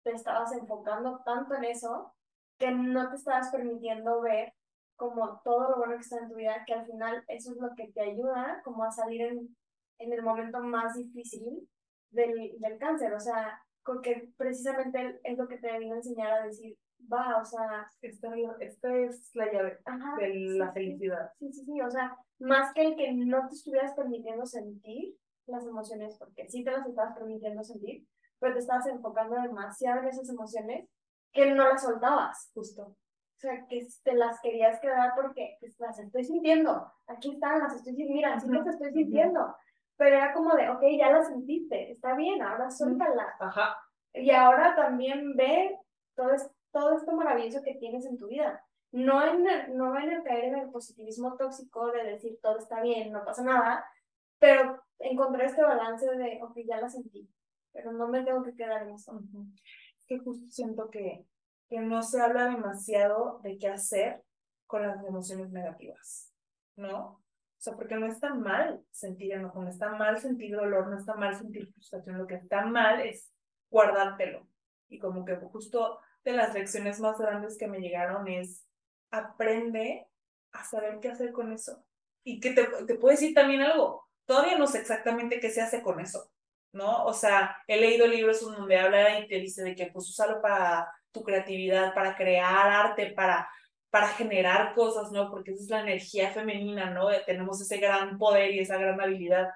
te 0.02 0.12
estabas 0.12 0.52
enfocando 0.52 1.20
tanto 1.24 1.54
en 1.54 1.64
eso 1.64 2.14
que 2.58 2.70
no 2.70 3.08
te 3.08 3.16
estabas 3.16 3.50
permitiendo 3.50 4.20
ver 4.20 4.52
como 4.96 5.40
todo 5.44 5.70
lo 5.70 5.76
bueno 5.76 5.94
que 5.94 6.00
está 6.00 6.18
en 6.18 6.28
tu 6.28 6.34
vida, 6.34 6.64
que 6.66 6.74
al 6.74 6.86
final 6.86 7.24
eso 7.28 7.52
es 7.52 7.58
lo 7.58 7.74
que 7.76 7.88
te 7.92 8.00
ayuda 8.00 8.60
como 8.64 8.82
a 8.82 8.90
salir 8.90 9.22
en, 9.22 9.56
en 9.98 10.12
el 10.12 10.22
momento 10.22 10.60
más 10.60 10.96
difícil 10.96 11.68
del, 12.10 12.58
del 12.58 12.78
cáncer. 12.78 13.14
O 13.14 13.20
sea, 13.20 13.62
porque 13.84 14.32
precisamente 14.36 15.20
es 15.22 15.38
lo 15.38 15.46
que 15.46 15.58
te 15.58 15.78
vino 15.78 15.94
a 15.94 15.98
enseñar 15.98 16.32
a 16.32 16.46
decir, 16.46 16.76
va, 17.10 17.40
o 17.40 17.44
sea, 17.44 17.88
esta, 18.02 18.28
esta 18.60 18.96
es 18.96 19.30
la 19.34 19.52
llave 19.52 19.78
de 20.18 20.34
la 20.58 20.72
felicidad. 20.72 21.32
Sí, 21.38 21.52
sí, 21.52 21.64
sí, 21.64 21.80
o 21.80 21.90
sea, 21.90 22.16
más 22.38 22.72
que 22.74 22.82
el 22.82 22.96
que 22.96 23.12
no 23.12 23.46
te 23.48 23.54
estuvieras 23.54 23.94
permitiendo 23.94 24.46
sentir 24.46 25.16
las 25.46 25.66
emociones, 25.66 26.16
porque 26.18 26.48
sí 26.48 26.64
te 26.64 26.70
las 26.70 26.86
estabas 26.86 27.16
permitiendo 27.16 27.62
sentir, 27.62 28.06
pero 28.38 28.54
te 28.54 28.60
estabas 28.60 28.86
enfocando 28.86 29.36
demasiado 29.36 30.00
en 30.00 30.08
esas 30.08 30.28
emociones 30.28 30.88
que 31.32 31.52
no 31.52 31.68
las 31.68 31.82
soltabas, 31.82 32.50
justo. 32.54 32.82
O 32.82 33.40
sea, 33.40 33.66
que 33.66 33.86
te 34.02 34.14
las 34.14 34.40
querías 34.40 34.80
quedar 34.80 35.12
porque 35.14 35.56
pues, 35.60 35.78
las 35.78 35.98
estoy 35.98 36.24
sintiendo, 36.24 36.92
aquí 37.06 37.34
están, 37.34 37.60
las 37.60 37.74
estoy 37.74 37.94
sintiendo, 37.94 38.14
mira, 38.14 38.40
sí 38.40 38.48
las 38.48 38.66
estoy 38.66 38.92
sintiendo. 38.92 39.56
Pero 39.96 40.16
era 40.16 40.32
como 40.32 40.54
de, 40.54 40.70
ok, 40.70 40.82
ya 40.98 41.10
las 41.10 41.28
sentiste, 41.28 41.92
está 41.92 42.14
bien, 42.14 42.42
ahora 42.42 42.70
suéltalas. 42.70 43.40
Ajá. 43.40 43.76
Y 44.12 44.30
ahora 44.30 44.74
también 44.74 45.36
ve 45.36 45.78
todo 46.14 46.32
esto 46.32 46.52
todo 46.72 46.96
esto 46.96 47.12
maravilloso 47.12 47.62
que 47.62 47.74
tienes 47.74 48.06
en 48.06 48.18
tu 48.18 48.28
vida. 48.28 48.62
No 48.90 49.24
en, 49.24 49.46
el, 49.46 49.76
no 49.76 49.98
en 49.98 50.10
el 50.10 50.22
caer 50.22 50.44
en 50.44 50.58
el 50.58 50.70
positivismo 50.70 51.36
tóxico 51.36 51.90
de 51.92 52.04
decir 52.04 52.38
todo 52.42 52.58
está 52.58 52.80
bien, 52.80 53.12
no 53.12 53.24
pasa 53.24 53.42
nada, 53.42 53.84
pero 54.38 54.82
encontrar 54.98 55.46
este 55.46 55.62
balance 55.62 56.06
de, 56.16 56.40
ok, 56.42 56.56
ya 56.66 56.80
la 56.80 56.88
sentí, 56.88 57.28
pero 57.72 57.92
no 57.92 58.08
me 58.08 58.22
tengo 58.22 58.42
que 58.42 58.54
quedar 58.54 58.82
en 58.82 58.94
eso. 58.94 59.20
Es 59.98 60.06
que 60.06 60.18
justo 60.18 60.46
siento 60.50 60.90
que, 60.90 61.24
que 61.68 61.80
no 61.80 62.02
se 62.02 62.20
habla 62.20 62.46
demasiado 62.46 63.40
de 63.42 63.58
qué 63.58 63.68
hacer 63.68 64.22
con 64.66 64.82
las 64.82 65.04
emociones 65.04 65.50
negativas, 65.50 66.32
¿no? 66.76 67.20
O 67.58 67.60
sea, 67.60 67.74
porque 67.74 67.96
no 67.96 68.06
está 68.06 68.34
mal 68.34 68.84
sentir 68.92 69.32
enojo, 69.32 69.60
no 69.62 69.68
está 69.68 69.90
mal 69.90 70.18
sentir 70.18 70.54
dolor, 70.54 70.88
no 70.88 70.96
está 70.96 71.14
mal 71.14 71.34
sentir 71.34 71.66
frustración, 71.72 72.18
lo 72.18 72.26
que 72.26 72.36
está 72.36 72.64
mal 72.64 73.00
es 73.00 73.32
guardártelo. 73.68 74.46
Y 74.88 74.98
como 74.98 75.24
que 75.24 75.36
justo 75.36 75.98
de 76.24 76.32
las 76.32 76.54
lecciones 76.54 77.00
más 77.00 77.18
grandes 77.18 77.58
que 77.58 77.66
me 77.66 77.80
llegaron 77.80 78.28
es 78.28 78.64
aprende 79.10 80.06
a 80.52 80.64
saber 80.64 81.00
qué 81.00 81.08
hacer 81.08 81.32
con 81.32 81.52
eso. 81.52 81.84
Y 82.22 82.40
que 82.40 82.52
te, 82.52 82.64
te 82.86 82.94
puedo 82.94 83.12
decir 83.12 83.34
también 83.34 83.62
algo, 83.62 84.08
todavía 84.24 84.58
no 84.58 84.66
sé 84.66 84.78
exactamente 84.78 85.40
qué 85.40 85.50
se 85.50 85.62
hace 85.62 85.82
con 85.82 85.98
eso, 85.98 86.30
¿no? 86.72 87.04
O 87.04 87.12
sea, 87.12 87.56
he 87.66 87.80
leído 87.80 88.06
libros 88.06 88.40
donde 88.40 88.78
habla 88.78 89.20
y 89.20 89.28
te 89.28 89.36
dice 89.36 89.62
de 89.62 89.74
que 89.74 89.86
pues 89.86 90.08
úsalo 90.08 90.40
para 90.40 90.92
tu 91.12 91.22
creatividad, 91.22 91.94
para 91.94 92.16
crear 92.16 92.68
arte, 92.68 93.12
para, 93.12 93.48
para 93.90 94.08
generar 94.08 94.74
cosas, 94.74 95.10
¿no? 95.10 95.30
Porque 95.30 95.52
esa 95.52 95.62
es 95.62 95.70
la 95.70 95.80
energía 95.80 96.30
femenina, 96.30 96.90
¿no? 96.90 97.08
Tenemos 97.26 97.60
ese 97.60 97.78
gran 97.78 98.18
poder 98.18 98.54
y 98.54 98.60
esa 98.60 98.76
gran 98.76 99.00
habilidad, 99.00 99.48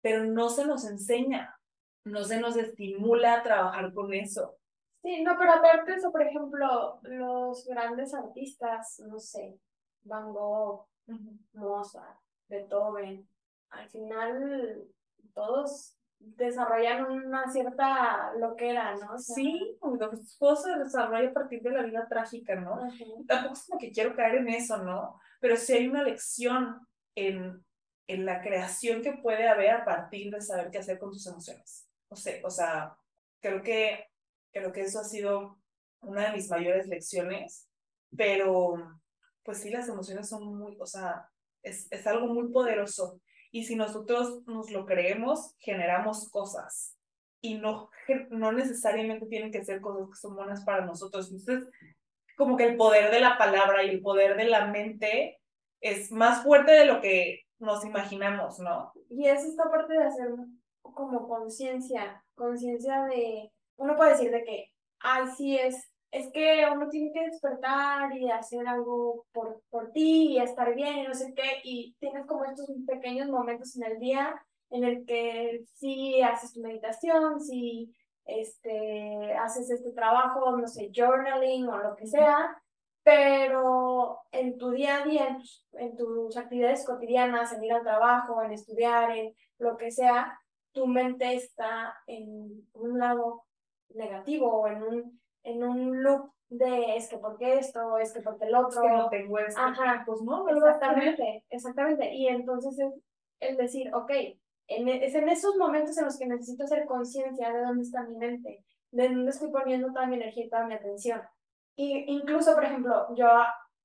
pero 0.00 0.24
no 0.24 0.48
se 0.48 0.66
nos 0.66 0.88
enseña, 0.88 1.54
no 2.04 2.24
se 2.24 2.40
nos 2.40 2.56
estimula 2.56 3.34
a 3.34 3.42
trabajar 3.42 3.92
con 3.92 4.12
eso. 4.14 4.56
Sí, 5.02 5.22
no, 5.22 5.36
pero 5.38 5.52
aparte 5.52 5.94
eso, 5.94 6.10
por 6.10 6.22
ejemplo, 6.22 6.98
los 7.02 7.66
grandes 7.66 8.12
artistas, 8.14 9.00
no 9.06 9.20
sé, 9.20 9.56
Van 10.02 10.32
Gogh, 10.32 10.88
Mozart, 11.52 12.18
Beethoven, 12.48 13.28
al 13.70 13.88
final 13.88 14.84
todos 15.34 15.95
desarrollan 16.18 17.04
una 17.04 17.50
cierta 17.50 18.32
loquera, 18.38 18.94
¿no? 18.96 19.18
sí, 19.18 19.78
todo 20.38 20.56
se 20.56 20.76
desarrolla 20.78 21.28
a 21.28 21.32
partir 21.32 21.62
de 21.62 21.70
la 21.70 21.82
vida 21.82 22.06
trágica, 22.08 22.54
¿no? 22.56 22.78
Tampoco 23.26 23.54
es 23.54 23.66
como 23.66 23.78
que 23.78 23.92
quiero 23.92 24.14
caer 24.14 24.36
en 24.36 24.48
eso, 24.48 24.78
¿no? 24.78 25.20
Pero 25.40 25.56
sí 25.56 25.74
hay 25.74 25.88
una 25.88 26.02
lección 26.02 26.86
en, 27.14 27.64
en 28.06 28.24
la 28.24 28.40
creación 28.40 29.02
que 29.02 29.12
puede 29.12 29.46
haber 29.46 29.70
a 29.70 29.84
partir 29.84 30.32
de 30.32 30.40
saber 30.40 30.70
qué 30.70 30.78
hacer 30.78 30.98
con 30.98 31.10
tus 31.10 31.26
emociones. 31.26 31.88
O 32.08 32.16
sea, 32.16 32.40
o 32.44 32.50
sea 32.50 32.96
creo 33.40 33.62
que, 33.62 34.06
creo 34.52 34.72
que 34.72 34.82
eso 34.82 35.00
ha 35.00 35.04
sido 35.04 35.58
una 36.00 36.28
de 36.28 36.36
mis 36.36 36.48
mayores 36.48 36.86
lecciones, 36.88 37.68
pero 38.16 39.00
pues 39.42 39.58
sí, 39.58 39.70
las 39.70 39.88
emociones 39.88 40.28
son 40.28 40.56
muy, 40.56 40.76
o 40.80 40.86
sea, 40.86 41.28
es, 41.62 41.86
es 41.90 42.06
algo 42.06 42.26
muy 42.26 42.50
poderoso 42.50 43.20
y 43.56 43.64
si 43.64 43.74
nosotros 43.74 44.46
nos 44.46 44.70
lo 44.70 44.84
creemos, 44.84 45.54
generamos 45.60 46.28
cosas. 46.28 46.94
Y 47.40 47.54
no, 47.54 47.88
no 48.28 48.52
necesariamente 48.52 49.24
tienen 49.24 49.50
que 49.50 49.64
ser 49.64 49.80
cosas 49.80 50.10
que 50.10 50.16
son 50.16 50.36
buenas 50.36 50.62
para 50.62 50.84
nosotros. 50.84 51.30
Entonces, 51.30 51.66
como 52.36 52.58
que 52.58 52.64
el 52.64 52.76
poder 52.76 53.10
de 53.10 53.20
la 53.20 53.38
palabra 53.38 53.82
y 53.82 53.88
el 53.88 54.02
poder 54.02 54.36
de 54.36 54.44
la 54.44 54.66
mente 54.66 55.40
es 55.80 56.12
más 56.12 56.42
fuerte 56.42 56.70
de 56.72 56.84
lo 56.84 57.00
que 57.00 57.46
nos 57.58 57.82
imaginamos, 57.82 58.58
¿no? 58.58 58.92
Y 59.08 59.26
es 59.26 59.42
esta 59.42 59.70
parte 59.70 59.94
de 59.94 60.04
hacer 60.04 60.28
como 60.82 61.26
conciencia, 61.26 62.22
conciencia 62.34 63.04
de, 63.04 63.50
uno 63.76 63.96
puede 63.96 64.10
decir 64.10 64.30
de 64.32 64.44
que, 64.44 64.70
ay, 65.00 65.28
sí, 65.34 65.56
es 65.56 65.90
es 66.10 66.30
que 66.32 66.64
uno 66.72 66.88
tiene 66.88 67.12
que 67.12 67.26
despertar 67.26 68.16
y 68.16 68.30
hacer 68.30 68.66
algo 68.66 69.26
por, 69.32 69.62
por 69.70 69.92
ti 69.92 70.32
y 70.32 70.38
estar 70.38 70.74
bien 70.74 70.98
y 70.98 71.02
no 71.04 71.14
sé 71.14 71.34
qué, 71.34 71.60
y 71.64 71.94
tienes 71.98 72.26
como 72.26 72.44
estos 72.44 72.70
pequeños 72.86 73.28
momentos 73.28 73.76
en 73.76 73.84
el 73.84 73.98
día 73.98 74.40
en 74.70 74.84
el 74.84 75.04
que 75.06 75.64
sí 75.74 76.20
haces 76.22 76.52
tu 76.52 76.60
meditación, 76.60 77.40
sí 77.40 77.94
este, 78.24 79.34
haces 79.34 79.70
este 79.70 79.92
trabajo, 79.92 80.56
no 80.56 80.66
sé, 80.66 80.90
journaling 80.94 81.68
o 81.68 81.78
lo 81.78 81.96
que 81.96 82.06
sea, 82.06 82.60
pero 83.02 84.18
en 84.32 84.58
tu 84.58 84.70
día 84.70 85.02
a 85.02 85.06
día, 85.06 85.38
en 85.74 85.96
tus, 85.96 86.36
actividades 86.36 86.84
cotidianas, 86.84 87.52
en 87.52 87.62
ir 87.62 87.72
al 87.72 87.84
trabajo, 87.84 88.42
en 88.42 88.52
estudiar, 88.52 89.16
en 89.16 89.32
lo 89.58 89.76
que 89.76 89.92
sea, 89.92 90.38
tu 90.72 90.86
mente 90.86 91.34
está 91.34 91.96
en 92.06 92.68
un 92.74 92.98
lado 92.98 93.44
negativo 93.90 94.48
o 94.50 94.66
en 94.66 94.82
un 94.82 95.20
en 95.46 95.64
un 95.64 96.02
loop 96.02 96.30
de 96.48 96.96
es 96.96 97.08
que 97.08 97.18
porque 97.18 97.58
esto, 97.58 97.98
es 97.98 98.12
que 98.12 98.20
porque 98.20 98.46
el 98.46 98.54
otro. 98.54 98.82
Es 98.82 98.88
que 98.88 98.96
no 98.96 99.08
tengo 99.08 99.38
esto. 99.38 99.60
Ajá, 99.60 100.02
pues 100.06 100.20
no, 100.22 100.48
exactamente, 100.48 101.44
exactamente. 101.50 102.14
Y 102.14 102.28
entonces 102.28 102.78
es 102.78 102.92
el 103.40 103.56
decir, 103.56 103.92
ok, 103.94 104.10
en, 104.68 104.88
e, 104.88 105.04
es 105.04 105.14
en 105.14 105.28
esos 105.28 105.56
momentos 105.56 105.96
en 105.98 106.04
los 106.04 106.18
que 106.18 106.26
necesito 106.26 106.64
hacer 106.64 106.86
conciencia 106.86 107.52
de 107.52 107.62
dónde 107.62 107.82
está 107.82 108.02
mi 108.02 108.16
mente, 108.16 108.64
de 108.90 109.08
dónde 109.08 109.30
estoy 109.30 109.50
poniendo 109.50 109.92
toda 109.92 110.06
mi 110.06 110.16
energía 110.16 110.44
y 110.44 110.50
toda 110.50 110.66
mi 110.66 110.74
atención. 110.74 111.22
Y 111.76 112.04
incluso, 112.12 112.54
por 112.54 112.64
ejemplo, 112.64 113.14
yo 113.14 113.28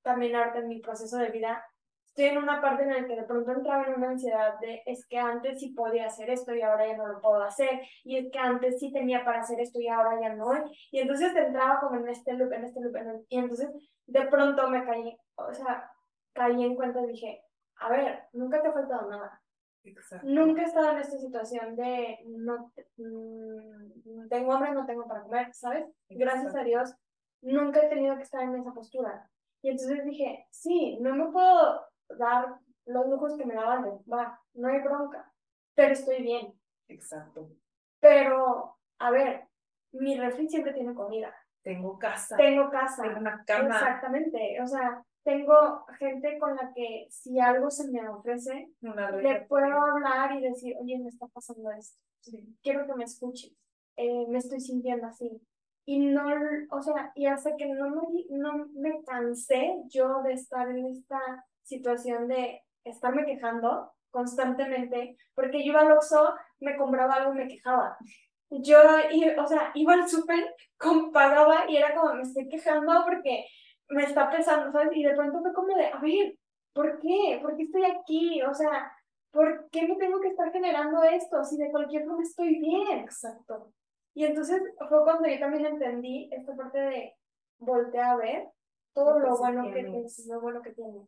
también 0.02 0.36
ahorita 0.36 0.60
en 0.60 0.68
mi 0.68 0.80
proceso 0.80 1.18
de 1.18 1.30
vida 1.30 1.64
estoy 2.12 2.26
en 2.26 2.38
una 2.38 2.62
parte 2.62 2.84
en 2.84 2.90
la 2.90 3.08
que 3.08 3.16
de 3.16 3.24
pronto 3.24 3.52
entraba 3.52 3.86
en 3.86 3.96
una 3.96 4.10
ansiedad 4.10 4.60
de 4.60 4.84
es 4.86 5.06
que 5.08 5.18
antes 5.18 5.60
sí 5.60 5.70
podía 5.70 6.08
hacer 6.08 6.30
esto 6.30 6.54
y 6.54 6.62
ahora 6.62 6.86
ya 6.88 6.98
no 6.98 7.08
lo 7.08 7.22
puedo 7.22 7.42
hacer, 7.42 7.82
y 8.04 8.18
es 8.18 8.32
que 8.32 8.38
antes 8.38 8.80
sí 8.80 8.92
tenía 8.92 9.24
para 9.24 9.40
hacer 9.40 9.60
esto 9.62 9.80
y 9.80 9.88
ahora 9.88 10.20
ya 10.20 10.36
no, 10.36 10.52
y 10.92 11.00
entonces 11.00 11.34
entraba 11.34 11.80
como 11.80 11.96
en 11.96 12.10
este 12.10 12.34
loop, 12.34 12.52
en 12.52 12.66
este 12.66 12.82
loop, 12.82 12.96
y 13.30 13.38
entonces 13.38 13.70
de 14.08 14.22
pronto 14.28 14.68
me 14.70 14.84
caí, 14.84 15.18
o 15.36 15.54
sea, 15.54 15.90
caí 16.34 16.64
en 16.64 16.76
cuenta 16.76 17.02
y 17.02 17.08
dije, 17.08 17.44
a 17.78 17.90
ver, 17.90 18.24
nunca 18.34 18.62
te 18.62 18.68
ha 18.68 18.74
faltado 18.74 19.10
nada. 19.10 19.42
Nunca 20.22 20.62
he 20.62 20.66
estado 20.66 20.92
en 20.92 21.00
esta 21.00 21.18
situación 21.18 21.76
de 21.76 22.20
no 22.28 22.72
mm, 22.98 24.28
tengo 24.30 24.54
hambre, 24.54 24.74
no 24.74 24.86
tengo 24.86 25.08
para 25.08 25.24
comer, 25.24 25.52
¿sabes? 25.54 25.86
Gracias 26.08 26.56
a 26.56 26.64
Dios, 26.64 26.94
nunca 27.42 27.80
he 27.82 27.90
tenido 27.90 28.16
que 28.16 28.22
estar 28.22 28.44
en 28.44 28.56
esa 28.58 28.74
postura. 28.74 29.28
Y 29.64 29.70
entonces 29.70 30.06
dije, 30.06 30.46
sí, 30.52 31.00
no 31.02 31.16
me 31.16 31.32
puedo 31.32 31.91
dar 32.18 32.60
los 32.86 33.08
lujos 33.08 33.38
que 33.38 33.46
me 33.46 33.56
daban 33.56 33.84
de, 33.84 33.92
va, 34.12 34.40
no 34.54 34.68
hay 34.68 34.80
bronca, 34.82 35.32
pero 35.76 35.94
estoy 35.94 36.22
bien. 36.22 36.54
Exacto. 36.88 37.50
Pero, 38.00 38.78
a 39.00 39.12
ver, 39.12 39.48
mi 39.94 40.18
refri 40.18 40.50
siempre 40.50 40.74
tiene 40.74 40.94
comida. 40.94 41.34
Tengo 41.64 41.98
casa. 42.00 42.36
Tengo 42.38 42.70
casa. 42.70 43.04
Tengo 43.04 43.20
una 43.20 43.44
cama. 43.46 43.76
Exactamente. 43.76 44.60
O 44.62 44.68
sea, 44.68 45.04
tengo 45.24 45.86
gente 46.00 46.40
con 46.40 46.56
la 46.56 46.74
que 46.74 47.08
si 47.10 47.40
algo 47.40 47.70
se 47.70 47.90
me 47.92 48.08
ofrece, 48.10 48.72
le 48.82 49.42
puedo 49.42 49.82
hablar 49.82 50.34
y 50.34 50.42
decir, 50.42 50.76
oye, 50.80 50.98
me 51.00 51.10
está 51.10 51.28
pasando 51.28 51.72
esto. 51.72 52.00
Quiero 52.64 52.88
que 52.88 52.96
me 52.96 53.04
escuches. 53.04 53.54
Eh, 53.98 54.26
me 54.28 54.40
estoy 54.40 54.60
sintiendo 54.60 55.08
así. 55.08 55.42
Y 55.86 56.00
no, 56.00 56.24
o 56.72 56.82
sea, 56.82 57.12
y 57.16 57.26
hasta 57.26 57.56
que 57.56 57.68
no 57.68 57.90
me, 57.90 58.26
no 58.30 58.68
me 58.74 59.04
cansé 59.04 59.82
yo 59.88 60.22
de 60.24 60.34
estar 60.34 60.70
en 60.70 60.86
esta 60.86 61.46
situación 61.72 62.28
de 62.28 62.62
estarme 62.84 63.26
quejando 63.26 63.94
constantemente, 64.12 65.16
porque 65.34 65.60
yo 65.60 65.72
iba 65.72 65.82
al 65.82 65.94
Oxxo, 65.94 66.34
me 66.60 66.76
compraba 66.78 67.16
algo 67.16 67.34
me 67.34 67.48
quejaba. 67.48 67.98
Yo, 68.50 68.80
o 69.38 69.48
sea, 69.48 69.72
iba 69.76 69.94
al 69.94 70.10
súper, 70.10 70.54
pagaba 71.14 71.70
y 71.70 71.78
era 71.78 71.96
como, 71.96 72.14
me 72.16 72.24
estoy 72.24 72.50
quejando 72.50 72.92
porque 73.06 73.46
me 73.90 74.04
está 74.04 74.30
pesando, 74.30 74.72
¿sabes? 74.72 74.90
Y 74.94 75.04
de 75.04 75.16
pronto 75.16 75.40
fue 75.42 75.54
como 75.54 75.76
de, 75.76 75.86
a 75.86 76.00
ver, 76.00 76.36
¿por 76.74 77.00
qué? 77.00 77.40
¿Por 77.42 77.56
qué 77.56 77.64
estoy 77.64 77.86
aquí? 77.86 78.42
O 78.44 78.54
sea, 78.54 78.92
¿por 79.32 79.70
qué 79.72 79.88
me 79.88 79.96
tengo 79.96 80.20
que 80.20 80.30
estar 80.30 80.52
generando 80.52 81.04
esto 81.04 81.44
si 81.46 81.58
de 81.58 81.72
cualquier 81.72 82.06
forma 82.06 82.24
estoy 82.24 82.60
bien? 82.60 83.00
Exacto. 83.00 83.72
Y 84.14 84.26
entonces 84.26 84.62
fue 84.90 85.04
cuando 85.04 85.30
yo 85.30 85.40
también 85.40 85.66
entendí 85.66 86.30
esta 86.34 86.54
parte 86.54 86.80
de 86.80 87.16
voltear 87.60 88.10
a 88.12 88.16
ver 88.18 88.48
todo 88.94 89.20
lo, 89.20 89.38
bueno 89.38 89.72
que 89.72 89.84
tienes, 89.84 90.26
lo 90.28 90.42
bueno 90.42 90.62
que 90.62 90.72
tienes, 90.72 91.08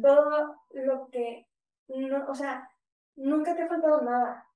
todo 0.00 0.56
lo 0.70 1.08
que, 1.10 1.46
no, 1.88 2.26
o 2.28 2.34
sea, 2.34 2.68
nunca 3.16 3.54
te 3.54 3.62
ha 3.62 3.68
faltado 3.68 4.02
nada 4.02 4.46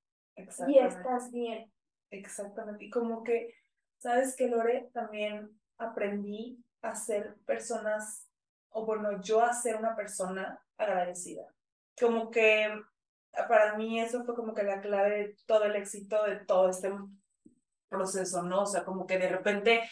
y 0.67 0.77
estás 0.79 1.31
bien. 1.31 1.71
Exactamente, 2.11 2.85
y 2.85 2.89
como 2.89 3.23
que, 3.23 3.53
¿sabes 3.97 4.35
que 4.35 4.47
Lore? 4.47 4.89
También 4.93 5.59
aprendí 5.77 6.63
a 6.81 6.95
ser 6.95 7.35
personas, 7.45 8.27
o 8.69 8.85
bueno, 8.85 9.21
yo 9.21 9.41
a 9.41 9.53
ser 9.53 9.75
una 9.75 9.95
persona 9.95 10.59
agradecida. 10.77 11.53
Como 11.99 12.31
que 12.31 12.67
para 13.47 13.75
mí 13.77 13.99
eso 13.99 14.23
fue 14.23 14.35
como 14.35 14.53
que 14.53 14.63
la 14.63 14.81
clave 14.81 15.09
de 15.09 15.35
todo 15.45 15.65
el 15.65 15.75
éxito 15.75 16.23
de 16.25 16.37
todo 16.37 16.69
este 16.69 16.91
proceso, 17.89 18.43
¿no? 18.43 18.63
O 18.63 18.65
sea, 18.65 18.85
como 18.85 19.05
que 19.05 19.17
de 19.17 19.29
repente 19.29 19.83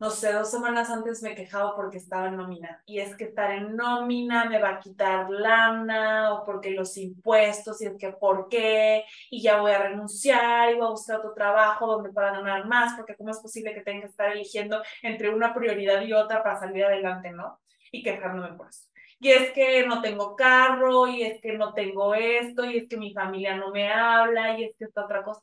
no 0.00 0.10
sé, 0.10 0.32
dos 0.32 0.50
semanas 0.50 0.90
antes 0.90 1.22
me 1.22 1.34
quejaba 1.34 1.74
porque 1.74 1.98
estaba 1.98 2.28
en 2.28 2.36
nómina. 2.36 2.82
Y 2.86 3.00
es 3.00 3.16
que 3.16 3.24
estar 3.24 3.50
en 3.50 3.74
nómina 3.76 4.44
me 4.44 4.60
va 4.60 4.70
a 4.70 4.80
quitar 4.80 5.28
lana 5.28 6.34
o 6.34 6.44
porque 6.44 6.70
los 6.70 6.96
impuestos 6.96 7.80
y 7.82 7.86
es 7.86 7.96
que 7.98 8.12
por 8.12 8.48
qué 8.48 9.04
y 9.30 9.42
ya 9.42 9.60
voy 9.60 9.72
a 9.72 9.82
renunciar 9.82 10.70
y 10.70 10.76
voy 10.76 10.86
a 10.86 10.90
buscar 10.90 11.18
otro 11.18 11.34
trabajo 11.34 11.86
donde 11.86 12.12
pueda 12.12 12.30
ganar 12.32 12.66
más 12.66 12.94
porque 12.96 13.16
cómo 13.16 13.30
es 13.30 13.38
posible 13.40 13.74
que 13.74 13.80
tenga 13.82 14.02
que 14.02 14.06
estar 14.08 14.30
eligiendo 14.30 14.82
entre 15.02 15.30
una 15.34 15.52
prioridad 15.52 16.02
y 16.02 16.12
otra 16.12 16.42
para 16.42 16.60
salir 16.60 16.84
adelante, 16.84 17.30
¿no? 17.32 17.60
Y 17.90 18.02
quejándome 18.02 18.52
por 18.56 18.68
eso. 18.68 18.84
y 19.20 19.30
es 19.30 19.50
que 19.52 19.86
no 19.86 20.00
tengo 20.02 20.36
carro, 20.36 21.08
y 21.08 21.22
es 21.22 21.40
que 21.40 21.54
no 21.54 21.74
tengo 21.74 22.14
esto, 22.14 22.64
y 22.64 22.78
es 22.78 22.88
que 22.88 22.96
mi 22.96 23.12
familia 23.12 23.56
no 23.56 23.70
me 23.72 23.90
habla, 23.92 24.58
y 24.58 24.64
es 24.64 24.76
que 24.76 24.84
esta 24.84 25.04
otra 25.04 25.24
cosa. 25.24 25.42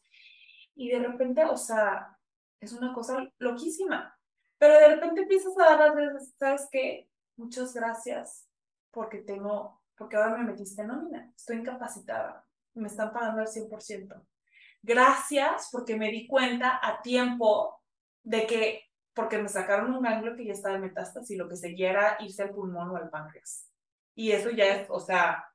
Y 0.75 0.89
de 0.89 0.99
repente, 0.99 1.43
o 1.45 1.57
sea, 1.57 2.17
es 2.59 2.73
una 2.73 2.93
cosa 2.93 3.27
loquísima. 3.39 4.14
Pero 4.57 4.73
de 4.73 4.95
repente 4.95 5.21
empiezas 5.21 5.57
a 5.57 5.63
dar 5.63 5.79
las 5.79 5.95
veces, 5.95 6.33
¿sabes 6.37 6.67
qué? 6.71 7.09
Muchas 7.35 7.73
gracias 7.73 8.47
porque 8.91 9.17
tengo, 9.19 9.81
porque 9.97 10.15
ahora 10.15 10.37
me 10.37 10.51
metiste 10.51 10.81
en 10.81 10.87
nómina, 10.87 11.31
estoy 11.35 11.57
incapacitada, 11.57 12.45
me 12.73 12.87
están 12.87 13.11
pagando 13.11 13.41
al 13.41 13.47
100%. 13.47 14.25
Gracias 14.81 15.69
porque 15.71 15.97
me 15.97 16.11
di 16.11 16.27
cuenta 16.27 16.79
a 16.81 17.01
tiempo 17.01 17.81
de 18.23 18.45
que, 18.45 18.83
porque 19.13 19.37
me 19.37 19.49
sacaron 19.49 19.93
un 19.93 20.03
ganglio 20.03 20.35
que 20.35 20.45
ya 20.45 20.53
estaba 20.53 20.75
en 20.75 20.81
metástasis 20.81 21.31
y 21.31 21.35
lo 21.35 21.49
que 21.49 21.55
seguía 21.55 21.89
era 21.89 22.17
irse 22.19 22.43
al 22.43 22.51
pulmón 22.51 22.91
o 22.91 22.95
al 22.95 23.09
páncreas. 23.09 23.69
Y 24.13 24.31
eso 24.31 24.49
ya 24.51 24.65
es, 24.75 24.87
o 24.89 24.99
sea, 24.99 25.45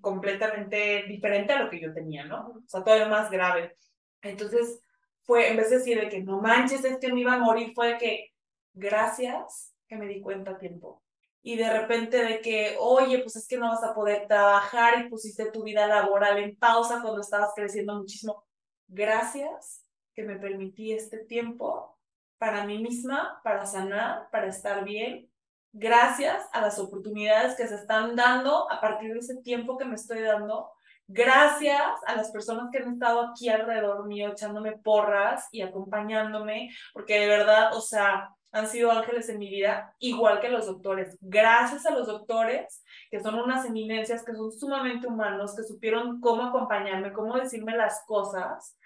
completamente 0.00 1.04
diferente 1.08 1.52
a 1.52 1.62
lo 1.62 1.70
que 1.70 1.80
yo 1.80 1.92
tenía, 1.92 2.24
¿no? 2.24 2.62
O 2.64 2.68
sea, 2.68 2.82
todavía 2.82 3.08
más 3.08 3.30
grave. 3.30 3.76
Entonces, 4.22 4.80
fue, 5.22 5.50
en 5.50 5.56
vez 5.56 5.70
de 5.70 5.78
decir 5.78 6.00
de 6.00 6.08
que 6.08 6.22
no 6.22 6.40
manches, 6.40 6.84
es 6.84 6.98
que 6.98 7.12
me 7.12 7.20
iba 7.20 7.34
a 7.34 7.38
morir, 7.38 7.72
fue 7.74 7.88
de 7.88 7.98
que 7.98 8.32
gracias 8.78 9.74
que 9.86 9.96
me 9.96 10.06
di 10.06 10.20
cuenta 10.20 10.52
a 10.52 10.58
tiempo. 10.58 11.02
Y 11.42 11.56
de 11.56 11.72
repente 11.72 12.22
de 12.22 12.40
que, 12.40 12.76
oye, 12.78 13.20
pues 13.20 13.36
es 13.36 13.46
que 13.46 13.58
no 13.58 13.68
vas 13.68 13.82
a 13.82 13.94
poder 13.94 14.26
trabajar 14.26 15.00
y 15.00 15.08
pusiste 15.08 15.50
tu 15.50 15.62
vida 15.62 15.86
laboral 15.86 16.38
en 16.38 16.56
pausa 16.56 17.00
cuando 17.00 17.20
estabas 17.20 17.52
creciendo 17.54 17.94
muchísimo. 17.94 18.44
Gracias 18.86 19.84
que 20.14 20.24
me 20.24 20.36
permití 20.36 20.92
este 20.92 21.18
tiempo 21.18 21.96
para 22.38 22.64
mí 22.64 22.78
misma, 22.78 23.40
para 23.44 23.66
sanar, 23.66 24.28
para 24.30 24.48
estar 24.48 24.84
bien. 24.84 25.30
Gracias 25.72 26.46
a 26.52 26.60
las 26.60 26.78
oportunidades 26.78 27.56
que 27.56 27.66
se 27.66 27.76
están 27.76 28.16
dando 28.16 28.70
a 28.70 28.80
partir 28.80 29.12
de 29.12 29.20
ese 29.20 29.36
tiempo 29.36 29.78
que 29.78 29.84
me 29.84 29.94
estoy 29.94 30.20
dando 30.22 30.72
Gracias 31.10 31.94
a 32.06 32.16
las 32.16 32.30
personas 32.30 32.68
que 32.70 32.78
han 32.78 32.92
estado 32.92 33.22
aquí 33.22 33.48
alrededor 33.48 34.06
mío 34.06 34.30
echándome 34.30 34.72
porras 34.72 35.48
y 35.50 35.62
acompañándome, 35.62 36.68
porque 36.92 37.18
de 37.18 37.26
verdad, 37.26 37.74
o 37.74 37.80
sea, 37.80 38.36
han 38.52 38.66
sido 38.66 38.90
ángeles 38.90 39.28
en 39.28 39.38
mi 39.38 39.50
vida, 39.50 39.94
igual 39.98 40.40
que 40.40 40.48
los 40.48 40.66
doctores. 40.66 41.18
Gracias 41.20 41.84
a 41.86 41.90
los 41.90 42.06
doctores, 42.06 42.82
que 43.10 43.20
son 43.20 43.34
unas 43.34 43.66
eminencias, 43.66 44.24
que 44.24 44.34
son 44.34 44.50
sumamente 44.52 45.06
humanos, 45.06 45.54
que 45.54 45.62
supieron 45.62 46.20
cómo 46.20 46.44
acompañarme, 46.44 47.12
cómo 47.12 47.36
decirme 47.36 47.76
las 47.76 48.04
cosas 48.06 48.78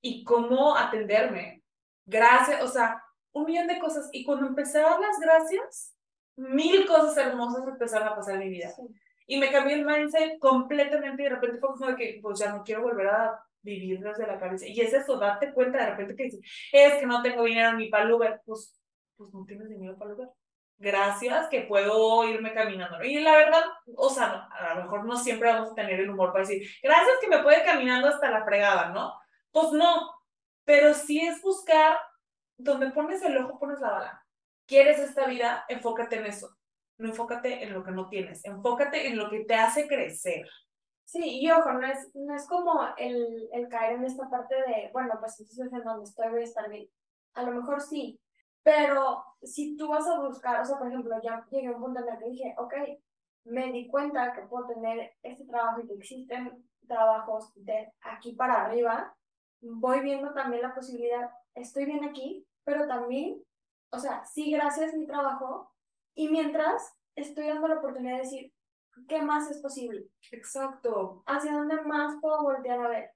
y 0.00 0.24
cómo 0.24 0.76
atenderme. 0.76 1.62
Gracias, 2.06 2.62
o 2.62 2.68
sea, 2.68 3.02
un 3.32 3.44
millón 3.44 3.66
de 3.66 3.78
cosas. 3.78 4.08
Y 4.12 4.24
cuando 4.24 4.46
empecé 4.46 4.78
a 4.78 4.90
dar 4.90 5.00
las 5.00 5.20
gracias, 5.20 5.94
mil 6.36 6.86
cosas 6.86 7.16
hermosas 7.18 7.66
empezaron 7.68 8.08
a 8.08 8.16
pasar 8.16 8.34
en 8.34 8.40
mi 8.40 8.48
vida. 8.48 8.72
Y 9.26 9.38
me 9.38 9.52
cambié 9.52 9.74
el 9.76 9.86
mindset 9.86 10.38
completamente 10.38 11.22
y 11.22 11.24
de 11.26 11.30
repente 11.30 11.58
fue 11.58 11.68
como 11.70 11.86
de 11.86 11.96
que, 11.96 12.18
pues 12.22 12.40
ya 12.40 12.52
no 12.52 12.64
quiero 12.64 12.82
volver 12.82 13.06
a 13.08 13.40
vivir 13.62 14.00
desde 14.00 14.26
la 14.26 14.40
cabeza. 14.40 14.66
Y 14.66 14.80
es 14.80 14.92
eso, 14.92 15.18
darte 15.18 15.52
cuenta 15.52 15.78
de 15.78 15.90
repente 15.90 16.16
que 16.16 16.24
dices, 16.24 16.40
es 16.72 16.94
que 16.94 17.06
no 17.06 17.22
tengo 17.22 17.44
dinero 17.44 17.74
ni 17.74 17.88
para 17.88 18.12
Uber. 18.14 18.40
Pues, 18.44 18.79
pues 19.20 19.34
no 19.34 19.44
tienes 19.44 19.68
dinero 19.68 19.96
para 19.98 20.12
el. 20.12 20.28
Gracias 20.78 21.48
que 21.48 21.62
puedo 21.62 22.26
irme 22.26 22.54
caminando. 22.54 23.04
Y 23.04 23.20
la 23.20 23.36
verdad, 23.36 23.62
o 23.96 24.08
sea, 24.08 24.48
a 24.50 24.74
lo 24.74 24.84
mejor 24.84 25.04
no 25.04 25.16
siempre 25.16 25.52
vamos 25.52 25.72
a 25.72 25.74
tener 25.74 26.00
el 26.00 26.08
humor 26.08 26.32
para 26.32 26.46
decir, 26.46 26.66
gracias 26.82 27.18
que 27.20 27.28
me 27.28 27.42
puedo 27.42 27.56
ir 27.56 27.64
caminando 27.64 28.08
hasta 28.08 28.30
la 28.30 28.44
fregada, 28.44 28.88
¿no? 28.88 29.12
Pues 29.50 29.72
no, 29.72 30.10
pero 30.64 30.94
sí 30.94 31.20
es 31.20 31.42
buscar 31.42 31.98
donde 32.56 32.90
pones 32.90 33.22
el 33.22 33.36
ojo, 33.36 33.58
pones 33.58 33.80
la 33.80 33.90
bala. 33.90 34.26
¿Quieres 34.66 34.98
esta 34.98 35.26
vida? 35.26 35.66
Enfócate 35.68 36.16
en 36.16 36.26
eso 36.26 36.56
no 37.00 37.08
enfócate 37.08 37.64
en 37.64 37.72
lo 37.72 37.82
que 37.82 37.90
no 37.90 38.08
tienes, 38.08 38.44
enfócate 38.44 39.08
en 39.08 39.16
lo 39.16 39.30
que 39.30 39.44
te 39.44 39.54
hace 39.54 39.88
crecer. 39.88 40.46
Sí, 41.04 41.40
y 41.40 41.50
ojo, 41.50 41.72
no 41.72 41.86
es, 41.86 42.10
no 42.14 42.36
es 42.36 42.46
como 42.46 42.78
el, 42.96 43.48
el 43.52 43.68
caer 43.68 43.94
en 43.94 44.04
esta 44.04 44.30
parte 44.30 44.54
de, 44.54 44.90
bueno, 44.92 45.14
pues 45.18 45.40
entonces 45.40 45.72
en 45.72 45.82
donde 45.82 46.04
estoy 46.04 46.28
voy 46.28 46.42
a 46.42 46.44
estar 46.44 46.70
bien. 46.70 46.88
A 47.34 47.42
lo 47.42 47.52
mejor 47.52 47.80
sí, 47.80 48.20
pero 48.62 49.24
si 49.42 49.76
tú 49.76 49.88
vas 49.88 50.06
a 50.06 50.20
buscar, 50.20 50.60
o 50.60 50.64
sea, 50.64 50.78
por 50.78 50.88
ejemplo, 50.88 51.14
ya 51.22 51.46
llegué 51.50 51.68
a 51.68 51.72
un 51.72 51.80
punto 51.80 52.00
en 52.00 52.08
el 52.08 52.18
que 52.18 52.30
dije, 52.30 52.54
ok, 52.58 52.74
me 53.44 53.72
di 53.72 53.88
cuenta 53.88 54.32
que 54.32 54.42
puedo 54.42 54.66
tener 54.66 55.12
este 55.22 55.44
trabajo 55.46 55.80
y 55.80 55.86
que 55.86 55.94
existen 55.94 56.64
trabajos 56.86 57.52
de 57.54 57.92
aquí 58.02 58.32
para 58.32 58.66
arriba, 58.66 59.14
voy 59.60 60.00
viendo 60.00 60.32
también 60.32 60.62
la 60.62 60.74
posibilidad, 60.74 61.30
estoy 61.54 61.84
bien 61.84 62.04
aquí, 62.04 62.46
pero 62.64 62.86
también, 62.86 63.42
o 63.90 63.98
sea, 63.98 64.24
sí, 64.24 64.50
gracias 64.50 64.92
a 64.92 64.96
mi 64.96 65.06
trabajo, 65.06 65.72
y 66.14 66.28
mientras 66.28 66.94
estoy 67.14 67.46
dando 67.46 67.68
la 67.68 67.78
oportunidad 67.78 68.16
de 68.16 68.22
decir, 68.22 68.52
¿qué 69.08 69.22
más 69.22 69.50
es 69.50 69.58
posible? 69.58 70.08
Exacto. 70.32 71.22
¿Hacia 71.26 71.52
dónde 71.52 71.80
más 71.82 72.16
puedo 72.20 72.42
voltear 72.42 72.80
a 72.80 72.88
ver? 72.88 73.10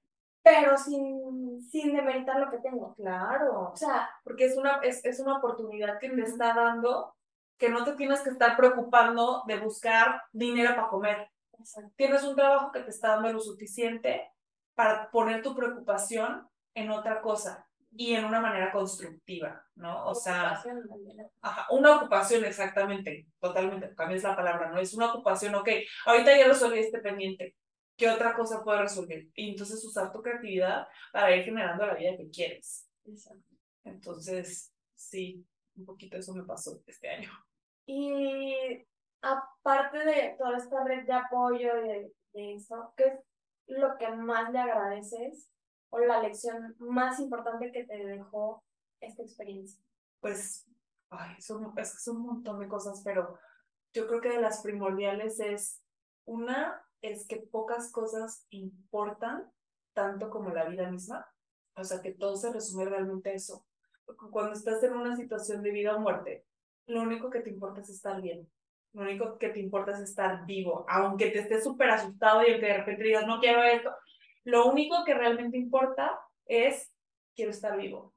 Pero 0.45 0.77
sin, 0.77 1.59
sin 1.71 1.95
demeritar 1.95 2.39
lo 2.39 2.51
que 2.51 2.59
tengo. 2.59 2.93
Claro. 2.93 3.71
O 3.73 3.75
sea, 3.75 4.07
porque 4.23 4.45
es 4.45 4.55
una, 4.55 4.79
es, 4.83 5.03
es 5.03 5.19
una 5.19 5.39
oportunidad 5.39 5.99
que 5.99 6.09
te 6.09 6.21
está 6.21 6.53
dando 6.53 7.15
que 7.57 7.69
no 7.69 7.83
te 7.83 7.93
tienes 7.93 8.21
que 8.21 8.29
estar 8.29 8.55
preocupando 8.57 9.43
de 9.47 9.59
buscar 9.59 10.21
dinero 10.31 10.75
para 10.75 10.89
comer. 10.89 11.29
Tienes 11.95 12.23
un 12.23 12.35
trabajo 12.35 12.71
que 12.71 12.81
te 12.81 12.89
está 12.89 13.15
dando 13.15 13.33
lo 13.33 13.39
suficiente 13.39 14.29
para 14.75 15.09
poner 15.09 15.41
tu 15.41 15.55
preocupación 15.55 16.47
en 16.73 16.91
otra 16.91 17.21
cosa 17.21 17.65
y 17.97 18.13
en 18.13 18.25
una 18.25 18.41
manera 18.41 18.73
constructiva, 18.73 19.65
¿no? 19.75 20.05
O 20.05 20.13
sea, 20.13 20.61
ajá, 21.41 21.67
una 21.69 21.95
ocupación 21.95 22.43
exactamente, 22.43 23.25
totalmente, 23.39 23.95
cambias 23.95 24.23
la 24.23 24.35
palabra, 24.35 24.69
¿no? 24.69 24.79
Es 24.79 24.93
una 24.93 25.13
ocupación, 25.13 25.55
ok, 25.55 25.69
ahorita 26.05 26.37
ya 26.37 26.47
resolví 26.47 26.79
este 26.79 26.99
pendiente, 26.99 27.55
¿qué 27.95 28.09
otra 28.09 28.35
cosa 28.35 28.63
puedo 28.63 28.81
resolver? 28.81 29.27
Y 29.35 29.51
entonces 29.51 29.83
usar 29.85 30.11
tu 30.11 30.21
creatividad 30.21 30.87
para 31.11 31.35
ir 31.35 31.43
generando 31.43 31.85
la 31.85 31.95
vida 31.95 32.17
que 32.17 32.29
quieres. 32.29 32.87
Exacto. 33.05 33.55
Entonces, 33.83 34.73
sí, 34.95 35.45
un 35.75 35.85
poquito 35.85 36.17
eso 36.17 36.33
me 36.33 36.43
pasó 36.43 36.81
este 36.85 37.09
año. 37.09 37.29
Y 37.85 38.55
aparte 39.21 39.99
de 39.99 40.35
toda 40.37 40.57
esta 40.57 40.83
red 40.83 41.05
de 41.05 41.13
apoyo 41.13 41.83
y 41.83 41.87
de, 41.87 42.13
de 42.33 42.55
eso, 42.55 42.93
¿qué 42.97 43.03
es 43.05 43.19
lo 43.67 43.97
que 43.97 44.09
más 44.09 44.51
le 44.51 44.59
agradeces 44.59 45.49
o 45.89 45.99
la 45.99 46.21
lección 46.21 46.75
más 46.79 47.19
importante 47.19 47.71
que 47.71 47.85
te 47.85 48.05
dejó 48.05 48.63
esta 48.99 49.23
experiencia? 49.23 49.81
Pues, 50.19 50.67
ay, 51.09 51.39
son, 51.41 51.73
es, 51.77 52.07
un 52.07 52.21
montón 52.21 52.59
de 52.59 52.67
cosas, 52.67 53.01
pero 53.03 53.37
yo 53.93 54.07
creo 54.07 54.21
que 54.21 54.29
de 54.29 54.41
las 54.41 54.61
primordiales 54.61 55.39
es, 55.39 55.81
una, 56.25 56.84
es 57.11 57.27
que 57.27 57.37
pocas 57.37 57.91
cosas 57.91 58.45
importan 58.49 59.51
tanto 59.93 60.29
como 60.29 60.49
la 60.49 60.65
vida 60.65 60.89
misma. 60.89 61.27
O 61.75 61.83
sea, 61.83 62.01
que 62.01 62.13
todo 62.13 62.35
se 62.35 62.51
resume 62.51 62.85
realmente 62.85 63.29
a 63.29 63.33
eso. 63.33 63.65
Cuando 64.31 64.53
estás 64.53 64.83
en 64.83 64.93
una 64.93 65.15
situación 65.15 65.61
de 65.61 65.71
vida 65.71 65.95
o 65.95 65.99
muerte, 65.99 66.45
lo 66.87 67.01
único 67.01 67.29
que 67.29 67.41
te 67.41 67.49
importa 67.49 67.81
es 67.81 67.89
estar 67.89 68.21
bien. 68.21 68.49
Lo 68.93 69.01
único 69.01 69.37
que 69.37 69.49
te 69.49 69.59
importa 69.59 69.91
es 69.91 69.99
estar 69.99 70.45
vivo. 70.45 70.85
Aunque 70.87 71.31
te 71.31 71.39
estés 71.39 71.63
súper 71.63 71.89
asustado 71.89 72.43
y 72.43 72.51
aunque 72.51 72.67
de 72.67 72.77
repente 72.77 73.03
digas, 73.03 73.27
no 73.27 73.39
quiero 73.39 73.63
esto, 73.63 73.91
lo 74.45 74.67
único 74.67 75.03
que 75.03 75.13
realmente 75.13 75.57
importa 75.57 76.19
es, 76.45 76.93
quiero 77.35 77.51
estar 77.51 77.75
vivo. 77.77 78.13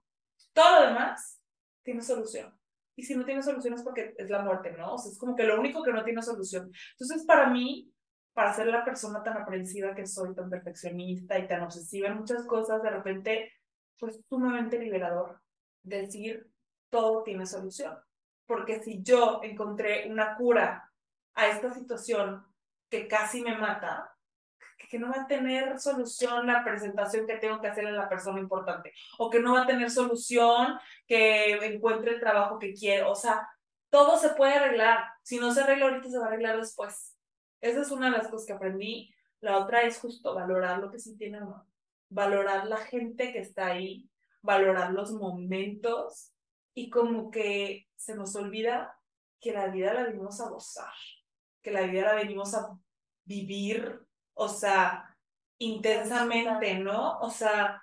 Todo 0.53 0.80
lo 0.80 0.86
demás 0.89 1.41
tiene 1.82 2.03
solución. 2.03 2.57
Y 2.95 3.05
si 3.05 3.14
no 3.14 3.24
tiene 3.24 3.43
solución 3.43 3.74
es 3.74 3.82
porque 3.82 4.14
es 4.18 4.28
la 4.28 4.43
muerte, 4.43 4.72
¿no? 4.72 4.95
O 4.95 4.99
sea, 4.99 5.11
es 5.11 5.18
como 5.18 5.34
que 5.34 5.45
lo 5.45 5.59
único 5.59 5.82
que 5.82 5.93
no 5.93 6.05
tiene 6.05 6.22
solución. 6.22 6.70
Entonces, 6.93 7.24
para 7.26 7.49
mí, 7.49 7.91
para 8.39 8.55
ser 8.55 8.68
la 8.68 8.84
persona 8.84 9.20
tan 9.20 9.36
aprensiva 9.36 9.97
que 9.97 10.07
soy, 10.07 10.32
tan 10.32 10.49
perfeccionista 10.49 11.36
y 11.41 11.49
tan 11.49 11.61
obsesiva 11.62 12.07
en 12.07 12.18
muchas 12.18 12.45
cosas, 12.45 12.80
de 12.84 12.91
repente, 12.91 13.53
pues 13.99 14.20
sumamente 14.28 14.78
liberador 14.78 15.41
decir, 15.82 16.49
todo 16.89 17.24
tiene 17.24 17.47
solución. 17.47 17.99
Porque 18.47 18.80
si 18.80 19.03
yo 19.03 19.41
encontré 19.43 20.09
una 20.09 20.36
cura 20.36 20.89
a 21.34 21.49
esta 21.49 21.74
situación 21.74 22.47
que 22.89 23.09
casi 23.09 23.43
me 23.43 23.59
mata, 23.59 24.14
que 24.89 25.01
no 25.01 25.11
va 25.11 25.22
a 25.22 25.26
tener 25.26 25.80
solución 25.80 26.47
la 26.47 26.62
presentación 26.62 27.26
que 27.26 27.39
tengo 27.39 27.61
que 27.61 27.66
hacer 27.66 27.89
a 27.89 27.91
la 27.91 28.09
persona 28.09 28.39
importante 28.39 28.93
o 29.18 29.30
que 29.30 29.41
no 29.41 29.55
va 29.55 29.62
a 29.62 29.66
tener 29.66 29.91
solución 29.91 30.78
que 31.09 31.55
encuentre 31.66 32.12
el 32.12 32.20
trabajo 32.20 32.61
que 32.61 32.72
quiero. 32.72 33.11
O 33.11 33.16
sea, 33.16 33.49
todo 33.91 34.16
se 34.16 34.28
puede 34.28 34.55
arreglar. 34.55 35.07
Si 35.24 35.41
no 35.41 35.53
se 35.53 35.62
arregla 35.62 35.86
ahorita, 35.86 36.09
se 36.09 36.18
va 36.18 36.26
a 36.26 36.28
arreglar 36.28 36.57
después. 36.57 37.18
Esa 37.61 37.82
es 37.82 37.90
una 37.90 38.11
de 38.11 38.18
las 38.18 38.28
cosas 38.28 38.46
que 38.46 38.52
aprendí. 38.52 39.14
La 39.40 39.59
otra 39.59 39.82
es 39.82 39.98
justo 39.98 40.34
valorar 40.34 40.78
lo 40.78 40.90
que 40.90 40.98
sí 40.98 41.16
tiene 41.16 41.42
uno. 41.42 41.66
Valorar 42.11 42.66
la 42.66 42.78
gente 42.78 43.32
que 43.32 43.40
está 43.40 43.66
ahí, 43.66 44.09
valorar 44.42 44.92
los 44.92 45.12
momentos 45.12 46.32
y 46.74 46.90
como 46.90 47.30
que 47.30 47.88
se 47.96 48.14
nos 48.14 48.34
olvida 48.36 48.96
que 49.40 49.52
la 49.52 49.68
vida 49.68 49.94
la 49.94 50.04
venimos 50.04 50.40
a 50.40 50.48
gozar, 50.48 50.92
que 51.62 51.70
la 51.70 51.82
vida 51.82 52.06
la 52.06 52.14
venimos 52.14 52.54
a 52.54 52.78
vivir 53.24 54.09
o 54.40 54.48
sea, 54.48 55.16
intensamente, 55.59 56.78
¿no? 56.78 57.18
O 57.18 57.28
sea, 57.28 57.82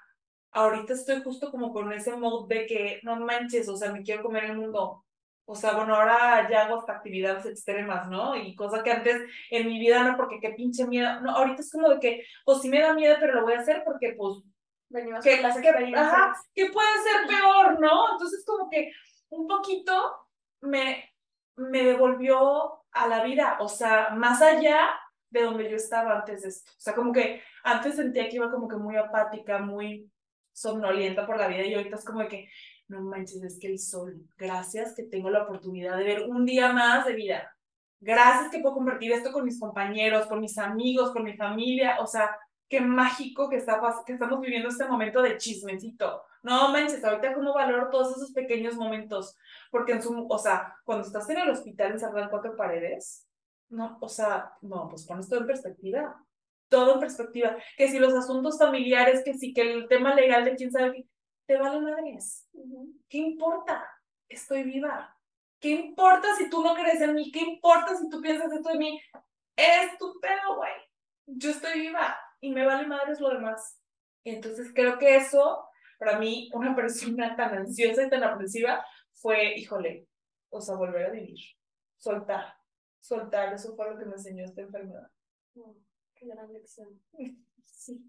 ahorita 0.51 0.93
estoy 0.93 1.21
justo 1.21 1.51
como 1.51 1.73
con 1.73 1.91
ese 1.91 2.15
modo 2.15 2.47
de 2.47 2.65
que 2.65 3.01
no 3.03 3.17
manches, 3.17 3.67
o 3.67 3.76
sea, 3.76 3.91
me 3.91 4.03
quiero 4.03 4.23
comer 4.23 4.45
el 4.45 4.57
mundo. 4.57 5.05
O 5.48 5.56
sea, 5.56 5.74
bueno, 5.76 5.96
ahora 5.96 6.48
ya 6.50 6.64
hago 6.66 6.80
hasta 6.80 6.93
actividades 6.93 7.46
extremas, 7.46 8.08
¿no? 8.10 8.36
Y 8.36 8.56
cosa 8.56 8.82
que 8.84 8.91
antes 8.91 9.22
en 9.52 9.68
mi 9.68 9.80
vida 9.80 10.04
no, 10.04 10.18
porque 10.18 10.39
qué 10.39 10.52
pinche 10.52 10.88
miedo. 10.88 11.22
No, 11.22 11.32
ahorita 11.32 11.62
es 11.62 11.72
como 11.72 11.89
de 11.89 12.00
que, 12.00 12.24
pues 12.46 12.62
sí 12.62 12.70
me 12.70 12.82
da 12.82 12.93
miedo, 12.93 13.16
pero 13.20 13.34
lo 13.36 13.43
voy 13.43 13.54
a 13.54 13.60
hacer 13.60 13.84
porque, 13.86 14.14
pues, 14.18 14.43
Venimos 14.89 15.24
que, 15.24 15.41
las 15.41 15.58
que- 15.60 15.70
ajá, 15.96 16.34
que 16.54 16.68
puede 16.72 16.88
ser 17.04 17.28
peor, 17.28 17.80
¿no? 17.80 18.12
Entonces 18.14 18.43
como 18.46 18.70
que 18.70 18.91
un 19.30 19.48
poquito 19.48 20.16
me, 20.62 21.12
me 21.56 21.84
devolvió 21.84 22.84
a 22.91 23.08
la 23.08 23.24
vida, 23.24 23.58
o 23.60 23.68
sea, 23.68 24.10
más 24.12 24.41
allá 24.41 24.89
de 25.30 25.41
donde 25.43 25.70
yo 25.70 25.76
estaba 25.76 26.20
antes 26.20 26.43
de 26.43 26.50
esto. 26.50 26.72
O 26.72 26.80
sea, 26.80 26.93
como 26.96 27.12
que 27.12 27.41
antes 27.64 27.96
sentía 27.96 28.30
que 28.30 28.36
iba 28.38 28.52
como 28.52 28.68
que 28.68 28.78
muy 28.78 28.96
apática, 28.96 29.58
muy 29.60 30.10
somnolienta 30.54 31.26
por 31.26 31.38
la 31.38 31.48
vida 31.48 31.64
y 31.64 31.74
ahorita 31.74 31.96
es 31.98 32.06
como 32.06 32.20
de 32.22 32.28
que, 32.30 32.50
no 32.88 33.02
manches, 33.02 33.44
es 33.44 33.60
que 33.60 33.68
el 33.68 33.80
sol, 33.80 34.22
gracias 34.38 34.94
que 34.96 35.04
tengo 35.04 35.30
la 35.30 35.44
oportunidad 35.44 35.98
de 35.98 36.04
ver 36.04 36.30
un 36.30 36.46
día 36.46 36.72
más 36.72 37.06
de 37.06 37.14
vida. 37.14 37.56
Gracias 38.00 38.52
que 38.52 38.60
puedo 38.60 38.76
compartir 38.76 39.12
esto 39.12 39.32
con 39.32 39.46
mis 39.46 39.60
compañeros, 39.60 40.28
con 40.28 40.40
mis 40.40 40.58
amigos, 40.58 41.12
con 41.12 41.24
mi 41.24 41.36
familia, 41.36 41.98
o 42.00 42.06
sea, 42.06 42.38
qué 42.70 42.82
mágico 42.82 43.50
que, 43.50 43.58
está, 43.58 43.82
que 44.06 44.14
estamos 44.14 44.40
viviendo 44.42 44.70
este 44.70 44.86
momento 44.86 45.22
de 45.22 45.38
chismecito. 45.38 46.22
No 46.44 46.72
manches, 46.72 47.04
ahorita 47.04 47.34
cómo 47.34 47.54
valoro 47.54 47.90
todos 47.90 48.16
esos 48.18 48.32
pequeños 48.32 48.76
momentos, 48.76 49.36
porque 49.72 49.94
en 49.94 50.04
su, 50.04 50.28
o 50.30 50.38
sea, 50.38 50.76
cuando 50.84 51.08
estás 51.08 51.28
en 51.30 51.40
el 51.40 51.50
hospital 51.50 51.94
encerrado 51.94 52.24
en 52.24 52.30
cuatro 52.30 52.56
paredes, 52.56 53.28
no, 53.70 53.98
o 54.00 54.10
sea, 54.10 54.52
no, 54.62 54.88
pues 54.90 55.06
pones 55.06 55.28
todo 55.28 55.40
en 55.40 55.48
perspectiva, 55.48 56.24
todo 56.70 56.96
en 56.96 57.00
perspectiva, 57.00 57.58
que 57.78 57.88
si 57.88 57.98
los 57.98 58.14
asuntos 58.14 58.60
familiares, 58.60 59.24
que 59.24 59.34
si 59.34 59.54
que 59.54 59.62
el 59.62 59.88
tema 59.88 60.14
legal 60.14 60.46
de 60.46 60.56
quién 60.56 60.72
sabe 60.72 61.08
te 61.46 61.58
vale 61.58 61.80
madres. 61.80 62.48
¿qué 63.10 63.18
importa? 63.18 63.88
Estoy 64.28 64.64
viva. 64.64 65.16
¿Qué 65.60 65.70
importa 65.70 66.36
si 66.36 66.50
tú 66.50 66.64
no 66.64 66.76
crees 66.76 67.02
en 67.02 67.16
mí? 67.16 67.32
¿Qué 67.32 67.39
importa 67.39 67.96
si 67.96 68.10
tú 68.10 68.22
piensas 68.22 68.52
esto 68.52 68.70
de 68.70 68.78
mí? 68.78 69.00
Es 69.56 69.98
tu 69.98 70.20
pedo, 70.20 70.58
güey. 70.58 70.74
Yo 71.26 71.52
estoy 71.52 71.80
viva 71.80 72.18
y 72.41 72.52
me 72.52 72.66
vale 72.66 72.88
madres 72.88 73.20
lo 73.20 73.30
demás. 73.30 73.82
Entonces 74.24 74.72
creo 74.74 74.98
que 74.98 75.16
eso, 75.16 75.68
para 75.98 76.20
mí, 76.20 76.50
una 76.54 76.76
persona 76.76 77.36
tan 77.36 77.54
ansiosa 77.56 78.04
y 78.04 78.10
tan 78.10 78.24
aprensiva, 78.24 78.86
fue, 79.14 79.56
híjole, 79.58 80.08
o 80.50 80.62
sea, 80.62 80.76
volver 80.76 81.06
a 81.06 81.12
vivir. 81.12 81.39
Soltar. 81.98 82.54
Soltar, 83.00 83.54
eso 83.54 83.76
fue 83.76 83.89
lo 83.89 83.98
que 83.98 84.06
me 84.06 84.14
enseñó 84.14 84.43
esta 84.46 84.62
enfermedad. 84.62 85.10
Qué 86.16 86.28
gran 86.28 86.52
lección. 86.52 87.02
Sí. 87.68 88.02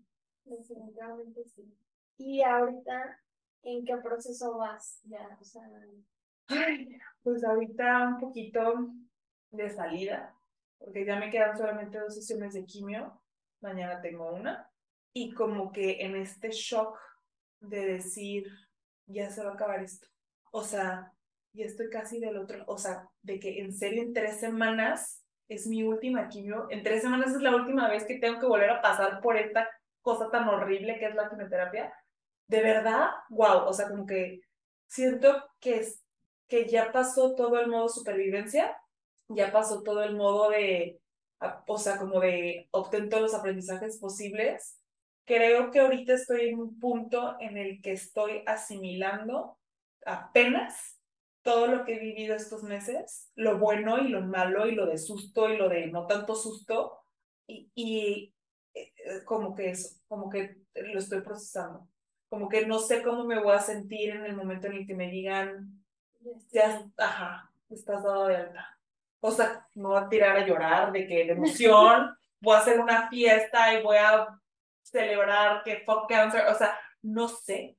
Definitivamente 0.44 1.44
sí. 1.44 1.76
Y 2.18 2.42
ahorita, 2.42 3.20
¿en 3.66 3.84
qué 3.84 3.96
proceso 3.96 4.56
vas? 4.56 5.00
Ya, 5.04 5.36
o 5.40 5.44
sea, 5.44 5.62
pues 7.22 7.44
ahorita 7.44 8.08
un 8.08 8.20
poquito 8.20 8.92
de 9.50 9.68
salida, 9.70 10.34
porque 10.78 11.04
ya 11.04 11.18
me 11.18 11.30
quedan 11.30 11.58
solamente 11.58 11.98
dos 11.98 12.14
sesiones 12.14 12.54
de 12.54 12.64
quimio, 12.64 13.20
mañana 13.60 14.00
tengo 14.00 14.32
una, 14.32 14.70
y 15.12 15.32
como 15.32 15.72
que 15.72 16.04
en 16.04 16.14
este 16.14 16.50
shock 16.50 16.96
de 17.60 17.86
decir, 17.86 18.46
ya 19.06 19.30
se 19.30 19.42
va 19.42 19.50
a 19.50 19.54
acabar 19.54 19.82
esto. 19.82 20.06
O 20.52 20.62
sea, 20.62 21.12
ya 21.52 21.64
estoy 21.64 21.90
casi 21.90 22.20
del 22.20 22.36
otro, 22.36 22.64
o 22.68 22.78
sea, 22.78 23.08
de 23.22 23.40
que 23.40 23.60
en 23.60 23.72
serio 23.72 24.02
en 24.02 24.12
tres 24.12 24.38
semanas 24.38 25.24
es 25.48 25.66
mi 25.66 25.82
última 25.82 26.28
quimio, 26.28 26.68
en 26.70 26.84
tres 26.84 27.02
semanas 27.02 27.34
es 27.34 27.42
la 27.42 27.56
última 27.56 27.88
vez 27.88 28.04
que 28.04 28.18
tengo 28.18 28.38
que 28.38 28.46
volver 28.46 28.70
a 28.70 28.82
pasar 28.82 29.20
por 29.20 29.36
esta 29.36 29.68
cosa 30.02 30.30
tan 30.30 30.48
horrible 30.48 30.98
que 30.98 31.06
es 31.06 31.14
la 31.16 31.28
quimioterapia. 31.28 31.92
De 32.48 32.62
verdad, 32.62 33.08
wow, 33.30 33.64
o 33.66 33.72
sea, 33.72 33.88
como 33.88 34.06
que 34.06 34.40
siento 34.86 35.42
que 35.60 35.86
que 36.48 36.68
ya 36.68 36.92
pasó 36.92 37.34
todo 37.34 37.58
el 37.58 37.66
modo 37.68 37.88
supervivencia, 37.88 38.76
ya 39.28 39.50
pasó 39.52 39.82
todo 39.82 40.04
el 40.04 40.14
modo 40.16 40.50
de, 40.50 41.00
a- 41.40 41.64
o 41.66 41.76
sea, 41.78 41.98
como 41.98 42.20
de 42.20 42.68
obtener 42.70 43.08
todos 43.08 43.22
los 43.24 43.34
aprendizajes 43.34 43.98
posibles. 43.98 44.78
Creo 45.24 45.72
que 45.72 45.80
ahorita 45.80 46.14
estoy 46.14 46.50
en 46.50 46.60
un 46.60 46.78
punto 46.78 47.34
en 47.40 47.56
el 47.56 47.82
que 47.82 47.90
estoy 47.92 48.42
asimilando 48.46 49.58
apenas 50.06 51.00
todo 51.42 51.66
lo 51.66 51.84
que 51.84 51.96
he 51.96 51.98
vivido 52.00 52.34
estos 52.36 52.62
meses, 52.62 53.28
lo 53.34 53.58
bueno 53.58 53.98
y 53.98 54.08
lo 54.08 54.20
malo 54.22 54.66
y 54.68 54.74
lo 54.76 54.86
de 54.86 54.98
susto 54.98 55.48
y 55.50 55.56
lo 55.56 55.68
de 55.68 55.88
no 55.88 56.06
tanto 56.06 56.34
susto, 56.36 57.00
y, 57.48 57.70
y 57.74 58.34
eh, 58.74 58.92
eh, 59.04 59.24
como 59.24 59.52
que 59.54 59.70
eso, 59.70 59.98
como 60.08 60.28
que 60.30 60.58
lo 60.74 60.98
estoy 61.00 61.22
procesando. 61.22 61.88
Como 62.28 62.48
que 62.48 62.66
no 62.66 62.78
sé 62.78 63.02
cómo 63.02 63.24
me 63.24 63.40
voy 63.40 63.54
a 63.54 63.60
sentir 63.60 64.10
en 64.10 64.24
el 64.24 64.36
momento 64.36 64.66
en 64.66 64.74
el 64.74 64.86
que 64.86 64.94
me 64.94 65.10
digan, 65.10 65.84
ya 66.52 66.84
ajá, 66.96 67.50
estás 67.70 68.02
dado 68.02 68.26
de 68.26 68.36
alta. 68.36 68.78
O 69.20 69.30
sea, 69.30 69.66
me 69.74 69.88
voy 69.88 69.98
a 69.98 70.08
tirar 70.08 70.36
a 70.36 70.46
llorar 70.46 70.92
de 70.92 71.06
que 71.06 71.24
de 71.24 71.32
emoción, 71.32 72.16
voy 72.40 72.54
a 72.54 72.58
hacer 72.58 72.80
una 72.80 73.08
fiesta 73.08 73.74
y 73.74 73.82
voy 73.82 73.96
a 73.96 74.28
celebrar 74.82 75.62
que 75.64 75.82
fuck 75.84 76.08
cancer, 76.08 76.46
o 76.46 76.54
sea, 76.54 76.78
no 77.02 77.28
sé. 77.28 77.76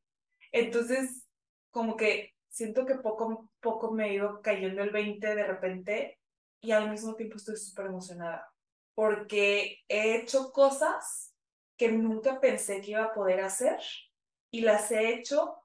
Entonces, 0.51 1.25
como 1.71 1.95
que 1.95 2.33
siento 2.49 2.85
que 2.85 2.95
poco, 2.95 3.49
poco 3.59 3.91
me 3.91 4.07
he 4.07 4.13
ido 4.13 4.41
cayendo 4.41 4.81
el 4.81 4.89
20 4.89 5.35
de 5.35 5.43
repente 5.43 6.19
y 6.61 6.71
al 6.71 6.89
mismo 6.89 7.15
tiempo 7.15 7.37
estoy 7.37 7.55
súper 7.55 7.85
emocionada 7.85 8.51
porque 8.97 9.83
he 9.87 10.15
hecho 10.15 10.51
cosas 10.51 11.31
que 11.77 11.91
nunca 11.91 12.39
pensé 12.39 12.81
que 12.81 12.91
iba 12.91 13.03
a 13.03 13.13
poder 13.13 13.41
hacer 13.41 13.77
y 14.57 14.61
las 14.61 14.91
he 14.91 15.13
hecho 15.13 15.55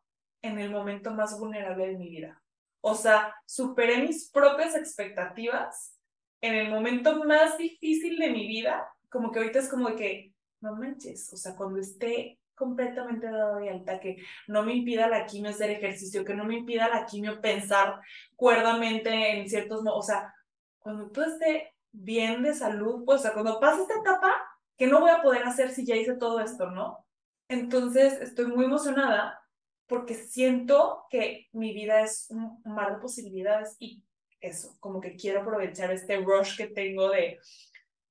en 0.43 0.59
el 0.59 0.71
momento 0.71 1.13
más 1.13 1.39
vulnerable 1.39 1.87
de 1.87 1.97
mi 1.97 2.11
vida. 2.11 2.43
O 2.83 2.95
sea, 2.95 3.35
superé 3.47 4.03
mis 4.03 4.31
propias 4.31 4.77
expectativas 4.77 5.99
en 6.43 6.55
el 6.55 6.69
momento 6.69 7.25
más 7.25 7.57
difícil 7.57 8.19
de 8.19 8.29
mi 8.29 8.47
vida, 8.47 8.87
como 9.09 9.33
que 9.33 9.39
ahorita 9.39 9.61
es 9.61 9.71
como 9.71 9.89
de 9.89 9.97
que, 9.97 10.35
no 10.61 10.77
manches, 10.77 11.33
o 11.33 11.39
sea, 11.39 11.57
cuando 11.57 11.81
esté 11.81 12.39
completamente 12.55 13.31
dado 13.31 13.57
de 13.57 13.71
alta, 13.71 13.99
que 13.99 14.19
no 14.47 14.63
me 14.63 14.75
impida 14.75 15.09
la 15.09 15.25
quimio 15.25 15.53
hacer 15.53 15.71
ejercicio, 15.71 16.23
que 16.23 16.35
no 16.35 16.45
me 16.45 16.59
impida 16.59 16.89
la 16.89 17.07
quimio 17.07 17.41
pensar 17.41 17.99
cuerdamente 18.37 19.39
en 19.39 19.49
ciertos, 19.49 19.83
o 19.87 20.03
sea, 20.03 20.35
cuando 20.81 21.11
tú 21.11 21.23
esté 21.23 21.75
bien 21.93 22.43
de 22.43 22.53
salud, 22.53 23.07
pues, 23.07 23.21
o 23.21 23.23
sea, 23.23 23.33
cuando 23.33 23.59
pase 23.59 23.83
esta 23.83 24.01
etapa, 24.01 24.37
¿qué 24.77 24.87
no 24.87 25.01
voy 25.01 25.11
a 25.11 25.23
poder 25.23 25.45
hacer 25.45 25.71
si 25.71 25.87
ya 25.87 25.97
hice 25.97 26.15
todo 26.17 26.41
esto, 26.41 26.71
no? 26.71 27.07
Entonces, 27.53 28.15
estoy 28.23 28.47
muy 28.47 28.65
emocionada 28.65 29.39
porque 29.87 30.15
siento 30.15 31.05
que 31.11 31.49
mi 31.53 31.75
vida 31.75 32.01
es 32.01 32.31
un 32.31 32.63
mar 32.65 32.95
de 32.95 33.01
posibilidades 33.01 33.77
y 33.79 34.03
eso, 34.41 34.75
como 34.81 35.03
que 35.03 35.17
quiero 35.17 35.43
aprovechar 35.43 35.93
este 35.93 36.17
rush 36.17 36.57
que 36.57 36.69
tengo 36.69 37.11
de 37.11 37.39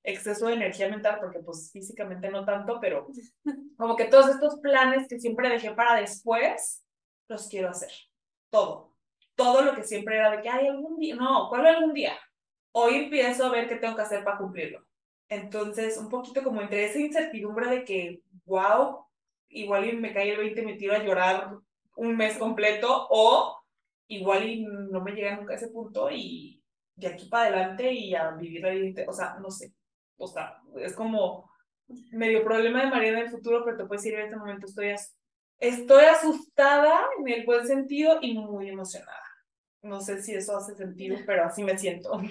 exceso 0.04 0.46
de 0.46 0.54
energía 0.54 0.90
mental, 0.90 1.18
porque 1.20 1.40
pues 1.40 1.72
físicamente 1.74 2.30
no 2.30 2.46
tanto, 2.46 2.80
pero 2.80 3.08
como 3.78 3.96
que 3.96 4.06
todos 4.06 4.30
estos 4.30 4.60
planes 4.60 5.08
que 5.08 5.20
siempre 5.20 5.50
dejé 5.50 5.72
para 5.72 6.00
después, 6.00 6.86
los 7.28 7.48
quiero 7.48 7.70
hacer. 7.70 7.92
Todo. 8.52 8.96
Todo 9.34 9.64
lo 9.64 9.74
que 9.74 9.84
siempre 9.84 10.18
era 10.18 10.30
de 10.30 10.44
que 10.44 10.50
hay 10.50 10.68
algún 10.68 11.00
día, 11.00 11.16
no, 11.16 11.50
¿cuál 11.50 11.66
algún 11.66 11.94
día? 11.94 12.14
Hoy 12.74 12.96
empiezo 12.96 13.48
a 13.48 13.52
ver 13.52 13.68
qué 13.68 13.78
tengo 13.78 13.96
que 13.96 14.04
hacer 14.04 14.24
para 14.24 14.38
cumplirlo. 14.38 14.86
Entonces, 15.30 15.98
un 15.98 16.10
poquito 16.10 16.44
como 16.44 16.62
entre 16.62 16.86
esa 16.86 17.00
incertidumbre 17.00 17.72
de 17.72 17.84
que, 17.84 18.22
wow, 18.46 19.08
igual 19.52 19.88
y 19.90 19.94
me 19.94 20.14
cae 20.14 20.32
el 20.32 20.38
20 20.38 20.62
y 20.62 20.66
me 20.66 20.76
tiro 20.76 20.94
a 20.94 21.04
llorar 21.04 21.52
un 21.96 22.16
mes 22.18 22.38
completo, 22.38 23.08
o 23.10 23.58
igual 24.08 24.48
y 24.48 24.64
no 24.66 25.02
me 25.02 25.12
llega 25.14 25.36
nunca 25.36 25.54
a 25.54 25.58
ese 25.58 25.70
punto 25.70 26.10
y 26.12 26.62
de 26.96 27.08
aquí 27.08 27.28
para 27.30 27.48
adelante 27.48 27.92
y 27.94 28.14
a 28.16 28.32
vivir 28.32 28.62
la 28.62 28.70
vida, 28.72 29.04
o 29.08 29.14
sea, 29.14 29.36
no 29.40 29.50
sé. 29.50 29.74
O 30.18 30.28
sea, 30.28 30.58
es 30.78 30.94
como 30.96 31.50
medio 32.12 32.44
problema 32.44 32.84
de 32.84 32.90
María 32.92 33.10
en 33.10 33.18
el 33.20 33.30
futuro, 33.32 33.64
pero 33.66 33.78
te 33.78 33.86
puedes 33.86 34.04
decir 34.04 34.18
en 34.20 34.26
este 34.26 34.38
momento 34.38 34.66
estoy, 34.68 34.90
as- 34.92 35.18
estoy 35.60 36.06
asustada 36.06 37.02
en 37.20 37.28
el 37.28 37.46
buen 37.46 37.66
sentido 37.66 38.20
y 38.22 38.38
muy 38.38 38.70
emocionada. 38.70 39.18
No 39.82 40.00
sé 40.00 40.22
si 40.22 40.34
eso 40.36 40.56
hace 40.58 40.76
sentido, 40.76 41.18
pero 41.26 41.46
así 41.46 41.64
me 41.64 41.78
siento. 41.78 42.22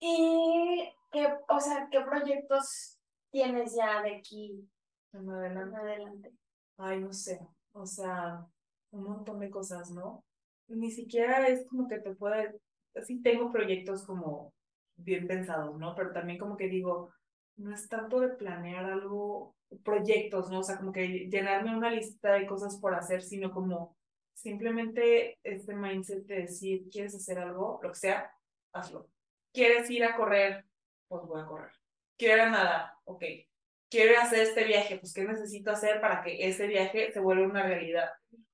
¿Y 0.00 0.88
qué, 1.12 1.28
o 1.48 1.60
sea, 1.60 1.88
qué 1.90 2.00
proyectos 2.00 2.98
tienes 3.30 3.74
ya 3.76 4.02
de 4.02 4.16
aquí 4.16 4.68
Adelante. 5.12 5.76
adelante? 5.76 6.32
Ay, 6.78 7.00
no 7.00 7.12
sé. 7.12 7.40
O 7.72 7.86
sea, 7.86 8.46
un 8.90 9.04
montón 9.04 9.40
de 9.40 9.50
cosas, 9.50 9.90
¿no? 9.90 10.24
Ni 10.68 10.90
siquiera 10.90 11.48
es 11.48 11.66
como 11.68 11.88
que 11.88 11.98
te 11.98 12.14
puede. 12.14 12.60
Sí, 13.06 13.20
tengo 13.22 13.50
proyectos 13.52 14.04
como 14.04 14.52
bien 14.96 15.26
pensados, 15.26 15.78
¿no? 15.78 15.94
Pero 15.94 16.12
también 16.12 16.38
como 16.38 16.56
que 16.56 16.68
digo, 16.68 17.12
no 17.56 17.74
es 17.74 17.88
tanto 17.88 18.20
de 18.20 18.30
planear 18.30 18.84
algo, 18.86 19.54
proyectos, 19.84 20.50
¿no? 20.50 20.60
O 20.60 20.62
sea, 20.62 20.78
como 20.78 20.92
que 20.92 21.28
llenarme 21.28 21.76
una 21.76 21.90
lista 21.90 22.34
de 22.34 22.46
cosas 22.46 22.78
por 22.78 22.94
hacer, 22.94 23.22
sino 23.22 23.50
como 23.52 23.96
simplemente 24.34 25.38
este 25.42 25.74
mindset 25.74 26.24
de 26.26 26.36
decir, 26.42 26.88
¿quieres 26.90 27.14
hacer 27.14 27.38
algo? 27.38 27.80
Lo 27.82 27.90
que 27.90 27.98
sea, 27.98 28.32
hazlo. 28.72 29.08
¿Quieres 29.52 29.90
ir 29.90 30.04
a 30.04 30.16
correr? 30.16 30.64
Pues 31.08 31.22
voy 31.26 31.40
a 31.40 31.46
correr. 31.46 31.72
¿Quiero 32.16 32.36
ir 32.36 32.40
a 32.42 32.50
nadar? 32.50 32.92
Ok. 33.04 33.22
Quiero 33.90 34.20
hacer 34.20 34.40
este 34.40 34.64
viaje, 34.64 34.98
pues 34.98 35.12
¿qué 35.12 35.24
necesito 35.24 35.70
hacer 35.72 36.00
para 36.00 36.22
que 36.22 36.46
ese 36.48 36.66
viaje 36.68 37.12
se 37.12 37.20
vuelva 37.20 37.46
una 37.46 37.64
realidad? 37.64 38.08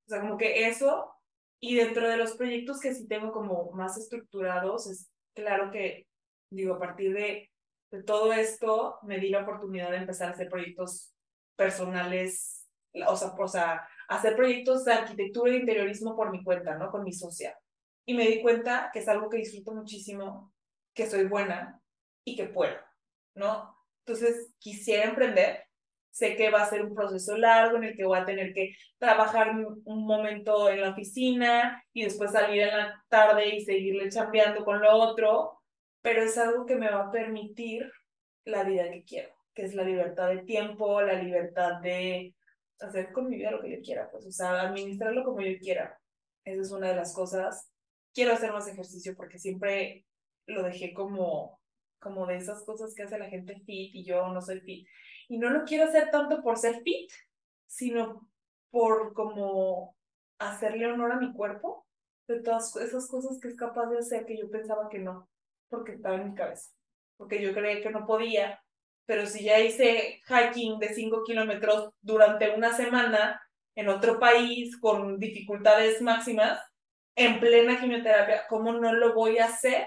O 0.06 0.08
sea, 0.08 0.20
como 0.20 0.36
que 0.38 0.66
eso 0.68 1.12
Y 1.60 1.76
dentro 1.76 2.08
de 2.08 2.18
los 2.18 2.36
proyectos 2.36 2.80
que 2.80 2.94
sí 2.94 3.08
tengo 3.08 3.32
como 3.32 3.72
más 3.72 3.98
estructurados, 3.98 4.88
es 4.88 5.10
claro 5.34 5.72
que, 5.72 6.06
digo, 6.50 6.76
a 6.76 6.80
partir 6.80 7.14
de, 7.14 7.50
de 7.92 8.04
todo 8.04 8.32
esto, 8.34 8.98
me 9.04 9.18
di 9.20 9.30
la 9.30 9.42
oportunidad 9.42 9.90
de 9.90 9.98
empezar 9.98 10.28
a 10.30 10.32
hacer 10.32 10.50
proyectos 10.50 11.14
personales, 11.56 12.68
o 13.08 13.16
sea, 13.16 13.30
o 13.38 13.48
sea, 13.48 13.88
hacer 14.08 14.36
proyectos 14.36 14.84
de 14.84 14.92
arquitectura 14.94 15.52
e 15.52 15.56
interiorismo 15.58 16.16
por 16.16 16.30
mi 16.30 16.44
cuenta, 16.44 16.76
¿no? 16.78 16.90
Con 16.92 17.04
mi 17.04 17.12
socia. 17.12 17.58
Y 18.06 18.14
me 18.14 18.28
di 18.28 18.42
cuenta 18.42 18.90
que 18.92 19.00
es 19.00 19.08
algo 19.08 19.28
que 19.30 19.38
disfruto 19.38 19.74
muchísimo, 19.74 20.54
que 20.94 21.08
soy 21.08 21.24
buena 21.26 21.82
y 22.24 22.36
que 22.36 22.46
puedo, 22.46 22.76
¿no? 23.34 23.76
Entonces, 24.06 24.45
quisiera 24.66 25.04
emprender. 25.04 25.64
Sé 26.10 26.34
que 26.34 26.50
va 26.50 26.62
a 26.62 26.68
ser 26.68 26.82
un 26.82 26.92
proceso 26.92 27.36
largo 27.36 27.76
en 27.76 27.84
el 27.84 27.96
que 27.96 28.04
voy 28.04 28.18
a 28.18 28.24
tener 28.24 28.52
que 28.52 28.74
trabajar 28.98 29.54
un 29.84 30.06
momento 30.06 30.68
en 30.70 30.80
la 30.80 30.90
oficina 30.90 31.84
y 31.92 32.02
después 32.02 32.32
salir 32.32 32.62
en 32.62 32.76
la 32.76 33.04
tarde 33.08 33.54
y 33.54 33.64
seguirle 33.64 34.08
chambeando 34.08 34.64
con 34.64 34.80
lo 34.80 34.92
otro, 34.92 35.60
pero 36.02 36.22
es 36.22 36.36
algo 36.36 36.66
que 36.66 36.74
me 36.74 36.90
va 36.90 37.04
a 37.04 37.10
permitir 37.12 37.92
la 38.44 38.64
vida 38.64 38.90
que 38.90 39.04
quiero, 39.04 39.28
que 39.54 39.64
es 39.64 39.74
la 39.74 39.84
libertad 39.84 40.30
de 40.30 40.42
tiempo, 40.42 41.00
la 41.00 41.22
libertad 41.22 41.80
de 41.80 42.34
hacer 42.80 43.12
con 43.12 43.28
mi 43.28 43.36
vida 43.36 43.52
lo 43.52 43.62
que 43.62 43.76
yo 43.76 43.82
quiera, 43.82 44.10
pues, 44.10 44.26
o 44.26 44.32
sea, 44.32 44.62
administrarlo 44.62 45.22
como 45.22 45.42
yo 45.42 45.56
quiera. 45.60 45.96
Esa 46.44 46.62
es 46.62 46.72
una 46.72 46.88
de 46.88 46.96
las 46.96 47.14
cosas. 47.14 47.70
Quiero 48.12 48.32
hacer 48.32 48.52
más 48.52 48.66
ejercicio 48.66 49.14
porque 49.14 49.38
siempre 49.38 50.06
lo 50.46 50.64
dejé 50.64 50.92
como 50.92 51.60
como 51.98 52.26
de 52.26 52.36
esas 52.36 52.64
cosas 52.64 52.94
que 52.94 53.02
hace 53.02 53.18
la 53.18 53.28
gente 53.28 53.60
fit 53.60 53.94
y 53.94 54.04
yo 54.04 54.28
no 54.28 54.40
soy 54.40 54.60
fit. 54.60 54.86
Y 55.28 55.38
no 55.38 55.50
lo 55.50 55.64
quiero 55.64 55.84
hacer 55.84 56.10
tanto 56.10 56.42
por 56.42 56.56
ser 56.56 56.82
fit, 56.82 57.10
sino 57.66 58.28
por 58.70 59.12
como 59.14 59.96
hacerle 60.38 60.86
honor 60.86 61.12
a 61.12 61.16
mi 61.20 61.32
cuerpo, 61.32 61.86
de 62.28 62.40
todas 62.42 62.74
esas 62.76 63.08
cosas 63.08 63.38
que 63.40 63.48
es 63.48 63.56
capaz 63.56 63.86
de 63.86 63.98
hacer 63.98 64.26
que 64.26 64.36
yo 64.36 64.50
pensaba 64.50 64.88
que 64.88 64.98
no, 64.98 65.28
porque 65.68 65.92
estaba 65.92 66.16
en 66.16 66.30
mi 66.30 66.34
cabeza, 66.34 66.70
porque 67.16 67.40
yo 67.40 67.54
creía 67.54 67.82
que 67.82 67.90
no 67.90 68.06
podía, 68.06 68.60
pero 69.06 69.26
si 69.26 69.44
ya 69.44 69.60
hice 69.60 70.20
hiking 70.26 70.78
de 70.78 70.92
5 70.92 71.22
kilómetros 71.24 71.90
durante 72.00 72.54
una 72.54 72.72
semana 72.76 73.40
en 73.76 73.88
otro 73.88 74.18
país 74.18 74.76
con 74.78 75.18
dificultades 75.18 76.02
máximas, 76.02 76.60
en 77.14 77.40
plena 77.40 77.80
quimioterapia, 77.80 78.46
¿cómo 78.48 78.72
no 78.72 78.92
lo 78.92 79.14
voy 79.14 79.38
a 79.38 79.46
hacer 79.46 79.86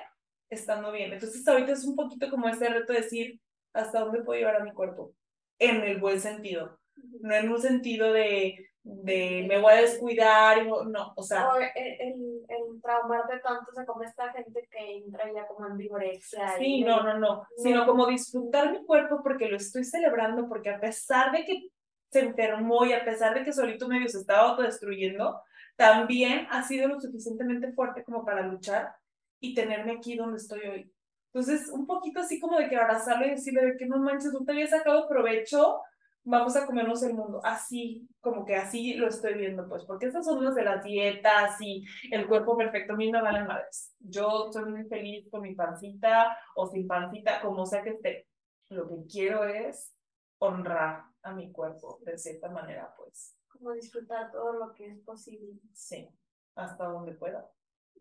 estando 0.49 0.91
bien. 0.91 1.13
Entonces 1.13 1.47
ahorita 1.47 1.73
es 1.73 1.85
un 1.85 1.95
poquito 1.95 2.29
como 2.29 2.47
ese 2.47 2.69
reto 2.69 2.93
de 2.93 3.01
decir 3.01 3.39
hasta 3.73 3.99
dónde 3.99 4.23
puedo 4.23 4.39
llevar 4.39 4.57
a 4.57 4.63
mi 4.63 4.71
cuerpo, 4.73 5.13
en 5.59 5.83
el 5.83 5.99
buen 5.99 6.19
sentido, 6.19 6.79
no 7.21 7.35
en 7.35 7.49
un 7.49 7.61
sentido 7.61 8.11
de, 8.11 8.69
de 8.83 9.45
me 9.47 9.59
voy 9.59 9.73
a 9.73 9.81
descuidar, 9.81 10.65
no, 10.65 11.13
o 11.15 11.23
sea... 11.23 11.49
O 11.49 11.57
el, 11.57 11.69
el, 11.75 12.45
el 12.47 12.81
traumarte 12.81 13.39
tanto, 13.39 13.69
o 13.69 13.73
sea, 13.73 13.85
como 13.85 14.03
esta 14.03 14.31
gente 14.33 14.67
que 14.71 14.97
entra 14.97 15.31
ya 15.31 15.47
como 15.47 15.67
en 15.67 15.77
vigorexia. 15.77 16.57
Sí, 16.57 16.83
no, 16.83 17.03
no, 17.03 17.19
no, 17.19 17.45
sino 17.57 17.85
como 17.85 18.07
disfrutar 18.07 18.71
mi 18.71 18.83
cuerpo 18.85 19.21
porque 19.23 19.47
lo 19.47 19.57
estoy 19.57 19.83
celebrando, 19.83 20.47
porque 20.47 20.69
a 20.69 20.79
pesar 20.79 21.31
de 21.31 21.45
que 21.45 21.69
se 22.11 22.21
enfermó 22.21 22.85
y 22.85 22.93
a 22.93 23.05
pesar 23.05 23.35
de 23.35 23.43
que 23.43 23.53
solito 23.53 23.87
medio 23.87 24.07
se 24.07 24.17
estaba 24.17 24.49
autodestruyendo, 24.49 25.39
también 25.75 26.47
ha 26.49 26.63
sido 26.63 26.87
lo 26.87 26.99
suficientemente 26.99 27.71
fuerte 27.73 28.03
como 28.03 28.25
para 28.25 28.41
luchar 28.41 28.95
y 29.39 29.53
tenerme 29.53 29.93
aquí 29.93 30.15
donde 30.15 30.37
estoy 30.37 30.61
hoy. 30.61 30.93
Entonces, 31.33 31.69
un 31.69 31.85
poquito 31.85 32.19
así 32.19 32.39
como 32.39 32.57
de 32.57 32.69
que 32.69 32.75
abrazarlo 32.75 33.25
y 33.25 33.31
decirle 33.31 33.63
de 33.63 33.77
que 33.77 33.85
no 33.85 33.99
manches, 33.99 34.33
no 34.33 34.43
te 34.43 34.51
había 34.51 34.67
sacado 34.67 35.07
provecho, 35.07 35.81
vamos 36.23 36.55
a 36.55 36.65
comernos 36.65 37.03
el 37.03 37.13
mundo. 37.13 37.39
Así, 37.43 38.07
como 38.19 38.45
que 38.45 38.55
así 38.55 38.95
lo 38.95 39.07
estoy 39.07 39.35
viendo, 39.35 39.67
pues, 39.69 39.83
porque 39.85 40.07
estas 40.07 40.25
son 40.25 40.43
las 40.43 40.55
de 40.55 40.63
las 40.63 40.83
dietas 40.83 41.61
y 41.61 41.85
el 42.11 42.27
cuerpo 42.27 42.57
perfecto, 42.57 42.93
a 42.93 42.95
mí 42.97 43.11
no 43.11 43.21
valen 43.21 43.47
madres. 43.47 43.93
Yo 43.99 44.51
soy 44.51 44.71
muy 44.71 44.85
feliz 44.85 45.29
con 45.29 45.41
mi 45.41 45.53
pancita 45.53 46.35
o 46.55 46.67
sin 46.67 46.87
pancita, 46.87 47.41
como 47.41 47.65
sea 47.65 47.83
que 47.83 47.91
esté. 47.91 48.27
Lo 48.69 48.87
que 48.87 49.05
quiero 49.11 49.43
es 49.45 49.93
honrar 50.39 51.03
a 51.21 51.33
mi 51.33 51.51
cuerpo 51.51 51.99
de 52.03 52.17
cierta 52.17 52.49
manera, 52.49 52.93
pues. 52.97 53.35
Como 53.49 53.71
disfrutar 53.73 54.31
todo 54.31 54.53
lo 54.53 54.73
que 54.73 54.87
es 54.87 54.99
posible. 55.01 55.59
Sí, 55.73 56.09
hasta 56.55 56.85
donde 56.85 57.13
pueda 57.13 57.47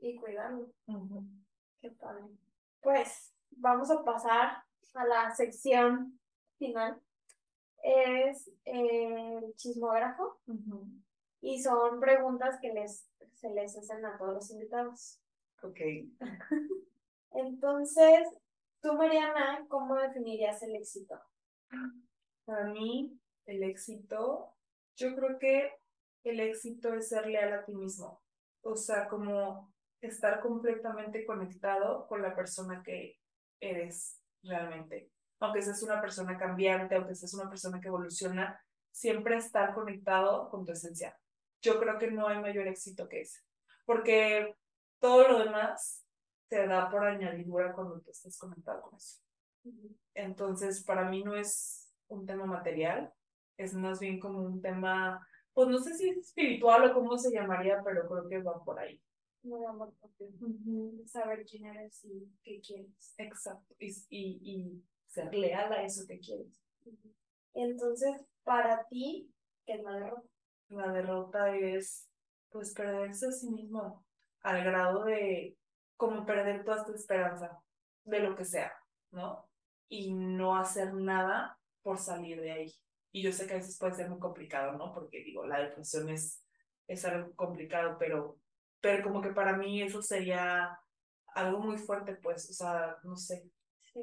y 0.01 0.17
cuidarlo. 0.17 0.69
Qué 1.81 1.91
padre. 1.91 2.25
Pues 2.81 3.35
vamos 3.51 3.91
a 3.91 4.05
pasar 4.05 4.63
a 4.95 5.07
la 5.07 5.35
sección 5.35 6.19
final. 6.59 7.01
Es 7.83 8.51
el 8.65 9.55
chismógrafo 9.57 10.41
y 11.41 11.63
son 11.63 12.01
preguntas 12.01 12.59
que 12.61 12.73
les, 12.73 13.09
se 13.35 13.51
les 13.51 13.77
hacen 13.77 14.05
a 14.05 14.19
todos 14.19 14.35
los 14.35 14.51
invitados. 14.51 15.21
Ok. 15.63 15.81
Entonces, 17.33 18.29
tú, 18.81 18.95
Mariana, 18.95 19.65
¿cómo 19.69 19.95
definirías 19.97 20.63
el 20.63 20.77
éxito? 20.77 21.21
Para 22.45 22.65
mí, 22.65 23.19
el 23.47 23.63
éxito, 23.63 24.55
yo 24.97 25.15
creo 25.15 25.39
que 25.39 25.73
el 26.25 26.41
éxito 26.41 26.95
es 26.95 27.09
ser 27.09 27.27
leal 27.27 27.53
a 27.53 27.65
ti 27.65 27.75
mismo. 27.75 28.21
O 28.63 28.75
sea, 28.75 29.09
como 29.09 29.73
estar 30.01 30.41
completamente 30.41 31.25
conectado 31.25 32.07
con 32.07 32.23
la 32.23 32.35
persona 32.35 32.83
que 32.83 33.19
eres 33.61 34.21
realmente. 34.43 35.11
Aunque 35.41 35.63
seas 35.63 35.83
una 35.83 36.01
persona 36.01 36.37
cambiante, 36.37 36.95
aunque 36.95 37.15
seas 37.15 37.35
una 37.35 37.49
persona 37.49 37.81
que 37.81 37.89
evoluciona, 37.89 38.61
siempre 38.91 39.37
estar 39.37 39.75
conectado 39.75 40.49
con 40.51 40.65
tu 40.65 40.73
esencia. 40.73 41.17
Yo 41.61 41.79
creo 41.81 41.99
que 41.99 42.11
no 42.11 42.29
hay 42.29 42.41
mayor 42.41 42.67
éxito 42.69 43.09
que 43.09 43.23
ese, 43.23 43.41
porque 43.85 44.57
todo 45.01 45.29
lo 45.29 45.39
demás 45.41 46.05
te 46.49 46.67
da 46.67 46.91
por 46.91 47.05
añadidura 47.05 47.73
cuando 47.73 48.01
tú 48.01 48.11
estás 48.11 48.39
conectado 48.39 48.81
con 48.83 48.97
eso. 48.97 49.21
Entonces, 50.15 50.83
para 50.85 51.09
mí 51.09 51.23
no 51.23 51.37
es 51.37 51.93
un 52.09 52.25
tema 52.27 52.47
material, 52.47 53.13
es 53.57 53.75
más 53.75 54.01
bien 54.01 54.19
como 54.19 54.41
un 54.41 54.63
tema, 54.63 55.27
pues 55.53 55.69
no 55.69 55.79
sé 55.79 55.95
si 55.95 56.09
es 56.09 56.19
espiritual 56.19 56.85
o 56.85 56.95
cómo 56.95 57.19
se 57.19 57.33
llamaría, 57.33 57.83
pero 57.85 58.09
creo 58.09 58.29
que 58.29 58.39
va 58.39 58.65
por 58.65 58.79
ahí 58.79 59.01
muy 59.49 59.65
amor 59.65 59.95
propio. 59.99 60.29
Saber 61.07 61.45
quién 61.45 61.67
eres 61.67 62.05
y 62.05 62.29
qué 62.43 62.61
quieres. 62.61 63.15
Exacto. 63.19 63.75
Y, 63.79 63.89
y, 64.09 64.39
y 64.43 64.85
ser 65.07 65.35
leal 65.35 65.73
a 65.73 65.83
eso 65.83 66.07
que 66.07 66.19
quieres. 66.19 66.61
Entonces, 67.55 68.25
para 68.45 68.87
ti, 68.87 69.33
¿qué 69.67 69.75
es 69.75 69.83
la 69.83 69.93
derrota? 69.93 70.29
La 70.69 70.93
derrota 70.93 71.57
es, 71.57 72.09
pues, 72.51 72.75
perderse 72.75 73.27
a 73.27 73.33
sí 73.33 73.51
mismo 73.51 74.05
al 74.43 74.65
grado 74.65 75.05
de 75.05 75.57
como 75.97 76.25
perder 76.25 76.65
toda 76.65 76.85
tu 76.85 76.93
esperanza 76.95 77.61
de 78.05 78.21
lo 78.21 78.37
que 78.37 78.45
sea, 78.45 78.73
¿no? 79.11 79.49
Y 79.89 80.15
no 80.15 80.57
hacer 80.57 80.95
nada 80.95 81.59
por 81.83 81.99
salir 81.99 82.41
de 82.41 82.53
ahí. 82.53 82.75
Y 83.11 83.23
yo 83.23 83.33
sé 83.33 83.47
que 83.47 83.55
a 83.55 83.57
veces 83.57 83.79
puede 83.79 83.95
ser 83.95 84.09
muy 84.09 84.19
complicado, 84.19 84.79
¿no? 84.79 84.93
Porque 84.93 85.25
digo, 85.25 85.47
la 85.47 85.59
depresión 85.61 86.09
es, 86.09 86.45
es 86.87 87.05
algo 87.05 87.35
complicado, 87.35 87.97
pero 87.99 88.39
pero 88.81 89.03
como 89.05 89.21
que 89.21 89.31
para 89.31 89.57
mí 89.57 89.83
eso 89.83 90.03
sería 90.03 90.79
algo 91.35 91.61
muy 91.61 91.79
fuerte, 91.79 92.17
pues, 92.17 92.49
o 92.51 92.53
sea, 92.53 92.97
no 93.05 93.17
sé. 93.17 93.51
Sí, 93.93 94.03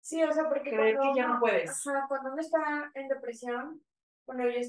sí 0.00 0.22
o 0.22 0.32
sea, 0.32 0.48
porque 0.48 0.70
Creer 0.70 0.98
que 0.98 1.14
ya 1.14 1.28
no 1.28 1.40
puedes. 1.40 1.86
Ajá, 1.86 2.06
cuando 2.08 2.32
uno 2.32 2.40
está 2.40 2.90
en 2.94 3.08
depresión, 3.08 3.82
bueno, 4.26 4.44
yo 4.48 4.60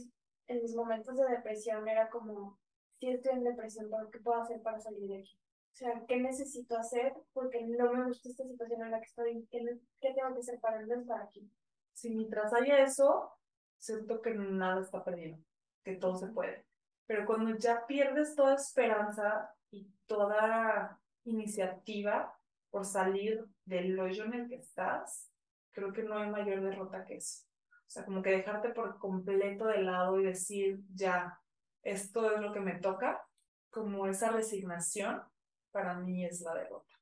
en 0.48 0.62
mis 0.62 0.76
momentos 0.76 1.18
de 1.18 1.30
depresión 1.30 1.88
era 1.88 2.10
como, 2.10 2.60
si 3.00 3.10
estoy 3.10 3.34
en 3.34 3.44
depresión, 3.44 3.90
¿qué 4.12 4.20
puedo 4.20 4.42
hacer 4.42 4.62
para 4.62 4.80
salir 4.80 5.08
de 5.08 5.20
aquí? 5.20 5.38
O 5.38 5.76
sea, 5.78 6.04
¿qué 6.08 6.18
necesito 6.18 6.76
hacer? 6.76 7.14
Porque 7.34 7.64
no 7.64 7.94
me 7.94 8.06
gusta 8.06 8.30
esta 8.30 8.44
situación 8.46 8.82
en 8.82 8.92
la 8.92 9.00
que 9.00 9.06
estoy. 9.06 9.48
¿Qué, 9.52 9.64
qué 10.02 10.14
tengo 10.14 10.34
que 10.34 10.40
hacer 10.40 10.60
para 10.60 10.82
no 10.82 10.96
estar 10.96 11.22
aquí? 11.22 11.52
Si 11.94 12.10
mientras 12.10 12.52
haya 12.54 12.80
eso, 12.80 13.32
siento 13.78 14.22
que 14.22 14.34
nada 14.34 14.82
está 14.82 15.04
perdido, 15.04 15.38
que 15.84 15.96
todo 15.96 16.16
se 16.16 16.28
puede. 16.28 16.67
Pero 17.08 17.26
cuando 17.26 17.58
ya 17.58 17.86
pierdes 17.88 18.36
toda 18.36 18.56
esperanza 18.56 19.50
y 19.72 19.90
toda 20.06 21.00
iniciativa 21.24 22.38
por 22.70 22.86
salir 22.86 23.46
del 23.66 23.98
hoyo 24.00 24.26
en 24.26 24.34
el 24.34 24.50
que 24.50 24.56
estás, 24.56 25.32
creo 25.72 25.94
que 25.94 26.04
no 26.04 26.18
hay 26.18 26.30
mayor 26.30 26.62
derrota 26.62 27.06
que 27.06 27.16
eso. 27.16 27.46
O 27.72 27.90
sea, 27.90 28.04
como 28.04 28.22
que 28.22 28.32
dejarte 28.32 28.70
por 28.70 29.00
completo 29.00 29.66
de 29.68 29.82
lado 29.82 30.20
y 30.20 30.26
decir, 30.26 30.82
ya, 30.94 31.40
esto 31.82 32.36
es 32.36 32.42
lo 32.42 32.52
que 32.52 32.60
me 32.60 32.76
toca, 32.76 33.26
como 33.70 34.08
esa 34.08 34.30
resignación, 34.32 35.24
para 35.72 35.94
mí 35.96 36.26
es 36.26 36.42
la 36.42 36.54
derrota. 36.54 36.94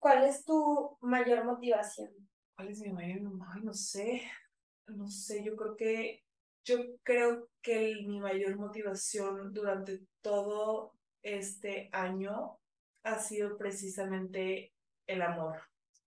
¿Cuál 0.00 0.24
es 0.24 0.44
tu 0.44 0.98
mayor 1.00 1.44
motivación? 1.44 2.10
¿Cuál 2.56 2.68
es 2.70 2.80
mi 2.80 2.92
mayor? 2.92 3.20
Ay, 3.48 3.62
no 3.62 3.72
sé, 3.72 4.22
no 4.88 5.06
sé, 5.06 5.44
yo 5.44 5.54
creo 5.54 5.76
que 5.76 6.24
yo 6.64 6.78
creo 7.02 7.48
que 7.60 7.96
mi 8.06 8.20
mayor 8.20 8.56
motivación 8.56 9.52
durante 9.52 10.00
todo 10.20 10.92
este 11.22 11.88
año 11.92 12.58
ha 13.04 13.18
sido 13.18 13.56
precisamente 13.56 14.72
el 15.06 15.22
amor 15.22 15.60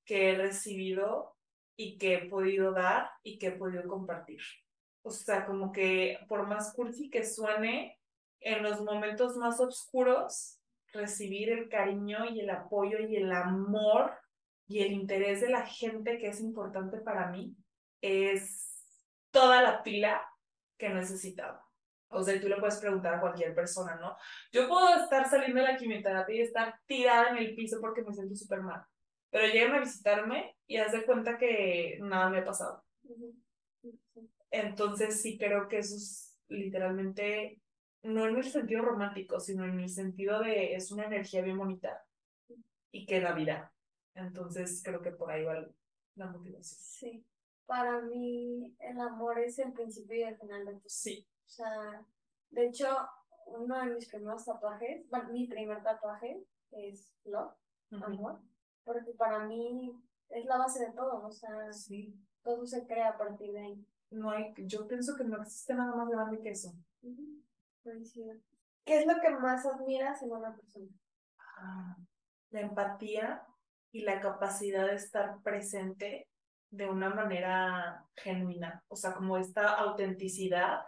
que 0.06 0.30
he 0.30 0.36
recibido 0.36 1.36
y 1.76 1.98
que 1.98 2.16
he 2.16 2.30
podido 2.30 2.72
dar 2.72 3.10
y 3.24 3.38
que 3.38 3.48
he 3.48 3.52
podido 3.52 3.88
compartir. 3.88 4.40
O 5.02 5.12
sea, 5.12 5.46
como 5.46 5.72
que 5.72 6.20
por 6.28 6.48
más 6.48 6.74
cursi 6.74 7.10
que 7.10 7.26
suene, 7.26 8.00
en 8.40 8.64
los 8.64 8.82
momentos 8.82 9.36
más 9.38 9.60
oscuros, 9.60 10.60
recibir 10.94 11.50
el 11.50 11.68
cariño 11.68 12.26
y 12.26 12.40
el 12.40 12.50
apoyo 12.50 13.00
y 13.00 13.18
el 13.18 13.32
amor 13.32 14.14
y 14.68 14.80
el 14.80 14.94
interés 14.94 15.42
de 15.42 15.50
la 15.50 15.66
gente 15.66 16.18
que 16.18 16.28
es 16.28 16.40
importante 16.40 17.00
para 17.00 17.30
mí 17.30 17.56
es 18.02 18.86
toda 19.32 19.62
la 19.62 19.84
pila 19.84 20.26
que 20.78 20.90
necesitaba. 20.90 21.66
O 22.10 22.24
sea, 22.24 22.40
tú 22.40 22.48
le 22.48 22.58
puedes 22.58 22.78
preguntar 22.78 23.16
a 23.16 23.22
cualquier 23.22 23.54
persona, 23.54 23.96
¿no? 23.96 24.16
Yo 24.52 24.68
puedo 24.68 24.96
estar 24.96 25.28
saliendo 25.30 25.60
de 25.60 25.68
la 25.68 25.78
quimioterapia 25.78 26.36
y 26.36 26.42
estar 26.42 26.80
tirada 26.86 27.30
en 27.32 27.38
el 27.38 27.56
piso 27.56 27.80
porque 27.82 28.04
me 28.04 28.14
siento 28.14 28.36
súper 28.36 28.62
mal. 28.62 28.86
Pero 29.30 29.52
llegan 29.52 29.76
a 29.76 29.80
visitarme 29.80 30.56
y 30.68 30.78
haz 30.78 30.92
de 30.92 31.06
cuenta 31.06 31.38
que 31.38 31.98
nada 32.02 32.30
me 32.30 32.40
ha 32.40 32.46
pasado. 32.46 32.84
Entonces 34.52 35.22
sí 35.22 35.38
creo 35.38 35.68
que 35.68 35.80
eso 35.80 35.96
es 35.96 36.38
literalmente, 36.48 37.60
no 38.04 38.28
en 38.28 38.38
el 38.38 38.44
sentido 38.44 38.84
romántico, 38.84 39.40
sino 39.40 39.66
en 39.66 39.80
el 39.80 39.90
sentido 39.90 40.40
de 40.40 40.76
es 40.76 40.92
una 40.92 41.06
energía 41.06 41.42
bien 41.42 41.58
bonita 41.58 42.06
y 42.92 43.06
que 43.06 43.20
da 43.20 43.34
vida. 43.34 43.74
Entonces 44.14 44.82
creo 44.84 45.02
que 45.02 45.12
por 45.12 45.32
ahí 45.32 45.44
va 45.44 45.68
la 46.16 46.28
motivación. 46.28 46.80
Sí. 46.80 47.26
Para 47.66 48.02
mí 48.02 48.76
el 48.80 49.00
amor 49.00 49.40
es 49.40 49.58
el 49.60 49.74
principio 49.74 50.16
y 50.18 50.24
el 50.24 50.38
final 50.38 50.66
de 50.66 50.74
todo. 50.74 50.84
Sí. 50.88 51.28
O 51.46 51.50
sea, 51.50 52.06
de 52.52 52.68
hecho, 52.68 52.88
uno 53.48 53.78
de 53.80 53.94
mis 53.96 54.08
primeros 54.10 54.46
tatuajes, 54.46 55.08
bueno, 55.10 55.30
mi 55.32 55.48
primer 55.48 55.82
tatuaje 55.84 56.44
es 56.72 57.14
love, 57.24 57.54
amor, 58.04 58.42
porque 58.84 59.14
para 59.14 59.46
mí 59.46 59.92
es 60.30 60.46
la 60.46 60.58
base 60.58 60.86
de 60.86 60.92
todo, 60.94 61.26
o 61.26 61.32
sea, 61.32 61.72
Sí. 61.72 62.14
todo 62.44 62.66
se 62.66 62.86
crea 62.86 63.10
a 63.10 63.18
partir 63.18 63.52
de 63.52 63.60
ahí. 63.60 63.88
No 64.12 64.30
hay, 64.32 64.54
yo 64.58 64.88
pienso 64.88 65.16
que 65.16 65.24
no 65.24 65.42
existe 65.42 65.74
nada 65.74 65.96
más 65.96 66.10
grande 66.10 66.40
que 66.42 66.50
eso. 66.52 66.72
Coincido. 67.84 68.36
¿Qué 68.84 69.00
es 69.00 69.08
lo 69.08 69.20
que 69.22 69.30
más 69.32 69.66
admiras 69.66 70.22
en 70.22 70.32
una 70.32 70.56
persona? 70.56 70.90
Ah, 71.58 71.96
La 72.52 72.62
empatía 72.62 73.44
y 73.92 74.02
la 74.02 74.22
capacidad 74.22 74.86
de 74.86 74.96
estar 74.96 75.42
presente 75.42 76.28
de 76.70 76.88
una 76.90 77.10
manera 77.10 78.06
genuina. 78.16 78.84
O 78.88 78.96
sea, 78.96 79.14
como 79.14 79.38
esta 79.38 79.76
autenticidad. 79.76 80.82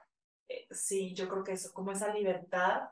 eh, 0.50 0.68
sí, 0.72 1.14
yo 1.14 1.28
creo 1.28 1.44
que 1.44 1.54
eso, 1.54 1.74
como 1.74 1.92
esa 1.92 2.14
libertad 2.14 2.90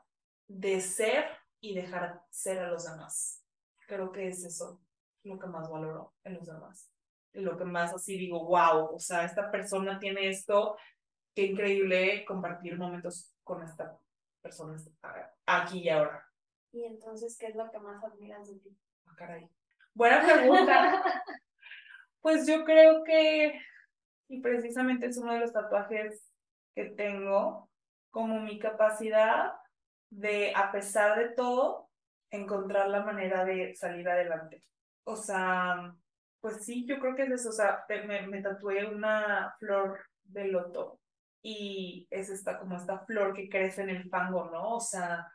de 0.48 0.80
ser 0.80 1.24
y 1.60 1.74
dejar 1.74 2.22
ser 2.30 2.58
a 2.58 2.68
los 2.68 2.84
demás. 2.84 3.42
Creo 3.86 4.12
que 4.12 4.28
es 4.28 4.44
eso 4.44 4.80
lo 5.24 5.38
que 5.38 5.46
más 5.46 5.68
valoro 5.68 6.14
en 6.24 6.34
los 6.34 6.46
demás. 6.46 6.90
Lo 7.32 7.56
que 7.56 7.64
más 7.64 7.92
así 7.92 8.16
digo, 8.16 8.44
wow, 8.46 8.94
o 8.94 8.98
sea, 8.98 9.24
esta 9.24 9.50
persona 9.50 9.98
tiene 9.98 10.28
esto, 10.28 10.76
qué 11.34 11.46
increíble 11.46 12.24
compartir 12.24 12.78
momentos 12.78 13.34
con 13.42 13.62
esta 13.62 13.98
persona 14.40 14.76
aquí 15.46 15.80
y 15.80 15.88
ahora. 15.88 16.24
Y 16.72 16.84
entonces, 16.84 17.36
¿qué 17.38 17.46
es 17.48 17.56
lo 17.56 17.70
que 17.70 17.78
más 17.78 18.02
admiras 18.04 18.48
de 18.48 18.58
ti? 18.60 18.78
Ah, 19.06 19.14
caray. 19.16 19.50
Buena 19.94 20.24
pregunta. 20.24 21.02
Pues 22.26 22.44
yo 22.44 22.64
creo 22.64 23.04
que, 23.04 23.60
y 24.26 24.40
precisamente 24.40 25.06
es 25.06 25.16
uno 25.16 25.32
de 25.32 25.38
los 25.38 25.52
tatuajes 25.52 26.28
que 26.74 26.86
tengo, 26.86 27.70
como 28.10 28.40
mi 28.40 28.58
capacidad 28.58 29.52
de, 30.10 30.52
a 30.56 30.72
pesar 30.72 31.16
de 31.20 31.36
todo, 31.36 31.88
encontrar 32.32 32.88
la 32.88 33.04
manera 33.04 33.44
de 33.44 33.76
salir 33.76 34.08
adelante. 34.08 34.64
O 35.04 35.14
sea, 35.14 35.94
pues 36.40 36.64
sí, 36.64 36.84
yo 36.84 36.98
creo 36.98 37.14
que 37.14 37.22
es 37.26 37.30
eso. 37.30 37.50
O 37.50 37.52
sea, 37.52 37.84
me, 37.88 38.26
me 38.26 38.42
tatué 38.42 38.86
una 38.86 39.54
flor 39.60 40.00
de 40.24 40.48
loto 40.48 40.98
y 41.42 42.08
es 42.10 42.28
esta, 42.28 42.58
como 42.58 42.76
esta 42.76 43.06
flor 43.06 43.34
que 43.34 43.48
crece 43.48 43.82
en 43.82 43.90
el 43.90 44.08
fango, 44.08 44.50
¿no? 44.50 44.74
O 44.74 44.80
sea, 44.80 45.28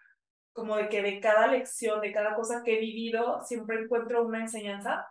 como 0.52 0.76
de 0.76 0.90
que 0.90 1.02
de 1.02 1.22
cada 1.22 1.48
lección, 1.48 2.02
de 2.02 2.12
cada 2.12 2.36
cosa 2.36 2.64
que 2.66 2.76
he 2.76 2.82
vivido, 2.82 3.42
siempre 3.46 3.80
encuentro 3.80 4.26
una 4.26 4.42
enseñanza 4.42 5.08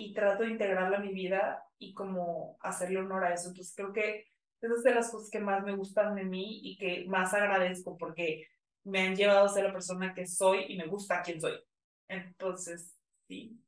y 0.00 0.14
trato 0.14 0.44
de 0.44 0.50
integrarla 0.50 0.96
a 0.96 1.00
mi 1.00 1.12
vida 1.12 1.62
y 1.78 1.92
como 1.92 2.56
hacerle 2.60 3.00
honor 3.00 3.24
a 3.24 3.34
eso. 3.34 3.48
Entonces 3.48 3.74
creo 3.76 3.92
que 3.92 4.24
esa 4.62 4.74
es 4.74 4.82
de 4.82 4.94
las 4.94 5.10
cosas 5.10 5.28
que 5.30 5.40
más 5.40 5.62
me 5.62 5.76
gustan 5.76 6.14
de 6.14 6.24
mí 6.24 6.60
y 6.62 6.78
que 6.78 7.04
más 7.06 7.34
agradezco 7.34 7.98
porque 7.98 8.46
me 8.82 9.02
han 9.02 9.14
llevado 9.14 9.44
a 9.44 9.48
ser 9.48 9.64
la 9.64 9.72
persona 9.72 10.14
que 10.14 10.26
soy 10.26 10.64
y 10.68 10.78
me 10.78 10.86
gusta 10.86 11.20
quién 11.22 11.38
soy. 11.38 11.60
Entonces, 12.08 12.98
sí. 13.28 13.60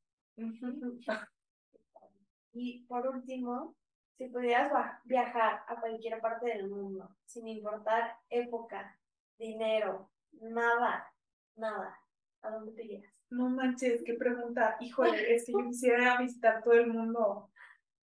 Y 2.55 2.85
por 2.85 3.07
último, 3.07 3.77
si 4.17 4.29
pudieras 4.29 4.73
viajar 5.05 5.65
a 5.69 5.81
cualquier 5.81 6.19
parte 6.21 6.47
del 6.47 6.69
mundo, 6.69 7.15
sin 7.27 7.47
importar 7.47 8.17
época, 8.31 8.99
dinero, 9.39 10.11
nada, 10.33 11.13
nada, 11.57 11.99
¿a 12.41 12.51
dónde 12.51 12.73
te 12.73 12.85
irías? 12.85 13.13
No 13.33 13.49
manches, 13.49 14.03
qué 14.05 14.15
pregunta. 14.15 14.77
Híjole, 14.81 15.11
es 15.35 15.47
que 15.47 15.53
yo 15.53 15.65
quisiera 15.67 16.19
visitar 16.19 16.63
todo 16.63 16.75
el 16.75 16.89
mundo. 16.89 17.51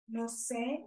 No 0.07 0.29
sé, 0.29 0.85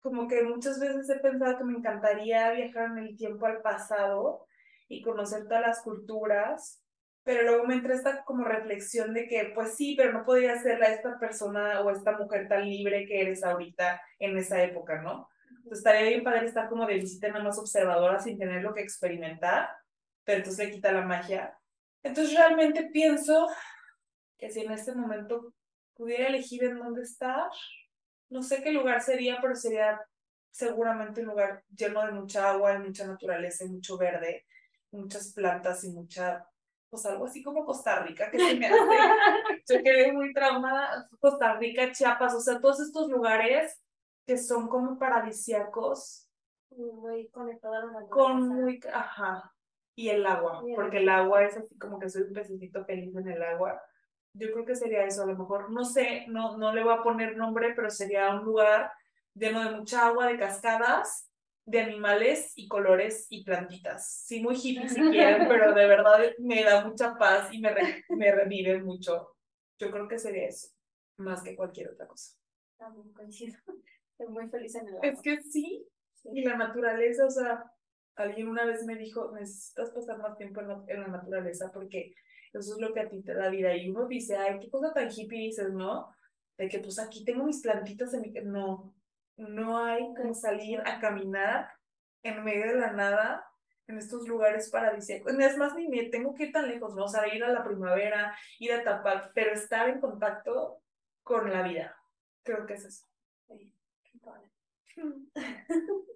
como 0.00 0.26
que 0.26 0.42
muchas 0.42 0.80
veces 0.80 1.08
he 1.10 1.18
pensado 1.20 1.58
que 1.58 1.64
me 1.64 1.78
encantaría 1.78 2.50
viajar 2.52 2.90
en 2.92 2.98
el 2.98 3.16
tiempo 3.16 3.46
al 3.46 3.60
pasado 3.60 4.46
y 4.88 5.02
conocer 5.02 5.44
todas 5.44 5.60
las 5.60 5.82
culturas, 5.82 6.82
pero 7.24 7.42
luego 7.42 7.66
me 7.66 7.74
entra 7.74 7.94
esta 7.94 8.24
como 8.24 8.44
reflexión 8.44 9.12
de 9.12 9.28
que, 9.28 9.52
pues 9.54 9.76
sí, 9.76 9.94
pero 9.96 10.12
no 10.12 10.24
podría 10.24 10.58
ser 10.60 10.78
la 10.78 10.86
esta 10.86 11.18
persona 11.18 11.82
o 11.82 11.90
esta 11.90 12.16
mujer 12.16 12.48
tan 12.48 12.68
libre 12.68 13.06
que 13.06 13.20
eres 13.20 13.44
ahorita 13.44 14.00
en 14.18 14.36
esa 14.36 14.62
época, 14.62 15.02
¿no? 15.02 15.28
Entonces 15.50 15.78
estaría 15.78 16.08
bien 16.08 16.24
padre 16.24 16.46
estar 16.46 16.68
como 16.68 16.86
de 16.86 16.94
visita 16.94 17.28
nada 17.28 17.44
más 17.44 17.58
observadora 17.58 18.18
sin 18.18 18.38
tener 18.38 18.62
lo 18.62 18.74
que 18.74 18.82
experimentar, 18.82 19.68
pero 20.24 20.38
entonces 20.38 20.66
le 20.66 20.72
quita 20.72 20.92
la 20.92 21.02
magia. 21.02 21.56
Entonces 22.02 22.36
realmente 22.36 22.90
pienso 22.92 23.48
que 24.38 24.50
si 24.50 24.60
en 24.60 24.72
este 24.72 24.94
momento 24.94 25.54
pudiera 25.94 26.28
elegir 26.28 26.64
en 26.64 26.78
dónde 26.78 27.02
estar, 27.02 27.50
no 28.30 28.42
sé 28.42 28.62
qué 28.62 28.72
lugar 28.72 29.00
sería, 29.02 29.38
pero 29.40 29.54
sería 29.54 30.00
seguramente 30.50 31.20
un 31.20 31.28
lugar 31.28 31.64
lleno 31.74 32.04
de 32.06 32.12
mucha 32.12 32.50
agua 32.50 32.74
y 32.74 32.78
mucha 32.78 33.06
naturaleza 33.06 33.64
y 33.64 33.68
mucho 33.70 33.98
verde, 33.98 34.46
muchas 34.90 35.32
plantas 35.32 35.84
y 35.84 35.90
mucha, 35.92 36.46
pues 36.90 37.04
algo 37.06 37.26
así 37.26 37.42
como 37.42 37.64
Costa 37.64 38.02
Rica, 38.04 38.30
que 38.30 38.40
se 38.40 38.54
me 38.54 38.66
hace, 38.68 38.78
yo 39.68 39.82
quedé 39.82 40.12
muy 40.12 40.32
traumada, 40.32 41.08
Costa 41.20 41.54
Rica, 41.56 41.92
Chiapas, 41.92 42.34
o 42.34 42.40
sea, 42.40 42.60
todos 42.60 42.80
estos 42.80 43.08
lugares 43.08 43.80
que 44.26 44.38
son 44.38 44.68
como 44.68 44.98
paradisíacos, 44.98 46.28
Muy 46.70 47.28
conectada 47.30 47.78
a 47.78 47.86
la 47.86 47.92
naturaleza. 47.92 48.10
con 48.10 48.48
muy, 48.48 48.80
ajá, 48.92 49.52
y 49.96 50.08
el 50.10 50.26
agua, 50.26 50.68
porque 50.74 50.98
el 50.98 51.08
agua 51.08 51.44
es 51.44 51.56
así 51.56 51.76
como 51.78 51.98
que 51.98 52.08
soy 52.08 52.22
un 52.22 52.32
pececito 52.32 52.84
feliz 52.84 53.14
en 53.16 53.28
el 53.28 53.42
agua. 53.42 53.80
Yo 54.36 54.50
creo 54.52 54.64
que 54.64 54.74
sería 54.74 55.04
eso, 55.04 55.22
a 55.22 55.26
lo 55.26 55.36
mejor, 55.36 55.70
no 55.70 55.84
sé, 55.84 56.24
no, 56.28 56.56
no 56.58 56.72
le 56.74 56.82
voy 56.82 56.92
a 56.94 57.02
poner 57.02 57.36
nombre, 57.36 57.72
pero 57.74 57.88
sería 57.90 58.30
un 58.34 58.44
lugar 58.44 58.90
lleno 59.34 59.62
de 59.68 59.76
mucha 59.76 60.06
agua, 60.06 60.26
de 60.26 60.38
cascadas, 60.38 61.30
de 61.66 61.80
animales 61.80 62.52
y 62.56 62.66
colores 62.68 63.26
y 63.30 63.44
plantitas. 63.44 64.08
Sí, 64.26 64.42
muy 64.42 64.56
hippie 64.56 64.88
si 64.88 65.00
quieren, 65.00 65.46
pero 65.48 65.72
de 65.72 65.86
verdad 65.86 66.18
me 66.38 66.62
da 66.64 66.84
mucha 66.84 67.16
paz 67.16 67.52
y 67.52 67.60
me, 67.60 67.70
re- 67.72 68.04
me 68.08 68.30
revive 68.32 68.82
mucho. 68.82 69.36
Yo 69.78 69.90
creo 69.90 70.08
que 70.08 70.18
sería 70.18 70.48
eso, 70.48 70.68
más 71.16 71.42
que 71.42 71.54
cualquier 71.56 71.90
otra 71.90 72.06
cosa. 72.06 72.36
También 72.76 73.12
coincido. 73.12 73.56
Estoy 74.18 74.32
muy 74.32 74.48
feliz 74.48 74.74
en 74.74 74.88
el 74.88 74.94
Es 74.96 75.10
agua. 75.10 75.22
que 75.22 75.42
sí, 75.42 75.86
Sí. 76.14 76.28
y 76.32 76.42
la 76.44 76.56
naturaleza, 76.56 77.26
o 77.26 77.30
sea, 77.30 77.64
alguien 78.16 78.48
una 78.48 78.64
vez 78.64 78.84
me 78.84 78.96
dijo, 78.96 79.30
necesitas 79.32 79.90
pasar 79.90 80.18
más 80.18 80.36
tiempo 80.38 80.60
en 80.60 80.68
la, 80.68 80.82
en 80.88 81.00
la 81.02 81.08
naturaleza 81.08 81.70
porque 81.72 82.14
eso 82.58 82.74
es 82.74 82.80
lo 82.80 82.92
que 82.92 83.00
a 83.00 83.08
ti 83.08 83.22
te 83.22 83.34
da 83.34 83.48
vida. 83.48 83.74
Y 83.76 83.90
uno 83.90 84.06
dice, 84.06 84.36
ay, 84.36 84.58
qué 84.60 84.70
cosa 84.70 84.92
tan 84.92 85.10
hippie 85.10 85.46
dices, 85.46 85.72
¿no? 85.72 86.14
De 86.56 86.68
que 86.68 86.78
pues 86.78 86.98
aquí 86.98 87.24
tengo 87.24 87.44
mis 87.44 87.62
plantitas 87.62 88.14
en 88.14 88.22
mi... 88.22 88.30
No, 88.42 88.94
no 89.36 89.78
hay 89.78 90.14
como 90.14 90.34
salir 90.34 90.80
a 90.80 91.00
caminar 91.00 91.68
en 92.22 92.44
medio 92.44 92.68
de 92.68 92.80
la 92.80 92.92
nada 92.92 93.46
en 93.86 93.98
estos 93.98 94.26
lugares 94.28 94.70
paradisíacos. 94.70 95.32
Es 95.32 95.56
más, 95.56 95.74
ni 95.74 95.88
me 95.88 96.04
tengo 96.04 96.34
que 96.34 96.44
ir 96.44 96.52
tan 96.52 96.68
lejos, 96.68 96.94
¿no? 96.94 97.04
O 97.04 97.08
sea, 97.08 97.32
ir 97.34 97.44
a 97.44 97.52
la 97.52 97.64
primavera, 97.64 98.36
ir 98.58 98.72
a 98.72 98.82
Tapac, 98.82 99.32
pero 99.34 99.52
estar 99.52 99.88
en 99.88 100.00
contacto 100.00 100.80
con 101.22 101.50
la 101.50 101.62
vida. 101.62 101.96
Creo 102.42 102.66
que 102.66 102.74
es 102.74 102.84
eso. 102.84 103.06
Sí. 103.48 103.72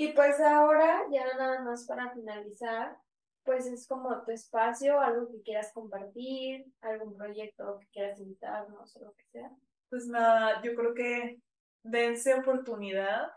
Y 0.00 0.14
pues 0.14 0.40
ahora, 0.40 1.02
ya 1.10 1.26
nada 1.36 1.60
más 1.60 1.84
para 1.86 2.10
finalizar, 2.10 2.96
pues 3.44 3.66
es 3.66 3.86
como 3.86 4.22
tu 4.24 4.32
espacio, 4.32 5.00
algo 5.00 5.30
que 5.30 5.42
quieras 5.42 5.72
compartir, 5.72 6.66
algún 6.80 7.16
proyecto 7.16 7.78
que 7.80 7.88
quieras 7.88 8.20
invitarnos 8.20 8.96
o 8.96 9.04
lo 9.04 9.14
que 9.14 9.24
sea. 9.32 9.50
Pues 9.88 10.06
nada, 10.06 10.62
yo 10.62 10.74
creo 10.74 10.94
que 10.94 11.40
dense 11.82 12.34
oportunidad 12.34 13.30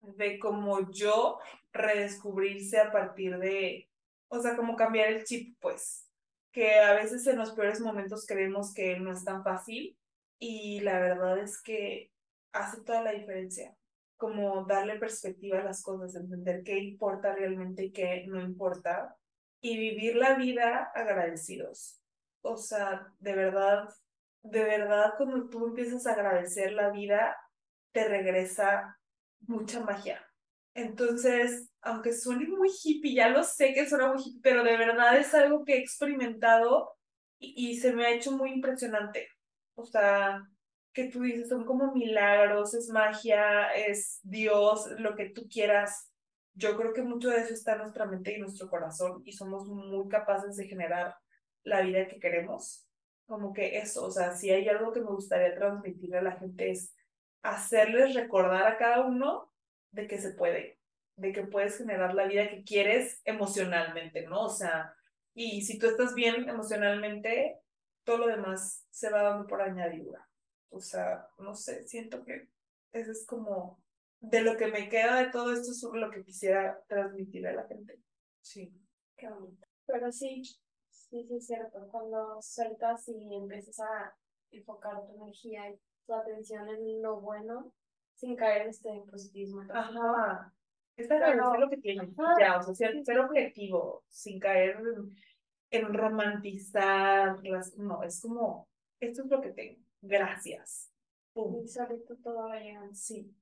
de 0.00 0.38
como 0.38 0.90
yo 0.90 1.38
redescubrirse 1.72 2.78
a 2.78 2.92
partir 2.92 3.38
de, 3.38 3.88
o 4.28 4.40
sea, 4.40 4.56
como 4.56 4.76
cambiar 4.76 5.08
el 5.08 5.24
chip, 5.24 5.56
pues, 5.60 6.08
que 6.52 6.78
a 6.78 6.94
veces 6.94 7.26
en 7.26 7.38
los 7.38 7.52
peores 7.52 7.80
momentos 7.80 8.26
creemos 8.26 8.72
que 8.72 8.98
no 8.98 9.12
es 9.12 9.24
tan 9.24 9.42
fácil 9.42 9.98
y 10.38 10.80
la 10.80 11.00
verdad 11.00 11.38
es 11.38 11.60
que 11.60 12.10
hace 12.52 12.82
toda 12.82 13.02
la 13.02 13.12
diferencia, 13.12 13.76
como 14.16 14.64
darle 14.64 14.98
perspectiva 14.98 15.58
a 15.58 15.64
las 15.64 15.82
cosas, 15.82 16.14
entender 16.14 16.62
qué 16.64 16.78
importa 16.78 17.34
realmente 17.34 17.84
y 17.84 17.92
qué 17.92 18.24
no 18.26 18.40
importa 18.40 19.17
y 19.60 19.76
vivir 19.76 20.16
la 20.16 20.34
vida 20.34 20.90
agradecidos. 20.94 22.00
O 22.42 22.56
sea, 22.56 23.12
de 23.18 23.34
verdad, 23.34 23.88
de 24.42 24.64
verdad, 24.64 25.14
cuando 25.16 25.48
tú 25.48 25.66
empiezas 25.66 26.06
a 26.06 26.12
agradecer 26.12 26.72
la 26.72 26.90
vida, 26.90 27.36
te 27.92 28.08
regresa 28.08 28.98
mucha 29.40 29.80
magia. 29.80 30.24
Entonces, 30.74 31.70
aunque 31.80 32.12
suene 32.12 32.46
muy 32.46 32.70
hippie, 32.70 33.14
ya 33.14 33.28
lo 33.28 33.42
sé 33.42 33.74
que 33.74 33.88
suena 33.88 34.12
muy 34.12 34.22
hippie, 34.22 34.40
pero 34.42 34.62
de 34.62 34.76
verdad 34.76 35.18
es 35.18 35.34
algo 35.34 35.64
que 35.64 35.74
he 35.74 35.78
experimentado 35.78 36.90
y, 37.38 37.70
y 37.70 37.76
se 37.76 37.92
me 37.92 38.06
ha 38.06 38.10
hecho 38.10 38.32
muy 38.32 38.52
impresionante. 38.52 39.28
O 39.74 39.84
sea, 39.84 40.40
que 40.92 41.04
tú 41.04 41.22
dices, 41.22 41.48
son 41.48 41.64
como 41.64 41.92
milagros, 41.92 42.74
es 42.74 42.88
magia, 42.88 43.72
es 43.74 44.20
Dios, 44.22 44.88
lo 44.98 45.14
que 45.14 45.30
tú 45.30 45.48
quieras. 45.48 46.10
Yo 46.58 46.76
creo 46.76 46.92
que 46.92 47.02
mucho 47.02 47.30
de 47.30 47.38
eso 47.38 47.54
está 47.54 47.74
en 47.74 47.78
nuestra 47.78 48.04
mente 48.04 48.36
y 48.36 48.40
nuestro 48.40 48.68
corazón 48.68 49.22
y 49.24 49.32
somos 49.32 49.68
muy 49.68 50.08
capaces 50.08 50.56
de 50.56 50.66
generar 50.66 51.16
la 51.62 51.82
vida 51.82 52.08
que 52.08 52.18
queremos. 52.18 52.84
Como 53.26 53.52
que 53.52 53.78
eso, 53.78 54.04
o 54.04 54.10
sea, 54.10 54.34
si 54.34 54.50
hay 54.50 54.68
algo 54.68 54.92
que 54.92 55.00
me 55.00 55.06
gustaría 55.06 55.54
transmitirle 55.54 56.18
a 56.18 56.22
la 56.22 56.32
gente 56.32 56.72
es 56.72 56.92
hacerles 57.42 58.14
recordar 58.16 58.66
a 58.66 58.76
cada 58.76 59.06
uno 59.06 59.52
de 59.92 60.08
que 60.08 60.18
se 60.18 60.32
puede, 60.32 60.80
de 61.14 61.32
que 61.32 61.46
puedes 61.46 61.78
generar 61.78 62.12
la 62.14 62.26
vida 62.26 62.48
que 62.48 62.64
quieres 62.64 63.20
emocionalmente, 63.24 64.26
¿no? 64.26 64.46
O 64.46 64.50
sea, 64.50 64.92
y 65.34 65.62
si 65.62 65.78
tú 65.78 65.86
estás 65.86 66.12
bien 66.12 66.48
emocionalmente, 66.48 67.60
todo 68.02 68.18
lo 68.18 68.26
demás 68.26 68.84
se 68.90 69.10
va 69.10 69.22
dando 69.22 69.46
por 69.46 69.62
añadidura. 69.62 70.28
O 70.70 70.80
sea, 70.80 71.28
no 71.38 71.54
sé, 71.54 71.86
siento 71.86 72.24
que 72.24 72.48
eso 72.90 73.12
es 73.12 73.24
como 73.26 73.80
de 74.20 74.42
lo 74.42 74.56
que 74.56 74.66
me 74.66 74.88
queda 74.88 75.22
de 75.22 75.30
todo 75.30 75.52
esto 75.52 75.70
es 75.70 75.82
lo 75.92 76.10
que 76.10 76.24
quisiera 76.24 76.82
transmitir 76.88 77.46
a 77.46 77.52
la 77.52 77.66
gente. 77.66 78.00
Sí. 78.40 78.72
Qué 79.16 79.28
bonito. 79.28 79.66
Pero 79.86 80.12
sí, 80.12 80.42
sí, 80.90 81.24
sí 81.24 81.36
es 81.36 81.46
cierto. 81.46 81.86
Cuando 81.90 82.40
sueltas 82.42 83.08
y 83.08 83.34
empiezas 83.34 83.80
a 83.80 84.14
enfocar 84.50 85.06
tu 85.06 85.14
energía 85.22 85.70
y 85.70 85.78
tu 86.06 86.14
atención 86.14 86.68
en 86.68 87.02
lo 87.02 87.20
bueno, 87.20 87.72
sin 88.14 88.36
caer 88.36 88.62
en 88.62 88.68
este 88.70 89.02
positivismo. 89.10 89.62
Ajá. 89.72 90.52
Esta 90.96 91.30
es 91.30 91.36
lo 91.36 91.70
que 91.70 91.76
tiene. 91.76 92.12
Ya, 92.40 92.58
o 92.58 92.62
sea, 92.62 92.74
ser, 92.74 93.04
ser 93.04 93.20
objetivo, 93.20 94.04
sin 94.08 94.40
caer 94.40 94.76
en, 94.78 95.14
en 95.70 95.94
romantizar 95.94 97.38
las. 97.44 97.76
No, 97.76 98.02
es 98.02 98.20
como, 98.20 98.68
esto 98.98 99.22
es 99.22 99.30
lo 99.30 99.40
que 99.40 99.52
tengo 99.52 99.88
gracias. 100.00 100.90
Pum. 101.32 101.62
Y 101.64 101.68
solito 101.68 102.16
todo 102.16 102.48
va. 102.48 102.58
Sí. 102.92 103.34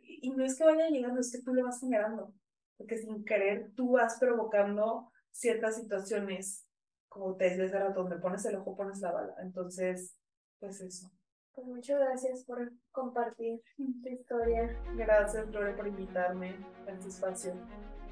Y 0.00 0.30
no 0.30 0.44
es 0.44 0.56
que 0.56 0.64
vaya 0.64 0.88
llegando, 0.88 1.20
es 1.20 1.32
que 1.32 1.42
tú 1.42 1.54
le 1.54 1.62
vas 1.62 1.80
generando. 1.80 2.32
Porque 2.76 2.98
sin 2.98 3.24
querer 3.24 3.72
tú 3.74 3.92
vas 3.92 4.18
provocando 4.18 5.12
ciertas 5.30 5.76
situaciones, 5.76 6.66
como 7.08 7.36
te 7.36 7.44
decía 7.44 7.64
hace 7.64 7.78
rato, 7.78 8.02
donde 8.02 8.16
pones 8.16 8.44
el 8.44 8.56
ojo, 8.56 8.76
pones 8.76 9.00
la 9.00 9.12
bala. 9.12 9.34
Entonces, 9.42 10.16
pues 10.58 10.80
eso. 10.80 11.10
Pues 11.54 11.66
muchas 11.66 12.00
gracias 12.00 12.44
por 12.44 12.72
compartir 12.92 13.60
tu 13.76 14.08
historia. 14.08 14.74
Gracias, 14.96 15.50
Gloria, 15.50 15.76
por 15.76 15.86
invitarme 15.86 16.56
a 16.86 16.92
este 16.92 17.08
espacio 17.08 17.52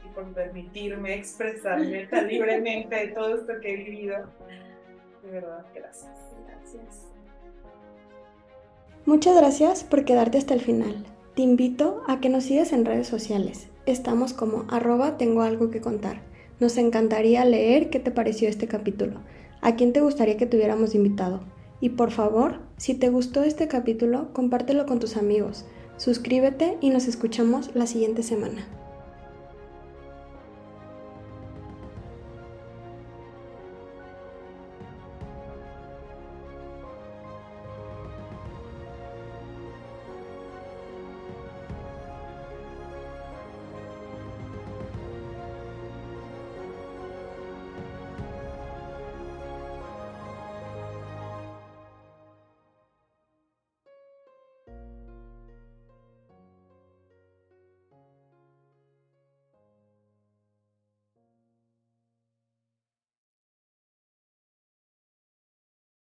y 0.05 0.09
por 0.15 0.33
permitirme 0.35 1.15
expresarme 1.15 2.07
tan 2.11 2.29
libremente 2.29 2.95
de 2.95 3.09
todo 3.09 3.37
esto 3.37 3.53
que 3.63 3.73
he 3.73 3.77
vivido. 3.77 4.27
De 5.23 5.31
verdad, 5.31 5.65
gracias. 5.75 6.11
Gracias. 6.47 7.07
Muchas 9.07 9.37
gracias 9.37 9.85
por 9.85 10.05
quedarte 10.05 10.39
hasta 10.39 10.55
el 10.55 10.61
final. 10.61 11.07
Te 11.41 11.45
invito 11.45 12.03
a 12.07 12.21
que 12.21 12.29
nos 12.29 12.45
sigas 12.45 12.71
en 12.75 12.85
redes 12.85 13.07
sociales. 13.07 13.69
Estamos 13.87 14.35
como 14.35 14.67
arroba 14.69 15.17
tengo 15.17 15.41
algo 15.41 15.71
que 15.71 15.81
contar. 15.81 16.21
Nos 16.61 16.77
encantaría 16.77 17.43
leer 17.47 17.89
qué 17.89 17.99
te 17.99 18.11
pareció 18.11 18.47
este 18.47 18.69
capítulo. 18.69 19.23
¿A 19.63 19.75
quién 19.75 19.95
te 19.95 20.03
gustaría 20.03 20.37
que 20.37 20.45
tuviéramos 20.45 20.95
invitado? 20.95 21.41
Y 21.81 21.89
por 21.89 22.11
favor, 22.11 22.59
si 22.77 22.93
te 22.93 23.09
gustó 23.09 23.43
este 23.43 23.69
capítulo, 23.69 24.35
compártelo 24.35 24.85
con 24.85 25.01
tus 25.01 25.17
amigos. 25.17 25.65
Suscríbete 25.97 26.77
y 26.83 26.91
nos 26.91 27.09
escuchamos 27.09 27.71
la 27.73 27.87
siguiente 27.87 28.23
semana. 28.23 28.67